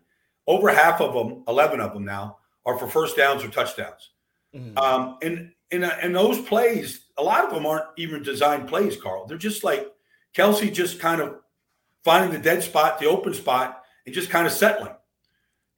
Over 0.46 0.68
half 0.68 1.00
of 1.00 1.14
them, 1.14 1.42
11 1.48 1.80
of 1.80 1.92
them 1.92 2.04
now, 2.04 2.38
are 2.64 2.78
for 2.78 2.86
first 2.86 3.16
downs 3.16 3.42
or 3.42 3.48
touchdowns. 3.48 4.10
Mm-hmm. 4.54 4.78
Um, 4.78 5.18
and, 5.22 5.52
and, 5.72 5.84
and 5.84 6.14
those 6.14 6.40
plays, 6.40 7.06
a 7.16 7.22
lot 7.22 7.44
of 7.44 7.52
them 7.52 7.66
aren't 7.66 7.86
even 7.96 8.22
designed 8.22 8.68
plays, 8.68 8.96
Carl. 8.96 9.26
They're 9.26 9.38
just 9.38 9.64
like 9.64 9.88
Kelce 10.36 10.72
just 10.72 11.00
kind 11.00 11.20
of 11.20 11.36
finding 12.04 12.30
the 12.30 12.38
dead 12.38 12.62
spot, 12.62 13.00
the 13.00 13.06
open 13.06 13.34
spot, 13.34 13.82
and 14.06 14.14
just 14.14 14.30
kind 14.30 14.46
of 14.46 14.52
settling. 14.52 14.94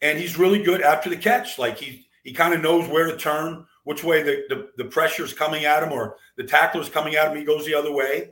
And 0.00 0.18
he's 0.18 0.38
really 0.38 0.62
good 0.62 0.82
after 0.82 1.10
the 1.10 1.16
catch. 1.16 1.58
Like 1.58 1.78
he 1.78 2.06
he 2.22 2.32
kind 2.32 2.54
of 2.54 2.60
knows 2.60 2.88
where 2.88 3.06
to 3.06 3.16
turn, 3.16 3.66
which 3.84 4.04
way 4.04 4.22
the, 4.22 4.44
the, 4.48 4.68
the 4.76 4.84
pressure's 4.84 5.32
coming 5.32 5.64
at 5.64 5.82
him 5.82 5.92
or 5.92 6.16
the 6.36 6.44
tackler's 6.44 6.90
coming 6.90 7.14
at 7.16 7.30
him. 7.30 7.38
He 7.38 7.44
goes 7.44 7.64
the 7.64 7.74
other 7.74 7.90
way. 7.90 8.30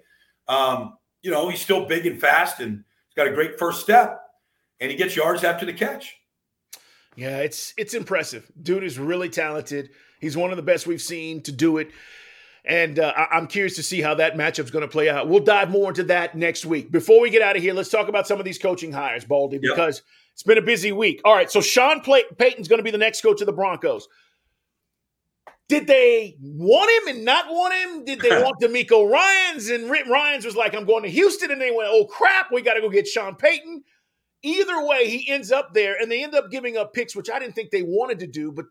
Um, 0.49 0.99
you 1.23 1.31
know, 1.31 1.49
he's 1.49 1.61
still 1.61 1.87
big 1.87 2.07
and 2.07 2.21
fast 2.21 2.61
and 2.61 2.85
he's 3.09 3.15
got 3.17 3.27
a 3.27 3.35
great 3.35 3.59
first 3.59 3.81
step 3.81 4.21
and 4.81 4.91
he 4.91 4.97
gets 4.97 5.17
yards 5.17 5.45
after 5.45 5.67
the 5.67 5.73
catch. 5.73 6.15
Yeah, 7.17 7.39
it's 7.39 7.73
it's 7.79 7.95
impressive. 7.95 8.51
Dude 8.63 8.85
is 8.85 8.99
really 8.99 9.31
talented. 9.31 9.91
He's 10.21 10.37
one 10.37 10.51
of 10.51 10.57
the 10.57 10.63
best 10.63 10.87
we've 10.87 11.01
seen 11.01 11.43
to 11.43 11.53
do 11.53 11.79
it. 11.79 11.91
And 12.67 12.99
uh, 12.99 13.13
I- 13.17 13.37
am 13.37 13.47
curious 13.47 13.77
to 13.77 13.83
see 13.83 14.01
how 14.01 14.15
that 14.17 14.35
matchup's 14.35 14.71
going 14.71 14.83
to 14.83 14.89
play 14.89 15.09
out. 15.09 15.29
We'll 15.29 15.41
dive 15.41 15.71
more 15.71 15.91
into 15.91 16.03
that 16.05 16.35
next 16.35 16.67
week. 16.67 16.91
Before 16.91 17.21
we 17.21 17.31
get 17.31 17.41
out 17.41 17.57
of 17.57 17.63
here, 17.63 17.73
let's 17.73 17.91
talk 17.91 18.09
about 18.09 18.27
some 18.27 18.41
of 18.41 18.45
these 18.45 18.59
coaching 18.59 18.93
hires, 18.93 19.25
Baldy, 19.25 19.59
because 19.59 19.99
yep. 19.99 20.05
it's 20.33 20.43
been 20.43 20.59
a 20.59 20.63
busy 20.63 20.91
week. 20.91 21.21
All 21.25 21.35
right, 21.35 21.51
so 21.51 21.61
Sean 21.61 22.01
Play- 22.01 22.25
Payton's 22.37 22.67
going 22.67 22.79
to 22.79 22.85
be 22.85 22.91
the 22.91 22.99
next 22.99 23.23
coach 23.23 23.41
of 23.41 23.47
the 23.47 23.53
Broncos. 23.53 24.09
Did 25.69 25.87
they 25.87 26.37
want 26.41 26.91
him 26.91 27.17
and 27.17 27.25
not 27.25 27.47
want 27.49 27.75
him? 27.75 28.05
Did 28.05 28.21
they 28.21 28.31
want 28.43 28.61
DeMeco 28.61 29.11
Ryans? 29.11 29.69
And 29.69 29.91
Rick 29.91 30.07
Ryans 30.07 30.45
was 30.45 30.57
like, 30.57 30.75
I'm 30.75 30.85
going 30.85 31.05
to 31.05 31.11
Houston. 31.11 31.51
And 31.51 31.61
they 31.61 31.71
went, 31.71 31.89
oh, 31.91 32.05
crap, 32.07 32.53
we 32.53 32.63
got 32.63 32.75
to 32.75 32.81
go 32.81 32.91
get 32.91 33.07
Sean 33.07 33.37
Payton. 33.37 33.83
Either 34.43 34.85
way, 34.85 35.09
he 35.09 35.29
ends 35.31 35.51
up 35.51 35.73
there, 35.73 35.97
and 36.01 36.11
they 36.11 36.23
end 36.23 36.35
up 36.35 36.51
giving 36.51 36.77
up 36.77 36.93
picks, 36.93 37.17
which 37.17 37.31
I 37.31 37.39
didn't 37.39 37.55
think 37.55 37.71
they 37.71 37.83
wanted 37.83 38.21
to 38.21 38.27
do, 38.27 38.53
but 38.53 38.67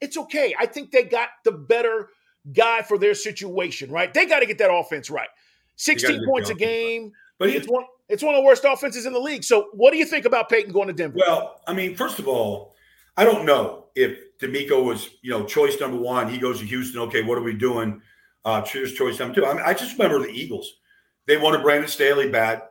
it's 0.00 0.16
okay. 0.16 0.54
I 0.58 0.66
think 0.66 0.90
they 0.90 1.04
got 1.04 1.28
the 1.44 1.52
better 1.52 2.08
guy 2.52 2.82
for 2.82 2.98
their 2.98 3.14
situation, 3.14 3.90
right? 3.90 4.12
They 4.12 4.26
got 4.26 4.40
to 4.40 4.46
get 4.46 4.58
that 4.58 4.72
offense 4.72 5.10
right. 5.10 5.28
16 5.76 6.26
points 6.26 6.50
a 6.50 6.54
game. 6.54 7.12
But 7.38 7.48
it's 7.50 7.66
one, 7.66 7.84
it's 8.08 8.22
one 8.22 8.34
of 8.34 8.40
the 8.40 8.44
worst 8.44 8.64
offenses 8.66 9.06
in 9.06 9.14
the 9.14 9.18
league. 9.18 9.44
So, 9.44 9.68
what 9.72 9.92
do 9.92 9.96
you 9.96 10.04
think 10.04 10.26
about 10.26 10.50
Payton 10.50 10.72
going 10.72 10.88
to 10.88 10.92
Denver? 10.92 11.16
Well, 11.18 11.60
I 11.66 11.72
mean, 11.72 11.96
first 11.96 12.18
of 12.18 12.28
all, 12.28 12.74
I 13.16 13.24
don't 13.24 13.46
know 13.46 13.86
if 13.94 14.18
DeMeco 14.38 14.84
was, 14.84 15.08
you 15.22 15.30
know, 15.30 15.44
choice 15.46 15.80
number 15.80 15.96
one. 15.96 16.28
He 16.28 16.38
goes 16.38 16.58
to 16.60 16.66
Houston. 16.66 17.00
Okay, 17.02 17.22
what 17.22 17.38
are 17.38 17.42
we 17.42 17.54
doing? 17.54 18.02
Uh, 18.44 18.60
choose 18.60 18.92
choice 18.92 19.18
number 19.18 19.34
two. 19.34 19.46
I 19.46 19.54
mean, 19.54 19.62
I 19.64 19.72
just 19.72 19.98
remember 19.98 20.26
the 20.26 20.32
Eagles. 20.32 20.80
They 21.26 21.38
wanted 21.38 21.62
Brandon 21.62 21.88
Staley 21.88 22.28
bad. 22.28 22.62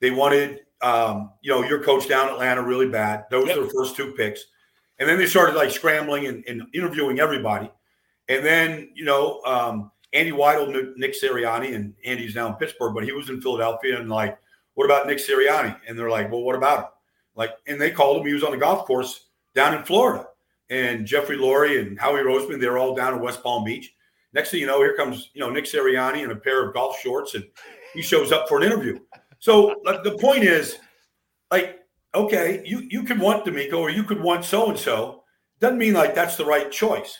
They 0.00 0.10
wanted, 0.10 0.60
um, 0.82 1.32
you 1.42 1.50
know, 1.50 1.62
your 1.62 1.82
coach 1.82 2.08
down 2.08 2.28
Atlanta 2.28 2.62
really 2.62 2.88
bad. 2.88 3.24
Those 3.30 3.48
yep. 3.48 3.56
were 3.56 3.64
the 3.64 3.70
first 3.70 3.96
two 3.96 4.12
picks. 4.12 4.44
And 4.98 5.08
then 5.08 5.18
they 5.18 5.26
started 5.26 5.54
like 5.54 5.70
scrambling 5.70 6.26
and, 6.26 6.44
and 6.46 6.62
interviewing 6.74 7.20
everybody. 7.20 7.70
And 8.30 8.46
then, 8.46 8.90
you 8.94 9.04
know, 9.04 9.42
um, 9.44 9.90
Andy 10.12 10.30
Weidl 10.30 10.70
knew 10.70 10.94
Nick 10.96 11.20
Sirianni, 11.20 11.74
and 11.74 11.92
Andy's 12.04 12.36
now 12.36 12.46
in 12.46 12.54
Pittsburgh, 12.54 12.94
but 12.94 13.04
he 13.04 13.10
was 13.10 13.28
in 13.28 13.42
Philadelphia. 13.42 13.98
And 13.98 14.08
like, 14.08 14.38
what 14.74 14.84
about 14.84 15.08
Nick 15.08 15.18
Sirianni? 15.18 15.76
And 15.86 15.98
they're 15.98 16.08
like, 16.08 16.30
well, 16.30 16.42
what 16.42 16.54
about 16.54 16.78
him? 16.78 16.84
Like, 17.34 17.50
and 17.66 17.80
they 17.80 17.90
called 17.90 18.20
him. 18.20 18.26
He 18.26 18.32
was 18.32 18.44
on 18.44 18.52
the 18.52 18.56
golf 18.56 18.86
course 18.86 19.26
down 19.54 19.74
in 19.74 19.82
Florida. 19.82 20.28
And 20.70 21.04
Jeffrey 21.06 21.36
Lurie 21.36 21.80
and 21.80 21.98
Howie 21.98 22.20
Roseman, 22.20 22.60
they're 22.60 22.78
all 22.78 22.94
down 22.94 23.14
in 23.14 23.20
West 23.20 23.42
Palm 23.42 23.64
Beach. 23.64 23.92
Next 24.32 24.52
thing 24.52 24.60
you 24.60 24.66
know, 24.66 24.78
here 24.78 24.96
comes, 24.96 25.30
you 25.34 25.40
know, 25.40 25.50
Nick 25.50 25.64
Sirianni 25.64 26.22
in 26.22 26.30
a 26.30 26.36
pair 26.36 26.64
of 26.64 26.72
golf 26.72 27.00
shorts, 27.00 27.34
and 27.34 27.44
he 27.94 28.00
shows 28.00 28.30
up 28.30 28.48
for 28.48 28.58
an 28.58 28.64
interview. 28.64 29.00
So 29.40 29.74
like, 29.84 30.04
the 30.04 30.16
point 30.18 30.44
is, 30.44 30.78
like, 31.50 31.80
okay, 32.14 32.62
you 32.64 32.86
you 32.88 33.02
could 33.02 33.18
want 33.18 33.44
DeMeco 33.44 33.78
or 33.78 33.90
you 33.90 34.04
could 34.04 34.22
want 34.22 34.44
so 34.44 34.70
and 34.70 34.78
so. 34.78 35.24
Doesn't 35.58 35.78
mean 35.78 35.94
like 35.94 36.14
that's 36.14 36.36
the 36.36 36.44
right 36.44 36.70
choice. 36.70 37.18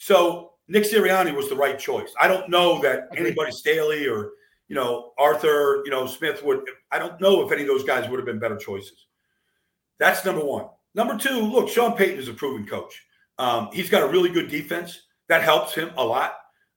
So 0.00 0.52
Nick 0.66 0.84
Sirianni 0.84 1.36
was 1.36 1.50
the 1.50 1.54
right 1.54 1.78
choice. 1.78 2.12
I 2.18 2.26
don't 2.26 2.48
know 2.48 2.80
that 2.80 3.08
anybody 3.16 3.52
Staley 3.52 4.08
or 4.08 4.30
you 4.66 4.74
know 4.74 5.12
Arthur, 5.18 5.82
you 5.84 5.90
know 5.90 6.06
Smith 6.06 6.42
would. 6.42 6.62
I 6.90 6.98
don't 6.98 7.20
know 7.20 7.44
if 7.44 7.52
any 7.52 7.62
of 7.62 7.68
those 7.68 7.84
guys 7.84 8.08
would 8.08 8.18
have 8.18 8.26
been 8.26 8.38
better 8.38 8.56
choices. 8.56 9.06
That's 9.98 10.24
number 10.24 10.42
one. 10.42 10.66
Number 10.94 11.18
two, 11.18 11.40
look, 11.40 11.68
Sean 11.68 11.96
Payton 11.96 12.18
is 12.18 12.28
a 12.28 12.32
proven 12.32 12.66
coach. 12.66 13.04
Um, 13.38 13.68
he's 13.72 13.90
got 13.90 14.02
a 14.02 14.08
really 14.08 14.30
good 14.30 14.48
defense 14.48 15.02
that 15.28 15.42
helps 15.42 15.74
him 15.74 15.90
a 15.98 16.04
lot. 16.04 16.32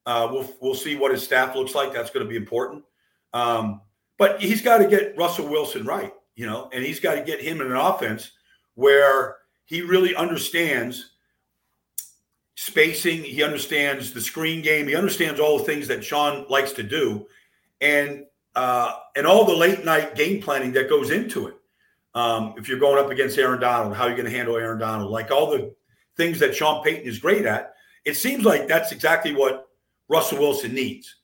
Uh, 0.06 0.28
we'll 0.30 0.54
we'll 0.62 0.76
see 0.76 0.98
what 0.98 1.12
his 1.12 1.24
staff 1.24 1.56
looks 1.56 1.74
like. 1.74 1.94
That's 1.94 2.10
going 2.10 2.26
to 2.26 2.30
be 2.30 2.36
important. 2.36 2.84
Um, 3.32 3.82
but 4.18 4.42
he's 4.42 4.62
got 4.62 4.80
to 4.80 4.88
get 4.88 5.18
Russell 5.18 5.48
Wilson 5.48 5.86
right, 5.86 6.12
you 6.36 6.46
know, 6.46 6.70
and 6.74 6.84
he's 6.84 7.00
got 7.00 7.16
to 7.16 7.24
get 7.24 7.40
him 7.40 7.62
in 7.62 7.68
an 7.68 7.78
offense 7.78 8.32
where 8.76 9.38
he 9.64 9.82
really 9.82 10.14
understands 10.14 11.13
spacing. 12.56 13.24
He 13.24 13.44
understands 13.44 14.14
the 14.14 14.22
screen 14.22 14.62
game. 14.62 14.88
He 14.88 14.96
understands 14.96 15.40
all 15.40 15.58
the 15.58 15.64
things 15.64 15.88
that 15.88 16.04
Sean 16.04 16.46
likes 16.50 16.72
to 16.74 16.84
do, 16.84 17.28
and 17.82 18.26
uh, 18.56 18.94
and 19.16 19.26
all 19.26 19.46
the 19.46 19.56
late 19.56 19.84
night 19.84 20.16
game 20.16 20.42
planning 20.42 20.72
that 20.74 20.90
goes 20.90 21.12
into 21.12 21.48
it. 21.48 21.56
Um, 22.16 22.54
if 22.58 22.68
you're 22.68 22.80
going 22.80 23.04
up 23.04 23.12
against 23.12 23.38
Aaron 23.38 23.60
Donald, 23.60 23.96
how 23.96 24.04
are 24.04 24.10
you 24.10 24.16
going 24.16 24.30
to 24.30 24.38
handle 24.38 24.58
Aaron 24.58 24.80
Donald? 24.80 25.12
Like 25.12 25.32
all 25.32 25.50
the 25.50 25.74
things 26.16 26.40
that 26.40 26.56
Sean 26.56 26.84
Payton 26.84 27.08
is 27.08 27.18
great 27.20 27.46
at. 27.46 27.74
It 28.06 28.16
seems 28.16 28.44
like 28.44 28.68
that's 28.68 28.92
exactly 28.92 29.34
what 29.34 29.68
Russell 30.10 30.40
Wilson 30.40 30.74
needs. 30.74 31.16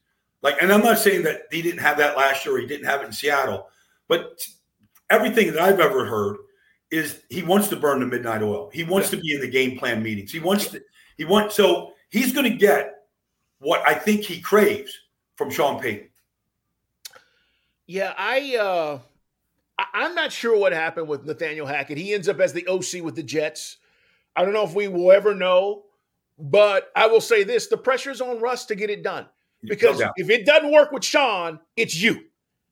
Like, 0.42 0.56
and 0.60 0.72
I'm 0.72 0.80
not 0.80 0.98
saying 0.98 1.22
that 1.24 1.42
he 1.50 1.62
didn't 1.62 1.80
have 1.80 1.98
that 1.98 2.16
last 2.16 2.44
year, 2.44 2.56
or 2.56 2.58
he 2.58 2.66
didn't 2.66 2.86
have 2.86 3.02
it 3.02 3.06
in 3.06 3.12
Seattle, 3.12 3.68
but 4.08 4.40
everything 5.10 5.52
that 5.52 5.60
I've 5.60 5.80
ever 5.80 6.06
heard 6.06 6.38
is 6.90 7.22
he 7.28 7.42
wants 7.42 7.68
to 7.68 7.76
burn 7.76 8.00
the 8.00 8.06
midnight 8.06 8.42
oil. 8.42 8.70
He 8.72 8.82
wants 8.82 9.10
to 9.10 9.16
be 9.16 9.34
in 9.34 9.40
the 9.40 9.50
game 9.50 9.78
plan 9.78 10.02
meetings. 10.02 10.32
He 10.32 10.40
wants 10.40 10.68
to 10.68 10.82
he 11.20 11.26
wants 11.26 11.54
so 11.54 11.92
he's 12.08 12.32
going 12.32 12.50
to 12.50 12.56
get 12.56 13.02
what 13.58 13.86
I 13.86 13.92
think 13.92 14.22
he 14.22 14.40
craves 14.40 14.98
from 15.36 15.50
Sean 15.50 15.78
Payton. 15.78 16.08
Yeah, 17.86 18.14
I 18.16 18.56
uh 18.56 18.98
I'm 19.92 20.14
not 20.14 20.32
sure 20.32 20.56
what 20.56 20.72
happened 20.72 21.08
with 21.08 21.26
Nathaniel 21.26 21.66
Hackett. 21.66 21.98
He 21.98 22.14
ends 22.14 22.26
up 22.26 22.40
as 22.40 22.54
the 22.54 22.66
OC 22.66 23.04
with 23.04 23.16
the 23.16 23.22
Jets. 23.22 23.76
I 24.34 24.46
don't 24.46 24.54
know 24.54 24.64
if 24.64 24.72
we 24.72 24.88
will 24.88 25.12
ever 25.12 25.34
know, 25.34 25.82
but 26.38 26.90
I 26.96 27.06
will 27.06 27.20
say 27.20 27.44
this: 27.44 27.66
the 27.66 27.76
pressure's 27.76 28.22
on 28.22 28.40
Russ 28.40 28.64
to 28.66 28.74
get 28.74 28.88
it 28.88 29.02
done 29.02 29.26
because 29.62 30.00
no 30.00 30.10
if 30.16 30.30
it 30.30 30.46
doesn't 30.46 30.72
work 30.72 30.90
with 30.90 31.04
Sean, 31.04 31.60
it's 31.76 32.00
you. 32.00 32.18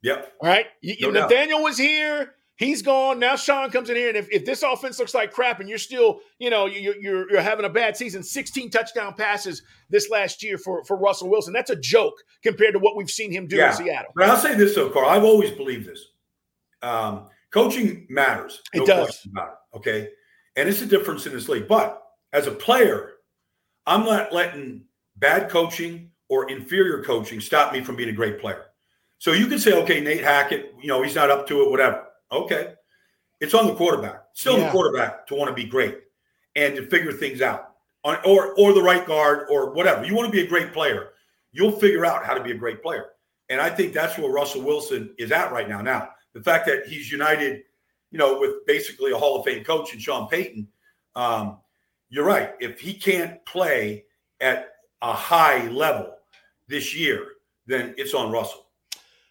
Yep. 0.00 0.32
All 0.40 0.48
right. 0.48 0.68
No 1.02 1.10
Nathaniel 1.10 1.58
doubt. 1.58 1.64
was 1.64 1.76
here. 1.76 2.34
He's 2.58 2.82
gone. 2.82 3.20
Now 3.20 3.36
Sean 3.36 3.70
comes 3.70 3.88
in 3.88 3.94
here, 3.94 4.08
and 4.08 4.16
if, 4.16 4.28
if 4.32 4.44
this 4.44 4.64
offense 4.64 4.98
looks 4.98 5.14
like 5.14 5.32
crap 5.32 5.60
and 5.60 5.68
you're 5.68 5.78
still, 5.78 6.18
you 6.40 6.50
know, 6.50 6.66
you're, 6.66 6.96
you're, 6.96 7.30
you're 7.30 7.40
having 7.40 7.64
a 7.64 7.68
bad 7.68 7.96
season, 7.96 8.20
16 8.20 8.70
touchdown 8.70 9.14
passes 9.14 9.62
this 9.90 10.10
last 10.10 10.42
year 10.42 10.58
for, 10.58 10.82
for 10.84 10.96
Russell 10.96 11.30
Wilson. 11.30 11.52
That's 11.52 11.70
a 11.70 11.76
joke 11.76 12.14
compared 12.42 12.72
to 12.72 12.80
what 12.80 12.96
we've 12.96 13.08
seen 13.10 13.30
him 13.30 13.46
do 13.46 13.56
yeah. 13.56 13.70
in 13.70 13.76
Seattle. 13.76 14.10
But 14.16 14.28
I'll 14.28 14.36
say 14.36 14.56
this 14.56 14.74
though, 14.74 14.90
Carl. 14.90 15.08
I've 15.08 15.22
always 15.22 15.52
believed 15.52 15.88
this. 15.88 16.04
Um, 16.82 17.28
coaching 17.52 18.06
matters. 18.10 18.60
No 18.74 18.82
it 18.82 18.86
does. 18.86 19.24
About 19.30 19.48
it, 19.48 19.76
okay. 19.76 20.08
And 20.56 20.68
it's 20.68 20.82
a 20.82 20.86
difference 20.86 21.26
in 21.26 21.32
this 21.32 21.48
league. 21.48 21.68
But 21.68 22.02
as 22.32 22.48
a 22.48 22.52
player, 22.52 23.12
I'm 23.86 24.04
not 24.04 24.32
letting 24.32 24.82
bad 25.14 25.48
coaching 25.48 26.10
or 26.28 26.50
inferior 26.50 27.04
coaching 27.04 27.40
stop 27.40 27.72
me 27.72 27.82
from 27.82 27.94
being 27.94 28.08
a 28.08 28.12
great 28.12 28.40
player. 28.40 28.64
So 29.18 29.32
you 29.32 29.46
can 29.46 29.60
say, 29.60 29.74
okay, 29.74 30.00
Nate 30.00 30.24
Hackett, 30.24 30.74
you 30.80 30.88
know, 30.88 31.02
he's 31.02 31.14
not 31.14 31.30
up 31.30 31.46
to 31.48 31.62
it, 31.62 31.70
whatever. 31.70 32.07
Okay. 32.32 32.74
It's 33.40 33.54
on 33.54 33.66
the 33.66 33.74
quarterback. 33.74 34.24
Still 34.32 34.58
yeah. 34.58 34.66
the 34.66 34.70
quarterback 34.70 35.26
to 35.28 35.34
want 35.34 35.48
to 35.48 35.54
be 35.54 35.64
great 35.64 35.98
and 36.56 36.74
to 36.76 36.86
figure 36.86 37.12
things 37.12 37.40
out. 37.40 37.74
On, 38.04 38.16
or 38.24 38.54
or 38.58 38.72
the 38.72 38.82
right 38.82 39.04
guard 39.06 39.46
or 39.50 39.72
whatever. 39.72 40.04
You 40.04 40.14
want 40.14 40.26
to 40.26 40.32
be 40.32 40.42
a 40.42 40.46
great 40.46 40.72
player. 40.72 41.10
You'll 41.52 41.72
figure 41.72 42.06
out 42.06 42.24
how 42.24 42.34
to 42.34 42.42
be 42.42 42.52
a 42.52 42.56
great 42.56 42.82
player. 42.82 43.06
And 43.48 43.60
I 43.60 43.70
think 43.70 43.92
that's 43.92 44.18
where 44.18 44.30
Russell 44.30 44.62
Wilson 44.62 45.14
is 45.18 45.32
at 45.32 45.52
right 45.52 45.68
now. 45.68 45.80
Now, 45.80 46.10
the 46.34 46.42
fact 46.42 46.66
that 46.66 46.86
he's 46.86 47.10
united, 47.10 47.62
you 48.10 48.18
know, 48.18 48.38
with 48.38 48.66
basically 48.66 49.12
a 49.12 49.16
Hall 49.16 49.38
of 49.38 49.44
Fame 49.44 49.64
coach 49.64 49.92
and 49.92 50.00
Sean 50.00 50.28
Payton, 50.28 50.68
um, 51.16 51.58
you're 52.10 52.24
right. 52.24 52.52
If 52.60 52.78
he 52.80 52.94
can't 52.94 53.44
play 53.46 54.04
at 54.40 54.72
a 55.02 55.12
high 55.12 55.66
level 55.68 56.14
this 56.68 56.94
year, 56.94 57.26
then 57.66 57.94
it's 57.96 58.14
on 58.14 58.30
Russell. 58.30 58.67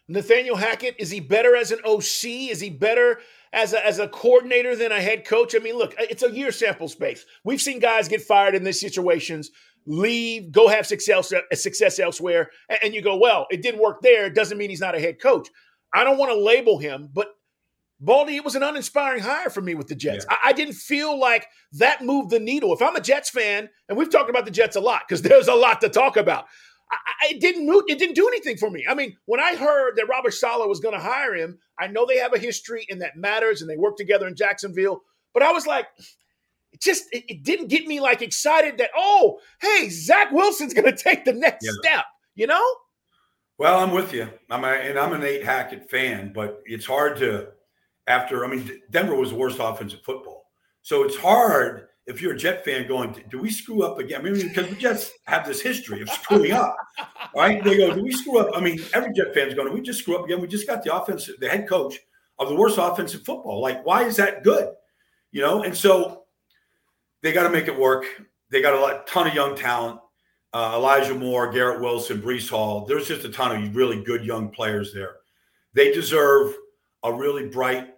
Nathaniel 0.08 0.56
Hackett, 0.56 0.96
is 0.98 1.10
he 1.10 1.20
better 1.20 1.54
as 1.54 1.70
an 1.70 1.80
OC? 1.84 2.50
Is 2.50 2.60
he 2.60 2.70
better 2.70 3.20
as 3.52 3.74
a, 3.74 3.86
as 3.86 3.98
a 3.98 4.08
coordinator 4.08 4.74
than 4.74 4.90
a 4.90 5.00
head 5.00 5.26
coach? 5.26 5.54
I 5.54 5.58
mean, 5.58 5.76
look, 5.76 5.92
uh, 6.00 6.06
it's 6.08 6.22
a 6.22 6.30
year 6.30 6.50
sample 6.50 6.88
space. 6.88 7.26
We've 7.44 7.60
seen 7.60 7.78
guys 7.78 8.08
get 8.08 8.22
fired 8.22 8.54
in 8.54 8.64
these 8.64 8.80
situations, 8.80 9.50
leave, 9.86 10.50
go 10.50 10.68
have 10.68 10.86
success, 10.86 11.32
uh, 11.32 11.40
success 11.54 11.98
elsewhere, 11.98 12.50
and 12.82 12.94
you 12.94 13.02
go, 13.02 13.16
well, 13.16 13.46
it 13.50 13.62
didn't 13.62 13.82
work 13.82 14.00
there. 14.00 14.26
It 14.26 14.34
doesn't 14.34 14.56
mean 14.56 14.70
he's 14.70 14.80
not 14.80 14.96
a 14.96 15.00
head 15.00 15.20
coach. 15.20 15.48
I 15.92 16.04
don't 16.04 16.18
want 16.18 16.32
to 16.32 16.38
label 16.38 16.78
him, 16.78 17.10
but 17.12 17.34
Baldy, 18.00 18.36
it 18.36 18.44
was 18.44 18.54
an 18.54 18.62
uninspiring 18.62 19.22
hire 19.22 19.50
for 19.50 19.60
me 19.60 19.74
with 19.74 19.88
the 19.88 19.94
Jets. 19.94 20.24
Yeah. 20.28 20.36
I, 20.42 20.50
I, 20.50 20.52
didn't 20.52 20.74
feel 20.74 21.18
like 21.18 21.48
that 21.72 22.04
moved 22.04 22.30
the 22.30 22.38
needle. 22.38 22.72
If 22.72 22.80
I'm 22.80 22.94
a 22.94 23.00
Jets 23.00 23.28
fan, 23.28 23.68
and 23.88 23.98
we've 23.98 24.10
talked 24.10 24.30
about 24.30 24.44
the 24.44 24.52
Jets 24.52 24.76
a 24.76 24.80
lot 24.80 25.02
because 25.06 25.22
there's 25.22 25.48
a 25.48 25.54
lot 25.54 25.80
to 25.80 25.88
talk 25.88 26.16
about, 26.16 26.46
I, 26.90 26.96
I 27.22 27.32
didn't 27.34 27.66
move, 27.66 27.84
it 27.88 27.98
didn't 27.98 28.14
do 28.14 28.28
anything 28.28 28.56
for 28.56 28.70
me. 28.70 28.84
I 28.88 28.94
mean, 28.94 29.16
when 29.26 29.40
I 29.40 29.56
heard 29.56 29.96
that 29.96 30.08
Robert 30.08 30.32
Saleh 30.32 30.68
was 30.68 30.80
going 30.80 30.94
to 30.94 31.00
hire 31.00 31.34
him, 31.34 31.58
I 31.78 31.86
know 31.86 32.06
they 32.06 32.18
have 32.18 32.34
a 32.34 32.38
history 32.38 32.86
and 32.88 33.02
that 33.02 33.16
matters, 33.16 33.60
and 33.60 33.70
they 33.70 33.76
work 33.76 33.96
together 33.96 34.26
in 34.26 34.36
Jacksonville. 34.36 35.02
But 35.34 35.42
I 35.42 35.52
was 35.52 35.66
like, 35.66 35.86
it 36.72 36.80
just 36.80 37.04
it, 37.12 37.24
it 37.28 37.42
didn't 37.42 37.68
get 37.68 37.86
me 37.86 38.00
like 38.00 38.22
excited 38.22 38.78
that 38.78 38.90
oh, 38.96 39.38
hey, 39.60 39.88
Zach 39.88 40.32
Wilson's 40.32 40.74
going 40.74 40.92
to 40.92 40.96
take 40.96 41.24
the 41.24 41.32
next 41.32 41.66
yeah. 41.66 41.72
step. 41.82 42.04
You 42.34 42.46
know? 42.46 42.64
Well, 43.58 43.80
I'm 43.80 43.90
with 43.90 44.12
you. 44.12 44.28
I'm 44.50 44.64
a, 44.64 44.68
and 44.68 44.98
I'm 44.98 45.12
an 45.12 45.20
Nate 45.20 45.44
Hackett 45.44 45.90
fan, 45.90 46.32
but 46.32 46.62
it's 46.64 46.86
hard 46.86 47.16
to 47.18 47.48
after. 48.06 48.44
I 48.44 48.48
mean, 48.48 48.80
Denver 48.90 49.14
was 49.14 49.30
the 49.30 49.36
worst 49.36 49.58
offense 49.60 49.92
in 49.92 50.00
football, 50.00 50.44
so 50.82 51.02
it's 51.02 51.16
hard 51.16 51.87
if 52.08 52.22
you're 52.22 52.32
a 52.32 52.36
Jet 52.36 52.64
fan 52.64 52.88
going, 52.88 53.22
do 53.30 53.38
we 53.38 53.50
screw 53.50 53.82
up 53.82 53.98
again? 53.98 54.20
I 54.20 54.24
mean, 54.24 54.48
because 54.48 54.68
the 54.68 54.76
Jets 54.76 55.12
have 55.24 55.46
this 55.46 55.60
history 55.60 56.00
of 56.00 56.08
screwing 56.08 56.52
up, 56.52 56.74
right? 57.36 57.62
They 57.62 57.76
go, 57.76 57.94
do 57.94 58.02
we 58.02 58.12
screw 58.12 58.38
up? 58.38 58.56
I 58.56 58.60
mean, 58.60 58.80
every 58.94 59.12
Jet 59.12 59.34
fan's 59.34 59.54
going, 59.54 59.72
we 59.72 59.82
just 59.82 60.00
screw 60.00 60.16
up 60.16 60.24
again. 60.24 60.40
We 60.40 60.48
just 60.48 60.66
got 60.66 60.82
the 60.82 60.94
offense, 60.94 61.30
the 61.38 61.48
head 61.48 61.68
coach 61.68 61.98
of 62.38 62.48
the 62.48 62.56
worst 62.56 62.78
offense 62.80 63.14
in 63.14 63.20
football. 63.20 63.60
Like, 63.60 63.84
why 63.84 64.04
is 64.04 64.16
that 64.16 64.42
good? 64.42 64.72
You 65.32 65.42
know, 65.42 65.62
and 65.62 65.76
so 65.76 66.24
they 67.22 67.32
got 67.32 67.42
to 67.42 67.50
make 67.50 67.68
it 67.68 67.78
work. 67.78 68.06
They 68.50 68.62
got 68.62 68.72
a 68.72 68.80
lot, 68.80 69.06
ton 69.06 69.26
of 69.26 69.34
young 69.34 69.54
talent. 69.54 70.00
Uh, 70.54 70.72
Elijah 70.76 71.14
Moore, 71.14 71.52
Garrett 71.52 71.82
Wilson, 71.82 72.22
Breece 72.22 72.48
Hall. 72.48 72.86
There's 72.86 73.06
just 73.06 73.26
a 73.26 73.28
ton 73.28 73.54
of 73.54 73.76
really 73.76 74.02
good 74.02 74.24
young 74.24 74.48
players 74.48 74.94
there. 74.94 75.16
They 75.74 75.92
deserve 75.92 76.54
a 77.04 77.12
really 77.12 77.48
bright 77.48 77.88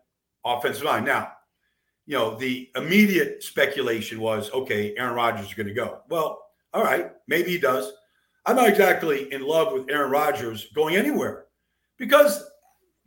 offensive 0.45 0.83
line. 0.83 1.05
Now, 1.05 1.33
you 2.11 2.17
know, 2.17 2.35
the 2.35 2.69
immediate 2.75 3.41
speculation 3.41 4.19
was, 4.19 4.51
okay, 4.51 4.97
Aaron 4.97 5.15
Rodgers 5.15 5.47
is 5.47 5.55
going 5.55 5.69
to 5.69 5.73
go. 5.73 6.01
Well, 6.09 6.43
all 6.75 6.83
right, 6.83 7.13
maybe 7.29 7.53
he 7.53 7.59
does. 7.59 7.93
I'm 8.45 8.57
not 8.57 8.69
exactly 8.69 9.33
in 9.33 9.47
love 9.47 9.73
with 9.73 9.89
Aaron 9.89 10.11
Rodgers 10.11 10.67
going 10.75 10.97
anywhere 10.97 11.45
because 11.99 12.43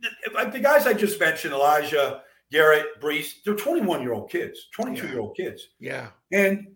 the, 0.00 0.08
the 0.50 0.58
guys 0.58 0.86
I 0.86 0.94
just 0.94 1.20
mentioned, 1.20 1.52
Elijah, 1.52 2.22
Garrett, 2.50 2.98
Breece, 2.98 3.42
they're 3.44 3.54
21 3.54 4.00
year 4.00 4.14
old 4.14 4.30
kids, 4.30 4.68
22 4.74 5.06
year 5.06 5.20
old 5.20 5.36
kids. 5.36 5.68
Yeah. 5.78 6.08
And 6.32 6.68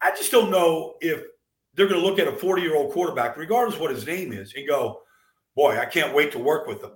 I 0.00 0.10
just 0.10 0.30
don't 0.30 0.52
know 0.52 0.94
if 1.00 1.20
they're 1.74 1.88
going 1.88 2.00
to 2.00 2.06
look 2.06 2.20
at 2.20 2.28
a 2.28 2.36
40 2.36 2.62
year 2.62 2.76
old 2.76 2.92
quarterback, 2.92 3.36
regardless 3.36 3.80
what 3.80 3.90
his 3.90 4.06
name 4.06 4.32
is, 4.32 4.54
and 4.56 4.68
go, 4.68 5.00
boy, 5.56 5.76
I 5.76 5.86
can't 5.86 6.14
wait 6.14 6.30
to 6.30 6.38
work 6.38 6.68
with 6.68 6.80
them. 6.80 6.92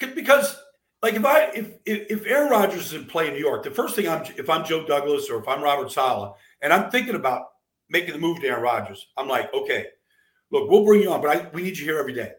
Because, 0.00 0.56
like, 1.04 1.14
if 1.14 1.24
I 1.24 1.50
if 1.54 1.72
if 1.84 2.26
Aaron 2.26 2.50
Rodgers 2.50 2.86
is 2.86 2.92
in 2.94 3.04
play 3.04 3.28
in 3.28 3.34
New 3.34 3.40
York, 3.40 3.62
the 3.62 3.70
first 3.70 3.94
thing 3.94 4.08
I'm 4.08 4.22
if 4.36 4.48
I'm 4.48 4.64
Joe 4.64 4.86
Douglas 4.86 5.28
or 5.30 5.40
if 5.40 5.46
I'm 5.46 5.62
Robert 5.62 5.92
Saleh, 5.92 6.32
and 6.62 6.72
I'm 6.72 6.90
thinking 6.90 7.14
about 7.14 7.42
making 7.88 8.12
the 8.12 8.18
move 8.18 8.40
to 8.40 8.46
Aaron 8.48 8.62
Rodgers, 8.62 9.06
I'm 9.16 9.28
like, 9.28 9.52
okay, 9.52 9.86
look, 10.50 10.70
we'll 10.70 10.84
bring 10.84 11.02
you 11.02 11.12
on, 11.12 11.20
but 11.20 11.36
I, 11.36 11.48
we 11.52 11.62
need 11.62 11.76
you 11.76 11.84
here 11.84 11.98
every 11.98 12.14
day. 12.14 12.32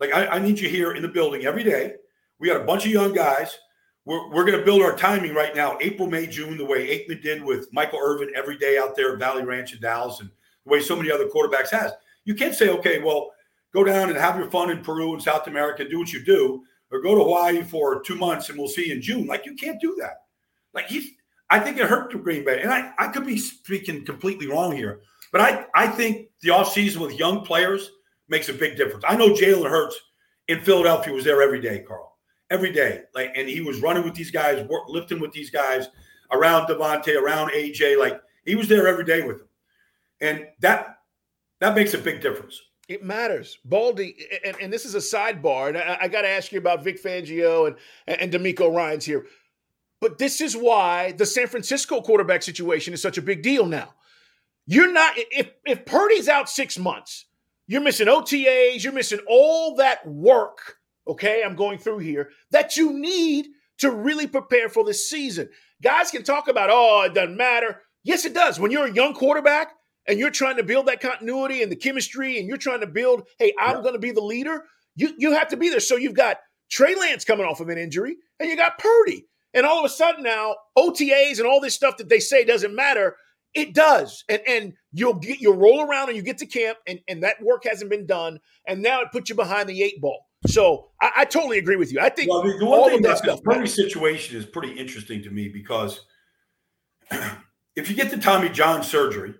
Like, 0.00 0.12
I, 0.12 0.26
I 0.26 0.38
need 0.40 0.58
you 0.58 0.68
here 0.68 0.92
in 0.92 1.02
the 1.02 1.08
building 1.08 1.46
every 1.46 1.62
day. 1.62 1.94
We 2.40 2.48
got 2.48 2.60
a 2.60 2.64
bunch 2.64 2.84
of 2.84 2.90
young 2.90 3.12
guys 3.12 3.56
we're, 4.04 4.28
we're 4.30 4.44
going 4.44 4.58
to 4.58 4.64
build 4.64 4.82
our 4.82 4.96
timing 4.96 5.34
right 5.34 5.54
now, 5.54 5.78
April, 5.80 6.08
May, 6.08 6.26
June, 6.26 6.56
the 6.56 6.64
way 6.64 6.86
Aikman 6.88 7.22
did 7.22 7.42
with 7.42 7.72
Michael 7.72 8.00
Irvin 8.02 8.32
every 8.34 8.58
day 8.58 8.78
out 8.78 8.96
there 8.96 9.12
at 9.12 9.18
Valley 9.18 9.44
Ranch 9.44 9.74
in 9.74 9.80
Dallas, 9.80 10.20
and 10.20 10.30
the 10.64 10.70
way 10.70 10.80
so 10.80 10.96
many 10.96 11.10
other 11.10 11.26
quarterbacks 11.26 11.70
has. 11.70 11.92
You 12.24 12.34
can't 12.34 12.54
say, 12.54 12.68
okay, 12.70 12.98
well, 12.98 13.30
go 13.72 13.84
down 13.84 14.08
and 14.08 14.18
have 14.18 14.36
your 14.36 14.50
fun 14.50 14.70
in 14.70 14.82
Peru 14.82 15.12
and 15.12 15.22
South 15.22 15.46
America, 15.46 15.88
do 15.88 15.98
what 15.98 16.12
you 16.12 16.24
do, 16.24 16.64
or 16.92 17.00
go 17.00 17.14
to 17.14 17.22
Hawaii 17.22 17.62
for 17.62 18.02
two 18.02 18.14
months 18.14 18.48
and 18.48 18.58
we'll 18.58 18.68
see 18.68 18.88
you 18.88 18.94
in 18.94 19.02
June. 19.02 19.26
Like 19.26 19.46
you 19.46 19.54
can't 19.54 19.80
do 19.80 19.96
that. 20.00 20.26
Like 20.74 20.86
he's, 20.86 21.10
I 21.50 21.58
think 21.58 21.78
it 21.78 21.86
hurt 21.86 22.12
Green 22.22 22.44
Bay, 22.44 22.62
and 22.62 22.70
I, 22.70 22.92
I 22.98 23.08
could 23.08 23.26
be 23.26 23.36
speaking 23.36 24.04
completely 24.04 24.46
wrong 24.46 24.74
here, 24.74 25.00
but 25.32 25.40
I, 25.40 25.66
I 25.74 25.86
think 25.86 26.28
the 26.40 26.50
offseason 26.50 26.98
with 26.98 27.18
young 27.18 27.44
players 27.44 27.90
makes 28.28 28.48
a 28.48 28.54
big 28.54 28.76
difference. 28.76 29.04
I 29.06 29.16
know 29.16 29.30
Jalen 29.30 29.68
Hurts 29.68 29.96
in 30.48 30.60
Philadelphia 30.60 31.12
was 31.12 31.24
there 31.24 31.42
every 31.42 31.60
day, 31.60 31.80
Carl 31.80 32.12
every 32.52 32.70
day. 32.70 33.02
Like, 33.14 33.32
and 33.34 33.48
he 33.48 33.62
was 33.62 33.80
running 33.80 34.04
with 34.04 34.14
these 34.14 34.30
guys, 34.30 34.64
work, 34.68 34.84
lifting 34.88 35.18
with 35.18 35.32
these 35.32 35.50
guys 35.50 35.88
around 36.30 36.66
DeVonta, 36.66 37.20
around 37.20 37.50
AJ. 37.50 37.98
Like, 37.98 38.20
he 38.44 38.54
was 38.54 38.68
there 38.68 38.86
every 38.86 39.04
day 39.04 39.22
with 39.22 39.38
them, 39.38 39.48
and 40.20 40.46
that 40.60 40.98
that 41.60 41.74
makes 41.74 41.94
a 41.94 41.98
big 41.98 42.20
difference. 42.20 42.60
It 42.88 43.04
matters, 43.04 43.58
Baldy, 43.64 44.16
and, 44.44 44.56
and 44.60 44.72
this 44.72 44.84
is 44.84 44.94
a 44.94 44.98
sidebar, 44.98 45.68
and 45.68 45.78
I, 45.78 45.98
I 46.02 46.08
got 46.08 46.22
to 46.22 46.28
ask 46.28 46.50
you 46.52 46.58
about 46.58 46.82
Vic 46.82 47.02
Fangio 47.02 47.68
and 47.68 47.76
and 48.06 48.32
DeMeco 48.32 48.74
Ryans 48.74 49.04
here. 49.04 49.26
But 50.00 50.18
this 50.18 50.40
is 50.40 50.56
why 50.56 51.12
the 51.12 51.24
San 51.24 51.46
Francisco 51.46 52.02
quarterback 52.02 52.42
situation 52.42 52.92
is 52.92 53.00
such 53.00 53.18
a 53.18 53.22
big 53.22 53.42
deal 53.42 53.66
now. 53.66 53.94
You're 54.66 54.92
not 54.92 55.14
if 55.16 55.50
if 55.64 55.86
Purdy's 55.86 56.28
out 56.28 56.50
six 56.50 56.76
months, 56.76 57.26
you're 57.66 57.80
missing 57.80 58.08
OTAs, 58.08 58.82
you're 58.82 58.92
missing 58.92 59.20
all 59.28 59.76
that 59.76 60.06
work 60.06 60.78
okay, 61.06 61.42
I'm 61.44 61.56
going 61.56 61.78
through 61.78 61.98
here, 61.98 62.30
that 62.50 62.76
you 62.76 62.92
need 62.92 63.48
to 63.78 63.90
really 63.90 64.26
prepare 64.26 64.68
for 64.68 64.84
this 64.84 65.08
season. 65.08 65.48
Guys 65.82 66.10
can 66.10 66.22
talk 66.22 66.48
about, 66.48 66.70
oh, 66.72 67.02
it 67.02 67.14
doesn't 67.14 67.36
matter. 67.36 67.80
Yes, 68.04 68.24
it 68.24 68.34
does. 68.34 68.60
When 68.60 68.70
you're 68.70 68.86
a 68.86 68.92
young 68.92 69.14
quarterback 69.14 69.74
and 70.06 70.18
you're 70.18 70.30
trying 70.30 70.56
to 70.56 70.62
build 70.62 70.86
that 70.86 71.00
continuity 71.00 71.62
and 71.62 71.70
the 71.70 71.76
chemistry 71.76 72.38
and 72.38 72.48
you're 72.48 72.56
trying 72.56 72.80
to 72.80 72.86
build, 72.86 73.22
hey, 73.38 73.52
I'm 73.58 73.76
yeah. 73.76 73.82
going 73.82 73.94
to 73.94 74.00
be 74.00 74.10
the 74.10 74.20
leader, 74.20 74.64
you, 74.96 75.14
you 75.18 75.32
have 75.32 75.48
to 75.48 75.56
be 75.56 75.68
there. 75.68 75.80
So 75.80 75.96
you've 75.96 76.14
got 76.14 76.38
Trey 76.70 76.94
Lance 76.94 77.24
coming 77.24 77.46
off 77.46 77.60
of 77.60 77.68
an 77.68 77.78
injury 77.78 78.16
and 78.40 78.48
you 78.48 78.56
got 78.56 78.78
Purdy. 78.78 79.26
And 79.54 79.66
all 79.66 79.78
of 79.78 79.84
a 79.84 79.88
sudden 79.88 80.24
now, 80.24 80.56
OTAs 80.76 81.38
and 81.38 81.46
all 81.46 81.60
this 81.60 81.74
stuff 81.74 81.98
that 81.98 82.08
they 82.08 82.20
say 82.20 82.44
doesn't 82.44 82.74
matter, 82.74 83.16
it 83.54 83.74
does. 83.74 84.24
And 84.28 84.40
and 84.48 84.72
you'll 84.92 85.14
get 85.14 85.40
you'll 85.40 85.56
roll 85.56 85.82
around 85.82 86.08
and 86.08 86.16
you 86.16 86.22
get 86.22 86.38
to 86.38 86.46
camp 86.46 86.78
and, 86.86 87.00
and 87.06 87.22
that 87.22 87.42
work 87.42 87.64
hasn't 87.64 87.90
been 87.90 88.06
done. 88.06 88.40
And 88.66 88.80
now 88.80 89.02
it 89.02 89.12
puts 89.12 89.28
you 89.28 89.36
behind 89.36 89.68
the 89.68 89.82
eight 89.82 90.00
ball. 90.00 90.26
So 90.46 90.88
I, 91.00 91.10
I, 91.18 91.24
totally 91.24 91.58
agree 91.58 91.76
with 91.76 91.92
you. 91.92 92.00
I 92.00 92.08
think 92.08 92.28
well, 92.28 92.42
the 92.42 92.64
one 92.64 92.90
thing 92.90 93.02
that 93.02 93.18
stuff. 93.18 93.42
Purdy 93.44 93.68
situation 93.68 94.36
is 94.36 94.44
pretty 94.44 94.72
interesting 94.72 95.22
to 95.22 95.30
me 95.30 95.48
because 95.48 96.00
if 97.76 97.88
you 97.88 97.94
get 97.94 98.10
the 98.10 98.16
Tommy 98.16 98.48
John 98.48 98.82
surgery, 98.82 99.34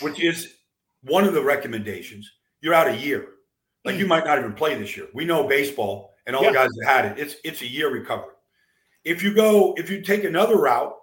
which 0.00 0.20
is 0.20 0.54
one 1.02 1.24
of 1.24 1.34
the 1.34 1.42
recommendations, 1.42 2.30
you're 2.60 2.74
out 2.74 2.88
a 2.88 2.96
year. 2.96 3.28
Like 3.84 3.96
you 3.96 4.04
mm. 4.04 4.08
might 4.08 4.24
not 4.24 4.38
even 4.38 4.52
play 4.52 4.74
this 4.74 4.96
year. 4.96 5.06
We 5.14 5.24
know 5.24 5.46
baseball 5.46 6.14
and 6.26 6.34
all 6.34 6.42
yeah. 6.42 6.50
the 6.50 6.54
guys 6.54 6.70
that 6.78 6.86
had 6.86 7.04
it. 7.06 7.18
It's 7.18 7.36
it's 7.44 7.62
a 7.62 7.66
year 7.66 7.90
recovery. 7.90 8.34
If 9.04 9.22
you 9.22 9.34
go, 9.34 9.74
if 9.76 9.88
you 9.88 10.02
take 10.02 10.24
another 10.24 10.56
route, 10.56 10.94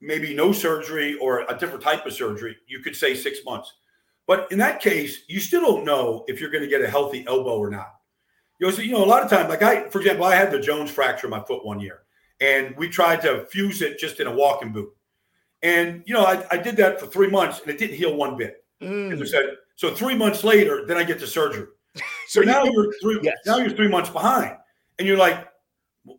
maybe 0.00 0.34
no 0.34 0.52
surgery 0.52 1.16
or 1.18 1.44
a 1.48 1.56
different 1.56 1.82
type 1.82 2.04
of 2.04 2.12
surgery, 2.12 2.56
you 2.66 2.80
could 2.80 2.96
say 2.96 3.14
six 3.14 3.38
months. 3.44 3.72
But 4.26 4.50
in 4.50 4.58
that 4.58 4.80
case, 4.80 5.22
you 5.28 5.38
still 5.38 5.60
don't 5.60 5.84
know 5.84 6.24
if 6.26 6.40
you're 6.40 6.50
going 6.50 6.64
to 6.64 6.68
get 6.68 6.82
a 6.82 6.88
healthy 6.88 7.24
elbow 7.26 7.58
or 7.58 7.70
not. 7.70 7.94
You 8.58 8.66
know, 8.66 8.72
so, 8.72 8.82
you 8.82 8.92
know, 8.92 9.04
a 9.04 9.06
lot 9.06 9.22
of 9.22 9.30
times, 9.30 9.48
like 9.48 9.62
I, 9.62 9.88
for 9.88 10.00
example, 10.00 10.24
I 10.24 10.34
had 10.34 10.50
the 10.50 10.60
Jones 10.60 10.90
fracture 10.90 11.26
in 11.26 11.30
my 11.30 11.42
foot 11.44 11.64
one 11.64 11.80
year, 11.80 12.00
and 12.40 12.74
we 12.76 12.88
tried 12.88 13.20
to 13.22 13.46
fuse 13.46 13.82
it 13.82 13.98
just 13.98 14.20
in 14.20 14.26
a 14.26 14.34
walking 14.34 14.72
boot. 14.72 14.90
And 15.64 16.02
you 16.04 16.12
know, 16.12 16.24
I, 16.24 16.44
I 16.52 16.58
did 16.58 16.76
that 16.76 17.00
for 17.00 17.06
three 17.06 17.28
months, 17.28 17.60
and 17.60 17.70
it 17.70 17.78
didn't 17.78 17.96
heal 17.96 18.14
one 18.14 18.36
bit. 18.36 18.64
Mm. 18.82 19.26
Said, 19.26 19.56
so 19.76 19.94
three 19.94 20.14
months 20.14 20.44
later, 20.44 20.84
then 20.86 20.98
I 20.98 21.04
get 21.04 21.18
to 21.20 21.26
surgery. 21.26 21.66
so 22.28 22.42
now 22.42 22.64
you're 22.64 22.92
three 23.00 23.18
yes. 23.22 23.38
now 23.46 23.56
you're 23.56 23.70
three 23.70 23.88
months 23.88 24.10
behind, 24.10 24.56
and 24.98 25.08
you're 25.08 25.16
like, 25.16 25.48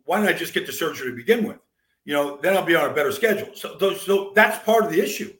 why 0.04 0.20
didn't 0.20 0.34
I 0.34 0.38
just 0.38 0.52
get 0.52 0.66
the 0.66 0.72
surgery 0.72 1.10
to 1.10 1.16
begin 1.16 1.46
with? 1.46 1.58
You 2.04 2.14
know, 2.14 2.38
then 2.42 2.56
I'll 2.56 2.64
be 2.64 2.74
on 2.74 2.90
a 2.90 2.94
better 2.94 3.12
schedule. 3.12 3.48
So, 3.54 3.76
those, 3.78 4.02
so 4.02 4.32
that's 4.34 4.62
part 4.64 4.84
of 4.84 4.92
the 4.92 5.00
issue. 5.00 5.32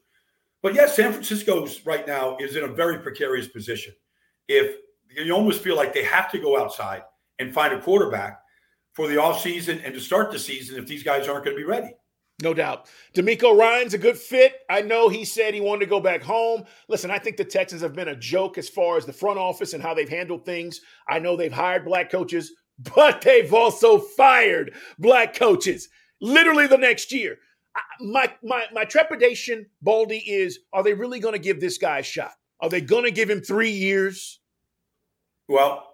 But 0.63 0.75
yes, 0.75 0.97
San 0.97 1.13
Francisco's 1.13 1.85
right 1.85 2.07
now 2.07 2.37
is 2.39 2.57
in 2.57 2.65
a 2.65 2.69
very 2.69 2.99
precarious 2.99 3.49
position. 3.49 3.95
If 4.49 4.77
you 5.11 5.33
almost 5.33 5.63
feel 5.63 5.77
like 5.77 5.95
they 5.95 6.03
have 6.05 6.31
to 6.33 6.39
go 6.39 6.61
outside 6.61 7.03
and 7.39 7.53
find 7.53 7.73
a 7.73 7.81
quarterback 7.81 8.41
for 8.93 9.09
the 9.09 9.15
offseason 9.15 9.81
and 9.85 9.95
to 9.95 10.01
start 10.01 10.33
the 10.33 10.39
season 10.39 10.79
if 10.79 10.87
these 10.87 11.03
guys 11.03 11.29
aren't 11.29 11.45
going 11.45 11.57
to 11.57 11.61
be 11.61 11.69
ready. 11.69 11.95
No 12.43 12.53
doubt. 12.53 12.87
DeMeco 13.15 13.59
Ryans 13.59 13.95
a 13.95 13.99
good 13.99 14.19
fit. 14.19 14.53
I 14.69 14.83
know 14.83 15.09
he 15.09 15.25
said 15.25 15.55
he 15.55 15.61
wanted 15.61 15.81
to 15.81 15.91
go 15.91 16.01
back 16.01 16.23
home. 16.23 16.65
Listen, 16.87 17.11
I 17.11 17.19
think 17.19 17.39
the 17.39 17.45
Texans 17.45 17.81
have 17.81 17.95
been 17.95 18.09
a 18.09 18.17
joke 18.17 18.59
as 18.59 18.69
far 18.69 18.99
as 18.99 19.07
the 19.07 19.13
front 19.13 19.39
office 19.39 19.73
and 19.73 19.83
how 19.83 19.95
they've 19.95 20.09
handled 20.09 20.45
things. 20.45 20.81
I 21.09 21.19
know 21.19 21.35
they've 21.37 21.53
hired 21.53 21.87
black 21.87 22.11
coaches, 22.11 22.53
but 22.95 23.23
they've 23.23 23.53
also 23.53 23.99
fired 23.99 24.75
black 24.99 25.35
coaches 25.35 25.89
literally 26.21 26.67
the 26.67 26.79
next 26.79 27.11
year. 27.11 27.39
My 28.01 28.33
my 28.43 28.65
my 28.73 28.85
trepidation, 28.85 29.67
Baldy, 29.83 30.19
is 30.19 30.59
are 30.73 30.83
they 30.83 30.95
really 30.95 31.21
going 31.21 31.35
to 31.35 31.39
give 31.39 31.61
this 31.61 31.79
guy 31.79 31.99
a 31.99 32.03
shot? 32.03 32.33
Are 32.61 32.71
they 32.71 32.81
going 32.81 33.05
to 33.05 33.11
give 33.11 33.29
him 33.29 33.41
three 33.41 33.71
years? 33.71 34.41
Well, 35.49 35.87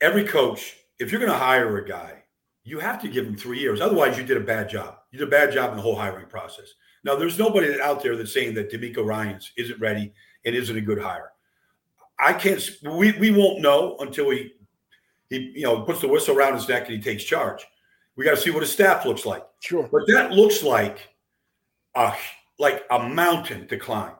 every 0.00 0.24
coach, 0.24 0.76
if 0.98 1.12
you're 1.12 1.20
going 1.20 1.32
to 1.32 1.38
hire 1.38 1.76
a 1.78 1.86
guy, 1.86 2.24
you 2.64 2.78
have 2.78 3.00
to 3.02 3.08
give 3.08 3.26
him 3.26 3.36
three 3.36 3.58
years. 3.58 3.80
Otherwise, 3.80 4.16
you 4.16 4.24
did 4.24 4.38
a 4.38 4.40
bad 4.40 4.70
job. 4.70 4.97
You 5.10 5.18
did 5.18 5.28
a 5.28 5.30
bad 5.30 5.52
job 5.52 5.70
in 5.70 5.76
the 5.76 5.82
whole 5.82 5.96
hiring 5.96 6.26
process. 6.26 6.74
Now, 7.04 7.14
there's 7.14 7.38
nobody 7.38 7.80
out 7.80 8.02
there 8.02 8.16
that's 8.16 8.32
saying 8.32 8.54
that 8.54 8.70
DeMeco 8.70 9.04
Ryans 9.04 9.52
isn't 9.56 9.80
ready 9.80 10.12
and 10.44 10.54
isn't 10.54 10.76
a 10.76 10.80
good 10.80 11.00
hire. 11.00 11.32
I 12.18 12.32
can't. 12.32 12.60
We 12.82 13.12
we 13.12 13.30
won't 13.30 13.60
know 13.60 13.96
until 14.00 14.30
he 14.30 14.52
he 15.30 15.52
you 15.54 15.62
know 15.62 15.82
puts 15.82 16.00
the 16.00 16.08
whistle 16.08 16.36
around 16.36 16.54
his 16.54 16.68
neck 16.68 16.86
and 16.86 16.96
he 16.96 17.00
takes 17.00 17.24
charge. 17.24 17.64
We 18.16 18.24
got 18.24 18.32
to 18.32 18.40
see 18.40 18.50
what 18.50 18.62
his 18.62 18.72
staff 18.72 19.06
looks 19.06 19.24
like. 19.24 19.44
Sure. 19.60 19.88
But 19.90 20.02
that 20.08 20.32
looks 20.32 20.62
like 20.62 21.08
a 21.94 22.12
like 22.58 22.84
a 22.90 23.08
mountain 23.08 23.68
to 23.68 23.76
climb. 23.76 24.14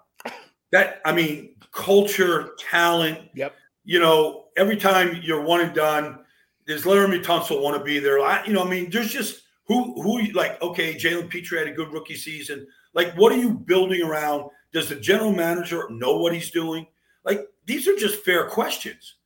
That 0.70 1.00
I 1.04 1.12
mean, 1.12 1.56
culture, 1.72 2.50
talent. 2.58 3.18
Yep. 3.34 3.54
You 3.84 3.98
know, 4.00 4.46
every 4.56 4.76
time 4.76 5.18
you're 5.22 5.42
one 5.42 5.60
and 5.60 5.74
done, 5.74 6.20
does 6.66 6.84
Laremy 6.84 7.24
Tunsil 7.24 7.62
want 7.62 7.76
to 7.76 7.82
be 7.82 7.98
there? 7.98 8.20
I, 8.20 8.44
you 8.44 8.52
know, 8.52 8.62
I 8.62 8.68
mean, 8.68 8.90
there's 8.90 9.10
just 9.10 9.42
who 9.68 10.00
who 10.02 10.20
like 10.32 10.60
okay, 10.62 10.94
Jalen 10.94 11.28
Pitre 11.28 11.58
had 11.58 11.68
a 11.68 11.72
good 11.72 11.92
rookie 11.92 12.16
season. 12.16 12.66
Like, 12.94 13.14
what 13.16 13.32
are 13.32 13.36
you 13.36 13.50
building 13.50 14.02
around? 14.02 14.50
Does 14.72 14.88
the 14.88 14.96
general 14.96 15.32
manager 15.32 15.88
know 15.90 16.16
what 16.16 16.32
he's 16.32 16.50
doing? 16.50 16.86
Like, 17.24 17.46
these 17.66 17.86
are 17.86 17.96
just 17.96 18.24
fair 18.24 18.48
questions 18.48 19.16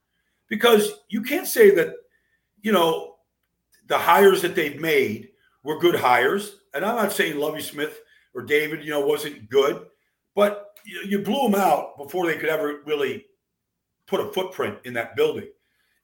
because 0.48 0.92
you 1.08 1.22
can't 1.22 1.46
say 1.46 1.70
that, 1.76 1.94
you 2.60 2.72
know, 2.72 3.16
the 3.86 3.96
hires 3.96 4.42
that 4.42 4.54
they've 4.54 4.80
made 4.80 5.30
were 5.62 5.78
good 5.78 5.94
hires. 5.94 6.56
And 6.74 6.84
I'm 6.84 6.96
not 6.96 7.12
saying 7.12 7.38
Lovie 7.38 7.62
Smith 7.62 8.00
or 8.34 8.42
David, 8.42 8.84
you 8.84 8.90
know, 8.90 9.00
wasn't 9.00 9.48
good, 9.48 9.86
but 10.34 10.70
you, 10.84 11.02
you 11.06 11.18
blew 11.20 11.48
them 11.48 11.60
out 11.60 11.96
before 11.96 12.26
they 12.26 12.36
could 12.36 12.48
ever 12.48 12.82
really 12.84 13.26
put 14.06 14.20
a 14.20 14.32
footprint 14.32 14.78
in 14.84 14.94
that 14.94 15.16
building. 15.16 15.48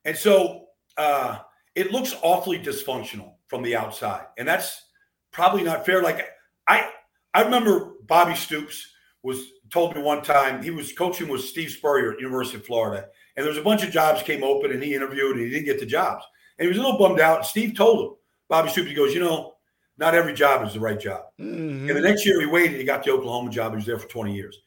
And 0.05 0.17
so 0.17 0.67
uh, 0.97 1.39
it 1.75 1.91
looks 1.93 2.15
awfully 2.23 2.59
dysfunctional 2.59 3.35
from 3.49 3.63
the 3.63 3.77
outside, 3.77 4.27
and 4.39 4.47
that's 4.47 4.85
probably 5.33 5.63
not 5.63 5.85
fair. 5.85 6.03
Like 6.03 6.29
I, 6.67 6.91
I 7.35 7.43
remember 7.43 7.95
Bobby 8.07 8.35
Stoops 8.35 8.93
was 9.23 9.43
told 9.71 9.95
me 9.97 10.03
one 10.03 10.23
time 10.23 10.63
he 10.63 10.71
was 10.71 10.93
coaching 10.93 11.29
with 11.29 11.43
Steve 11.43 11.71
Spurrier 11.71 12.13
at 12.13 12.21
University 12.21 12.59
of 12.59 12.67
Florida, 12.67 13.07
and 13.37 13.45
there 13.45 13.51
was 13.51 13.59
a 13.59 13.63
bunch 13.63 13.83
of 13.83 13.91
jobs 13.91 14.23
came 14.23 14.45
open, 14.45 14.71
and 14.71 14.83
he 14.83 14.95
interviewed, 14.95 15.37
and 15.37 15.45
he 15.45 15.51
didn't 15.51 15.67
get 15.67 15.81
the 15.81 15.87
jobs, 15.87 16.25
and 16.59 16.65
he 16.65 16.69
was 16.69 16.79
a 16.79 16.83
little 16.83 16.99
bummed 16.99 17.21
out. 17.21 17.47
Steve 17.47 17.77
told 17.77 18.01
him, 18.01 18.17
Bobby 18.49 18.71
Stoops, 18.71 18.89
he 18.89 18.95
goes, 18.95 19.15
you 19.15 19.21
know, 19.21 19.55
not 19.99 20.15
every 20.15 20.33
job 20.33 20.67
is 20.67 20.75
the 20.75 20.81
right 20.81 20.99
job. 20.99 21.23
Mm-hmm. 21.41 21.89
And 21.89 21.97
the 21.97 22.01
next 22.01 22.25
year 22.25 22.41
he 22.41 22.47
waited, 22.47 22.79
he 22.79 22.85
got 22.85 23.05
the 23.05 23.11
Oklahoma 23.11 23.51
job. 23.51 23.73
He 23.73 23.77
was 23.77 23.87
there 23.87 23.99
for 23.99 24.09
20 24.09 24.35
years. 24.35 24.61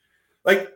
Like, 0.44 0.72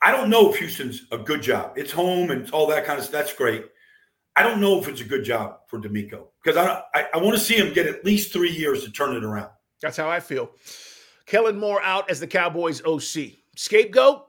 I 0.00 0.10
don't 0.12 0.30
know 0.30 0.50
if 0.50 0.58
Houston's 0.58 1.06
a 1.12 1.18
good 1.18 1.42
job. 1.42 1.74
It's 1.76 1.92
home 1.92 2.30
and 2.30 2.50
all 2.50 2.66
that 2.68 2.84
kind 2.84 2.98
of 2.98 3.04
stuff. 3.04 3.12
That's 3.12 3.34
great. 3.34 3.66
I 4.36 4.42
don't 4.42 4.60
know 4.60 4.80
if 4.80 4.88
it's 4.88 5.00
a 5.00 5.04
good 5.04 5.24
job 5.24 5.60
for 5.68 5.80
DeMeco 5.80 6.26
because 6.42 6.56
I, 6.56 6.82
I, 6.94 7.06
I 7.14 7.18
want 7.18 7.36
to 7.36 7.42
see 7.42 7.54
him 7.54 7.72
get 7.72 7.86
at 7.86 8.04
least 8.04 8.32
three 8.32 8.50
years 8.50 8.82
to 8.84 8.90
turn 8.90 9.14
it 9.16 9.24
around. 9.24 9.50
That's 9.80 9.96
how 9.96 10.08
I 10.08 10.20
feel. 10.20 10.50
Kellen 11.26 11.58
Moore 11.58 11.82
out 11.82 12.10
as 12.10 12.20
the 12.20 12.26
Cowboys 12.26 12.82
OC. 12.84 13.32
Scapegoat 13.56 14.26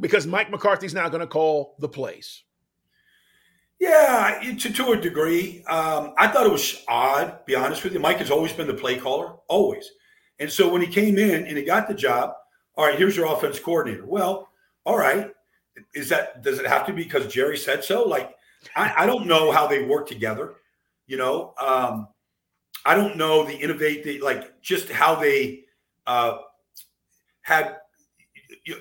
because 0.00 0.26
Mike 0.26 0.50
McCarthy's 0.50 0.94
now 0.94 1.08
going 1.08 1.20
to 1.20 1.26
call 1.26 1.76
the 1.78 1.88
plays. 1.88 2.42
Yeah, 3.80 4.40
to, 4.58 4.72
to 4.72 4.92
a 4.92 4.96
degree. 4.96 5.62
Um, 5.68 6.14
I 6.16 6.28
thought 6.28 6.46
it 6.46 6.52
was 6.52 6.82
odd, 6.88 7.44
be 7.44 7.54
honest 7.54 7.84
with 7.84 7.92
you. 7.92 8.00
Mike 8.00 8.18
has 8.18 8.30
always 8.30 8.52
been 8.52 8.66
the 8.66 8.74
play 8.74 8.98
caller, 8.98 9.34
always. 9.48 9.90
And 10.38 10.50
so 10.50 10.68
when 10.72 10.80
he 10.80 10.86
came 10.86 11.18
in 11.18 11.46
and 11.46 11.56
he 11.56 11.64
got 11.64 11.86
the 11.86 11.94
job, 11.94 12.32
all 12.76 12.86
right, 12.86 12.98
here's 12.98 13.16
your 13.16 13.26
offense 13.26 13.58
coordinator. 13.58 14.06
Well, 14.06 14.48
all 14.84 14.98
right. 14.98 15.30
Is 15.94 16.08
that 16.08 16.42
does 16.42 16.58
it 16.58 16.66
have 16.66 16.86
to 16.86 16.92
be 16.92 17.04
because 17.04 17.32
Jerry 17.32 17.58
said 17.58 17.84
so? 17.84 18.04
Like 18.04 18.34
I, 18.76 18.94
I 18.98 19.06
don't 19.06 19.26
know 19.26 19.52
how 19.52 19.66
they 19.66 19.84
work 19.84 20.06
together. 20.08 20.54
You 21.06 21.18
know, 21.18 21.54
um, 21.60 22.08
I 22.86 22.94
don't 22.94 23.16
know 23.16 23.44
the 23.44 23.54
innovate, 23.54 24.04
the, 24.04 24.20
like 24.20 24.60
just 24.62 24.90
how 24.90 25.14
they 25.14 25.64
uh, 26.06 26.38
had 27.42 27.76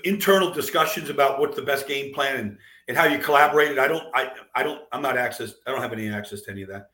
internal 0.03 0.51
discussions 0.51 1.09
about 1.09 1.39
what's 1.39 1.55
the 1.55 1.61
best 1.61 1.87
game 1.87 2.13
plan 2.13 2.37
and, 2.37 2.57
and 2.87 2.97
how 2.97 3.05
you 3.05 3.17
collaborated. 3.17 3.79
I 3.79 3.87
don't, 3.87 4.03
I, 4.13 4.31
I 4.55 4.63
don't, 4.63 4.81
I'm 4.91 5.01
not 5.01 5.17
access. 5.17 5.55
I 5.67 5.71
don't 5.71 5.81
have 5.81 5.93
any 5.93 6.09
access 6.09 6.41
to 6.43 6.51
any 6.51 6.61
of 6.63 6.69
that. 6.69 6.89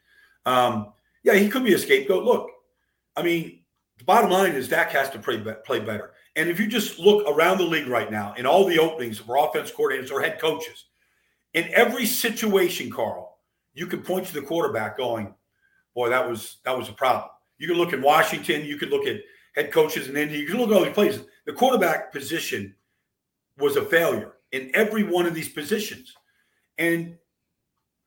Um, 0.46 0.94
yeah, 1.24 1.34
he 1.34 1.50
could 1.50 1.64
be 1.64 1.74
a 1.74 1.78
scapegoat. 1.78 2.24
Look, 2.24 2.50
I 3.16 3.24
mean, 3.24 3.60
the 3.98 4.04
bottom 4.06 4.32
line 4.32 4.54
is 4.54 4.70
Dak 4.70 4.92
has 4.92 5.10
to 5.12 5.20
play, 5.20 5.44
play 5.66 5.80
better. 5.80 6.12
And 6.36 6.50
if 6.50 6.60
you 6.60 6.68
just 6.68 7.00
look 7.00 7.28
around 7.28 7.58
the 7.58 7.66
league 7.66 7.88
right 7.88 8.10
now 8.10 8.34
in 8.36 8.46
all 8.46 8.66
the 8.66 8.80
openings 8.80 9.20
for 9.20 9.38
offense 9.38 9.72
coordinators 9.72 10.12
or 10.12 10.22
head 10.22 10.40
coaches, 10.40 10.86
in 11.54 11.70
every 11.74 12.06
situation, 12.06 12.92
Carl, 12.92 13.38
you 13.74 13.88
can 13.88 14.02
point 14.02 14.28
to 14.28 14.34
the 14.34 14.42
quarterback 14.42 14.98
going, 14.98 15.34
boy, 15.96 16.10
that 16.10 16.28
was 16.28 16.58
that 16.66 16.78
was 16.78 16.90
a 16.90 16.94
problem. 16.94 17.30
You 17.58 17.68
can 17.68 17.78
look 17.78 17.94
at 17.94 18.02
Washington, 18.02 18.66
you 18.66 18.78
can 18.78 18.90
look 18.90 19.08
at 19.08 19.22
head 19.56 19.72
coaches 19.72 20.08
in 20.08 20.18
India, 20.18 20.38
you 20.38 20.48
can 20.48 20.58
look 20.58 20.70
at 20.70 20.76
all 20.76 20.86
these 20.86 20.94
places. 20.94 21.26
The 21.46 21.54
quarterback 21.54 22.12
position 22.12 22.76
was 23.58 23.76
a 23.76 23.84
failure 23.84 24.34
in 24.52 24.72
every 24.74 25.04
one 25.04 25.26
of 25.26 25.34
these 25.34 25.50
positions. 25.50 26.14
And 26.78 27.18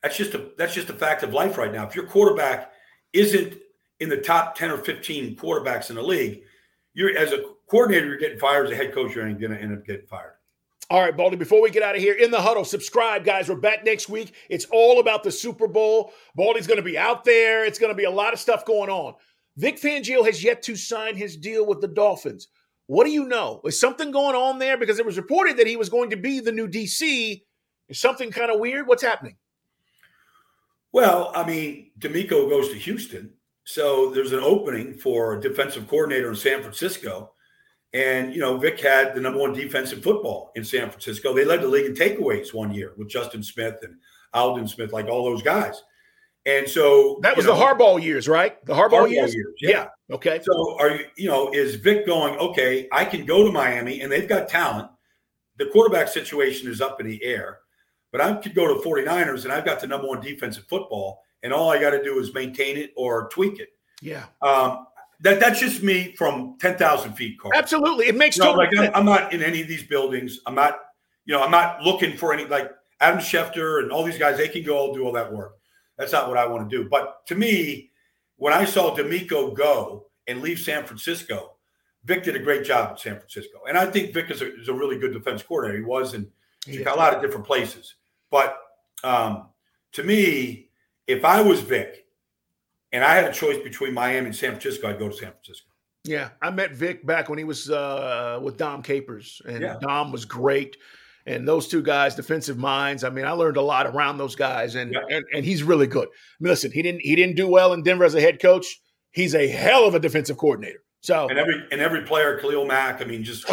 that's 0.03 0.17
just 0.17 0.35
a 0.35 0.51
that's 0.59 0.75
just 0.75 0.91
a 0.91 0.95
fact 0.95 1.23
of 1.23 1.33
life 1.33 1.59
right 1.59 1.73
now. 1.73 1.87
If 1.87 1.95
your 1.95 2.07
quarterback 2.07 2.73
isn't 3.13 3.59
in 4.01 4.09
the 4.09 4.17
top 4.17 4.57
10 4.57 4.71
or 4.71 4.79
15 4.79 5.37
quarterbacks 5.37 5.91
in 5.91 5.97
the 5.97 6.03
league, 6.03 6.43
you're 6.95 7.17
as 7.17 7.33
a 7.33 7.45
coordinator, 7.69 8.07
you're 8.07 8.19
getting 8.19 8.39
fired, 8.39 8.67
as 8.67 8.73
a 8.73 8.77
head 8.77 8.93
coach, 8.93 9.15
you're 9.15 9.31
going 9.33 9.53
to 9.53 9.61
end 9.61 9.73
up 9.73 9.87
getting 9.87 10.07
fired. 10.07 10.35
All 10.91 11.01
right, 11.01 11.17
Baldy, 11.17 11.37
before 11.37 11.63
we 11.63 11.71
get 11.71 11.83
out 11.83 11.97
of 11.97 12.03
here, 12.03 12.15
in 12.15 12.31
the 12.31 12.41
huddle, 12.41 12.65
subscribe, 12.65 13.25
guys. 13.25 13.49
We're 13.49 13.57
back 13.57 13.85
next 13.85 14.09
week. 14.09 14.35
It's 14.51 14.67
all 14.67 15.01
about 15.01 15.23
the 15.23 15.31
Super 15.31 15.67
Bowl. 15.67 16.13
Baldy's 16.35 16.67
going 16.67 16.79
to 16.79 16.83
be 16.83 16.99
out 16.99 17.25
there. 17.25 17.65
It's 17.65 17.79
going 17.79 17.93
to 17.93 17.97
be 17.97 18.05
a 18.05 18.11
lot 18.11 18.35
of 18.35 18.41
stuff 18.41 18.67
going 18.67 18.91
on. 18.91 19.15
Vic 19.57 19.81
Fangio 19.81 20.25
has 20.25 20.43
yet 20.45 20.63
to 20.65 20.77
sign 20.77 21.17
his 21.17 21.37
deal 21.37 21.67
with 21.67 21.81
the 21.81 21.89
Dolphins. 21.89 22.49
What 22.87 23.05
do 23.05 23.11
you 23.11 23.25
know? 23.27 23.61
Is 23.65 23.81
something 23.81 24.11
going 24.11 24.35
on 24.35 24.59
there? 24.59 24.77
Because 24.77 24.99
it 24.99 25.07
was 25.07 25.17
reported 25.17 25.57
that 25.57 25.67
he 25.67 25.77
was 25.77 25.89
going 25.89 26.11
to 26.11 26.17
be 26.17 26.41
the 26.41 26.53
new 26.53 26.69
DC. 26.69 27.43
Is 27.89 27.99
something 27.99 28.31
kind 28.31 28.51
of 28.51 28.61
weird? 28.61 28.87
What's 28.87 29.03
happening? 29.03 29.37
Well, 30.93 31.33
I 31.35 31.47
mean, 31.47 31.91
DeMeco 31.99 32.51
goes 32.51 32.69
to 32.69 32.75
Houston. 32.75 33.33
So 33.65 34.11
there's 34.11 34.33
an 34.33 34.41
opening 34.41 34.95
for 34.95 35.35
a 35.35 35.41
defensive 35.41 35.89
coordinator 35.89 36.29
in 36.29 36.37
San 36.37 36.61
Francisco. 36.61 37.33
And, 37.95 38.35
you 38.35 38.41
know, 38.41 38.57
Vic 38.57 38.81
had 38.81 39.15
the 39.15 39.21
number 39.21 39.39
one 39.39 39.53
defense 39.53 39.93
in 39.93 40.01
football 40.01 40.51
in 40.55 40.65
San 40.65 40.89
Francisco. 40.89 41.35
They 41.35 41.45
led 41.45 41.61
the 41.61 41.69
league 41.69 41.87
in 41.87 41.95
takeaways 41.95 42.55
one 42.55 42.73
year 42.73 42.93
with 42.97 43.09
Justin 43.09 43.43
Smith 43.43 43.77
and 43.83 43.97
Aldon 44.33 44.67
Smith, 44.67 44.93
like 44.93 45.09
all 45.09 45.25
those 45.25 45.43
guys. 45.43 45.83
And 46.45 46.69
so 46.69 47.21
that 47.23 47.37
was 47.37 47.47
know, 47.47 47.55
the 47.55 47.61
Harbaugh 47.61 48.03
years, 48.03 48.27
right? 48.29 48.65
The 48.65 48.75
Harbaugh, 48.75 49.07
Harbaugh 49.07 49.11
years? 49.11 49.35
years 49.35 49.55
yeah. 49.61 49.71
yeah. 49.71 50.15
Okay. 50.15 50.41
So 50.43 50.77
are 50.81 50.91
you, 50.97 51.05
you 51.17 51.29
know, 51.29 51.53
is 51.53 51.77
Vic 51.77 52.07
going, 52.07 52.37
okay, 52.39 52.89
I 52.91 53.05
can 53.05 53.25
go 53.25 53.45
to 53.45 53.53
Miami 53.53 54.01
and 54.01 54.11
they've 54.11 54.29
got 54.29 54.49
talent. 54.49 54.91
The 55.59 55.67
quarterback 55.67 56.09
situation 56.09 56.71
is 56.71 56.81
up 56.81 57.01
in 57.01 57.07
the 57.07 57.23
air, 57.23 57.59
but 58.11 58.21
I 58.21 58.33
could 58.35 58.55
go 58.55 58.67
to 58.67 58.89
49ers 58.89 59.45
and 59.45 59.53
I've 59.53 59.65
got 59.65 59.81
the 59.81 59.87
number 59.87 60.09
one 60.09 60.21
defense 60.21 60.57
in 60.57 60.65
football. 60.65 61.23
And 61.45 61.53
all 61.53 61.71
I 61.71 61.81
got 61.81 61.91
to 61.91 62.03
do 62.03 62.19
is 62.19 62.33
maintain 62.35 62.77
it 62.77 62.93
or 62.97 63.29
tweak 63.29 63.61
it. 63.61 63.69
Yeah. 64.01 64.25
Um, 64.41 64.87
that 65.23 65.39
that's 65.41 65.61
just 65.61 65.83
me 65.83 66.15
from 66.17 66.57
ten 66.61 66.77
thousand 66.77 67.15
feet, 67.15 67.39
Carl. 67.41 67.53
Absolutely, 67.55 68.07
it 68.07 68.17
makes 68.17 68.37
you 68.37 68.45
know, 68.45 68.53
like 68.53 68.71
I'm, 68.77 68.91
I'm, 68.95 69.05
not 69.05 69.33
in 69.33 69.43
any 69.43 69.63
of 69.63 69.69
these 69.69 69.85
buildings. 69.85 70.41
I'm 70.47 70.55
not, 70.55 70.79
you 71.25 71.35
know, 71.35 71.43
I'm 71.43 71.51
not 71.51 71.83
looking 71.83 72.17
for 72.17 72.35
any 72.35 72.45
like 72.45 72.71
Adam 73.01 73.21
Schefter 73.21 73.83
and 73.83 73.91
all 73.91 74.05
these 74.05 74.19
guys. 74.19 74.37
They 74.37 74.49
can 74.49 74.65
go 74.65 74.77
all 74.77 74.95
do 74.95 75.05
all 75.05 75.13
that 75.13 75.33
work. 75.33 75.57
That's 75.97 76.13
not 76.13 76.29
what 76.29 76.39
I 76.39 76.47
want 76.47 76.69
to 76.69 76.77
do. 76.77 76.89
But 76.89 77.25
to 77.27 77.37
me, 77.37 77.91
when 78.37 78.53
I 78.53 78.65
saw 78.65 78.95
DeMeco 78.95 79.55
go 79.55 80.07
and 80.27 80.43
leave 80.43 80.59
San 80.59 80.85
Francisco, 80.85 81.53
Vic 82.05 82.25
did 82.25 82.35
a 82.35 82.41
great 82.41 82.65
job 82.65 82.91
in 82.91 82.97
San 82.97 83.17
Francisco, 83.17 83.61
and 83.69 83.79
I 83.79 83.87
think 83.87 84.13
Vic 84.13 84.31
is 84.31 84.43
a, 84.43 84.61
is 84.61 84.69
a 84.69 84.75
really 84.75 84.99
good 84.99 85.13
defense 85.13 85.43
coordinator. 85.43 85.79
He 85.79 85.85
was 85.85 86.15
in 86.15 86.29
yeah. 86.67 86.93
a 86.93 86.97
lot 86.97 87.15
of 87.15 87.23
different 87.23 87.47
places. 87.47 87.95
But 88.31 88.57
um, 89.05 89.51
to 89.93 90.03
me, 90.03 90.71
if 91.07 91.25
I 91.25 91.41
was 91.43 91.61
Vic 91.61 92.07
and 92.93 93.05
I 93.05 93.15
had 93.15 93.25
a 93.25 93.33
choice 93.33 93.59
between 93.63 93.95
Miami 93.95 94.27
and 94.27 94.37
San 94.37 94.51
Francisco, 94.51 94.89
I'd 94.89 94.99
go 94.99 95.09
to 95.09 95.15
San 95.15 95.31
Francisco. 95.31 95.69
Yeah, 96.05 96.31
I 96.41 96.51
met 96.51 96.73
Vic 96.73 97.07
back 97.07 97.29
when 97.29 97.39
he 97.39 97.45
was 97.45 97.71
uh, 97.71 98.41
with 98.43 98.57
Dom 98.57 98.83
Capers, 98.83 99.41
and 99.47 99.63
yeah. 99.63 99.77
Dom 99.81 100.11
was 100.13 100.25
great. 100.25 100.77
And 101.25 101.47
those 101.47 101.69
two 101.69 101.83
guys, 101.83 102.17
defensive 102.17 102.59
minds. 102.59 103.05
I 103.05 103.11
mean, 103.11 103.25
I 103.25 103.31
learned 103.31 103.57
a 103.57 103.63
lot 103.63 103.87
around 103.87 104.19
those 104.19 104.35
guys, 104.35 104.75
and 104.75 104.93
yeah. 104.93 105.17
and, 105.17 105.25
and 105.33 105.45
he's 105.45 105.63
really 105.63 105.87
good. 105.87 106.09
I 106.09 106.37
mean, 106.41 106.51
listen, 106.51 106.73
he 106.73 106.83
didn't 106.83 107.03
he 107.03 107.15
didn't 107.15 107.37
do 107.37 107.47
well 107.47 107.73
in 107.73 107.85
Denver 107.85 108.05
as 108.05 108.17
a 108.17 108.21
head 108.21 108.41
coach. 108.41 108.81
He's 109.13 109.37
a 109.37 109.47
hell 109.47 109.87
of 109.87 109.95
a 109.95 110.01
defensive 110.01 110.37
coordinator. 110.37 110.83
So 111.01 111.29
and 111.29 111.39
every 111.39 111.63
and 111.71 111.81
every 111.81 112.03
player, 112.03 112.39
Khalil 112.39 112.67
Mack. 112.67 113.01
I 113.01 113.05
mean, 113.05 113.23
just 113.23 113.49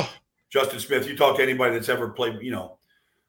Justin 0.52 0.80
Smith. 0.80 1.08
You 1.08 1.16
talk 1.16 1.38
to 1.38 1.44
anybody 1.44 1.76
that's 1.76 1.90
ever 1.90 2.10
played, 2.10 2.40
you 2.42 2.52
know, 2.52 2.80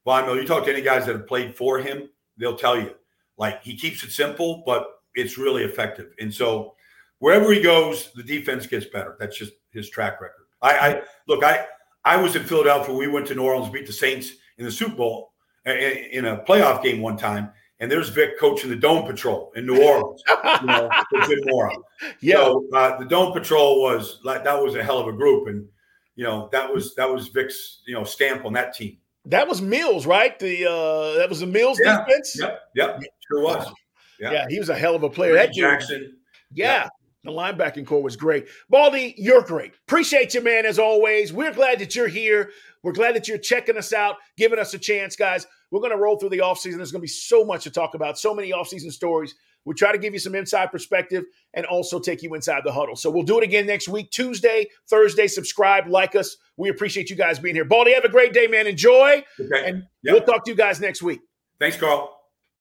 Von 0.07 0.25
Miller. 0.25 0.41
You 0.41 0.47
talk 0.47 0.65
to 0.65 0.73
any 0.73 0.81
guys 0.81 1.05
that 1.05 1.15
have 1.15 1.27
played 1.27 1.55
for 1.55 1.79
him, 1.79 2.09
they'll 2.39 2.57
tell 2.57 2.81
you 2.81 2.95
like 3.37 3.63
he 3.63 3.77
keeps 3.77 4.03
it 4.05 4.11
simple, 4.11 4.63
but 4.65 4.87
it's 5.15 5.39
really 5.39 5.65
effective. 5.65 6.13
And 6.19 6.33
so 6.33 6.75
wherever 7.19 7.53
he 7.53 7.61
goes, 7.61 8.13
the 8.15 8.23
defense 8.23 8.67
gets 8.67 8.87
better. 8.87 9.17
That's 9.19 9.39
just 9.39 9.53
his 9.73 9.89
track 9.89 10.21
record. 10.21 10.47
I, 10.63 10.71
I 10.71 11.03
look. 11.27 11.45
I 11.45 11.67
I 12.05 12.17
was 12.17 12.37
in 12.37 12.45
Philadelphia. 12.45 12.95
We 12.95 13.09
went 13.09 13.27
to 13.29 13.35
New 13.35 13.45
Orleans, 13.45 13.73
beat 13.73 13.87
the 13.87 13.93
Saints 13.93 14.33
in 14.59 14.65
the 14.65 14.73
Super 14.73 14.97
Bowl 14.97 15.33
in 15.67 16.25
a 16.27 16.39
playoff 16.39 16.83
game 16.83 17.01
one 17.01 17.17
time, 17.17 17.51
and 17.79 17.91
there's 17.91 18.09
Vic 18.09 18.39
coaching 18.39 18.71
the 18.71 18.77
Dome 18.77 19.07
Patrol 19.07 19.53
in 19.57 19.67
New 19.67 19.83
Orleans. 19.83 20.23
you 20.61 20.67
know, 20.67 20.91
Yeah, 22.21 22.37
so, 22.37 22.67
uh, 22.75 22.99
the 22.99 23.05
Dome 23.05 23.33
Patrol 23.33 23.81
was 23.81 24.21
like 24.25 24.45
that 24.45 24.63
was 24.63 24.75
a 24.75 24.83
hell 24.83 24.99
of 24.99 25.09
a 25.09 25.13
group, 25.13 25.49
and 25.49 25.67
you 26.17 26.25
know 26.25 26.49
that 26.53 26.73
was 26.73 26.95
that 26.95 27.11
was 27.11 27.29
Vic's 27.29 27.83
you 27.87 27.95
know 27.95 28.05
stamp 28.05 28.45
on 28.45 28.53
that 28.55 28.75
team. 28.75 28.99
That 29.27 29.47
was 29.47 29.61
Mills, 29.61 30.07
right? 30.07 30.39
The 30.39 30.67
uh 30.67 31.19
that 31.19 31.29
was 31.29 31.41
the 31.41 31.47
Mills 31.47 31.79
yeah. 31.83 32.05
defense. 32.05 32.39
Yep, 32.39 32.61
yep, 32.75 33.01
sure 33.29 33.43
was. 33.43 33.67
Yeah. 34.21 34.33
yeah, 34.33 34.47
he 34.49 34.59
was 34.59 34.69
a 34.69 34.77
hell 34.77 34.95
of 34.95 35.03
a 35.03 35.11
player. 35.11 35.35
That 35.35 35.53
Jackson. 35.53 36.17
Yeah. 36.53 36.89
The 37.25 37.31
linebacking 37.31 37.87
corps 37.87 38.03
was 38.03 38.17
great. 38.17 38.49
Baldy, 38.71 39.15
you're 39.19 39.43
great. 39.43 39.73
Appreciate 39.87 40.33
you, 40.33 40.43
man, 40.43 40.65
as 40.65 40.79
always. 40.79 41.33
We're 41.33 41.53
glad 41.53 41.79
that 41.81 41.95
you're 41.95 42.09
here. 42.09 42.51
We're 42.83 42.93
glad 42.93 43.15
that 43.15 43.29
you're 43.29 43.39
checking 43.39 43.77
us 43.77 43.93
out, 43.93 44.17
giving 44.39 44.59
us 44.59 44.73
a 44.73 44.79
chance, 44.79 45.17
guys. 45.17 45.47
We're 45.71 45.81
going 45.81 45.93
to 45.93 45.99
roll 45.99 46.17
through 46.17 46.31
the 46.31 46.39
offseason. 46.39 46.77
There's 46.77 46.93
going 46.93 47.01
to 47.01 47.05
be 47.05 47.09
so 47.09 47.45
much 47.45 47.65
to 47.65 47.71
talk 47.71 47.95
about, 47.95 48.19
so 48.19 48.35
many 48.35 48.53
offseason 48.53 48.91
stories. 48.91 49.35
We'll 49.67 49.77
try 49.77 49.93
to 49.93 49.99
give 49.99 50.15
you 50.15 50.19
some 50.19 50.35
inside 50.35 50.73
perspective 50.73 51.25
and 51.53 51.67
also 51.67 52.01
take 52.01 52.23
you 52.23 52.35
inside 52.35 52.63
the 52.65 52.73
huddle. 52.73 52.97
So 52.97 53.11
we'll 53.11 53.25
do 53.25 53.37
it 53.39 53.45
again 53.45 53.67
next 53.67 53.89
week, 53.89 54.11
Tuesday, 54.11 54.69
Thursday. 54.89 55.27
Subscribe, 55.27 55.87
like 55.89 56.17
us. 56.17 56.39
We 56.57 56.71
appreciate 56.71 57.11
you 57.11 57.17
guys 57.17 57.39
being 57.39 57.55
here. 57.55 57.67
Baldy, 57.67 57.93
have 57.93 58.05
a 58.05 58.09
great 58.09 58.33
day, 58.33 58.47
man. 58.47 58.67
Enjoy. 58.67 59.23
Okay. 59.39 59.69
And 59.69 59.85
yep. 60.03 60.15
we'll 60.15 60.23
talk 60.23 60.45
to 60.47 60.51
you 60.51 60.57
guys 60.57 60.81
next 60.81 61.03
week. 61.03 61.21
Thanks, 61.59 61.77
Carl. 61.77 62.20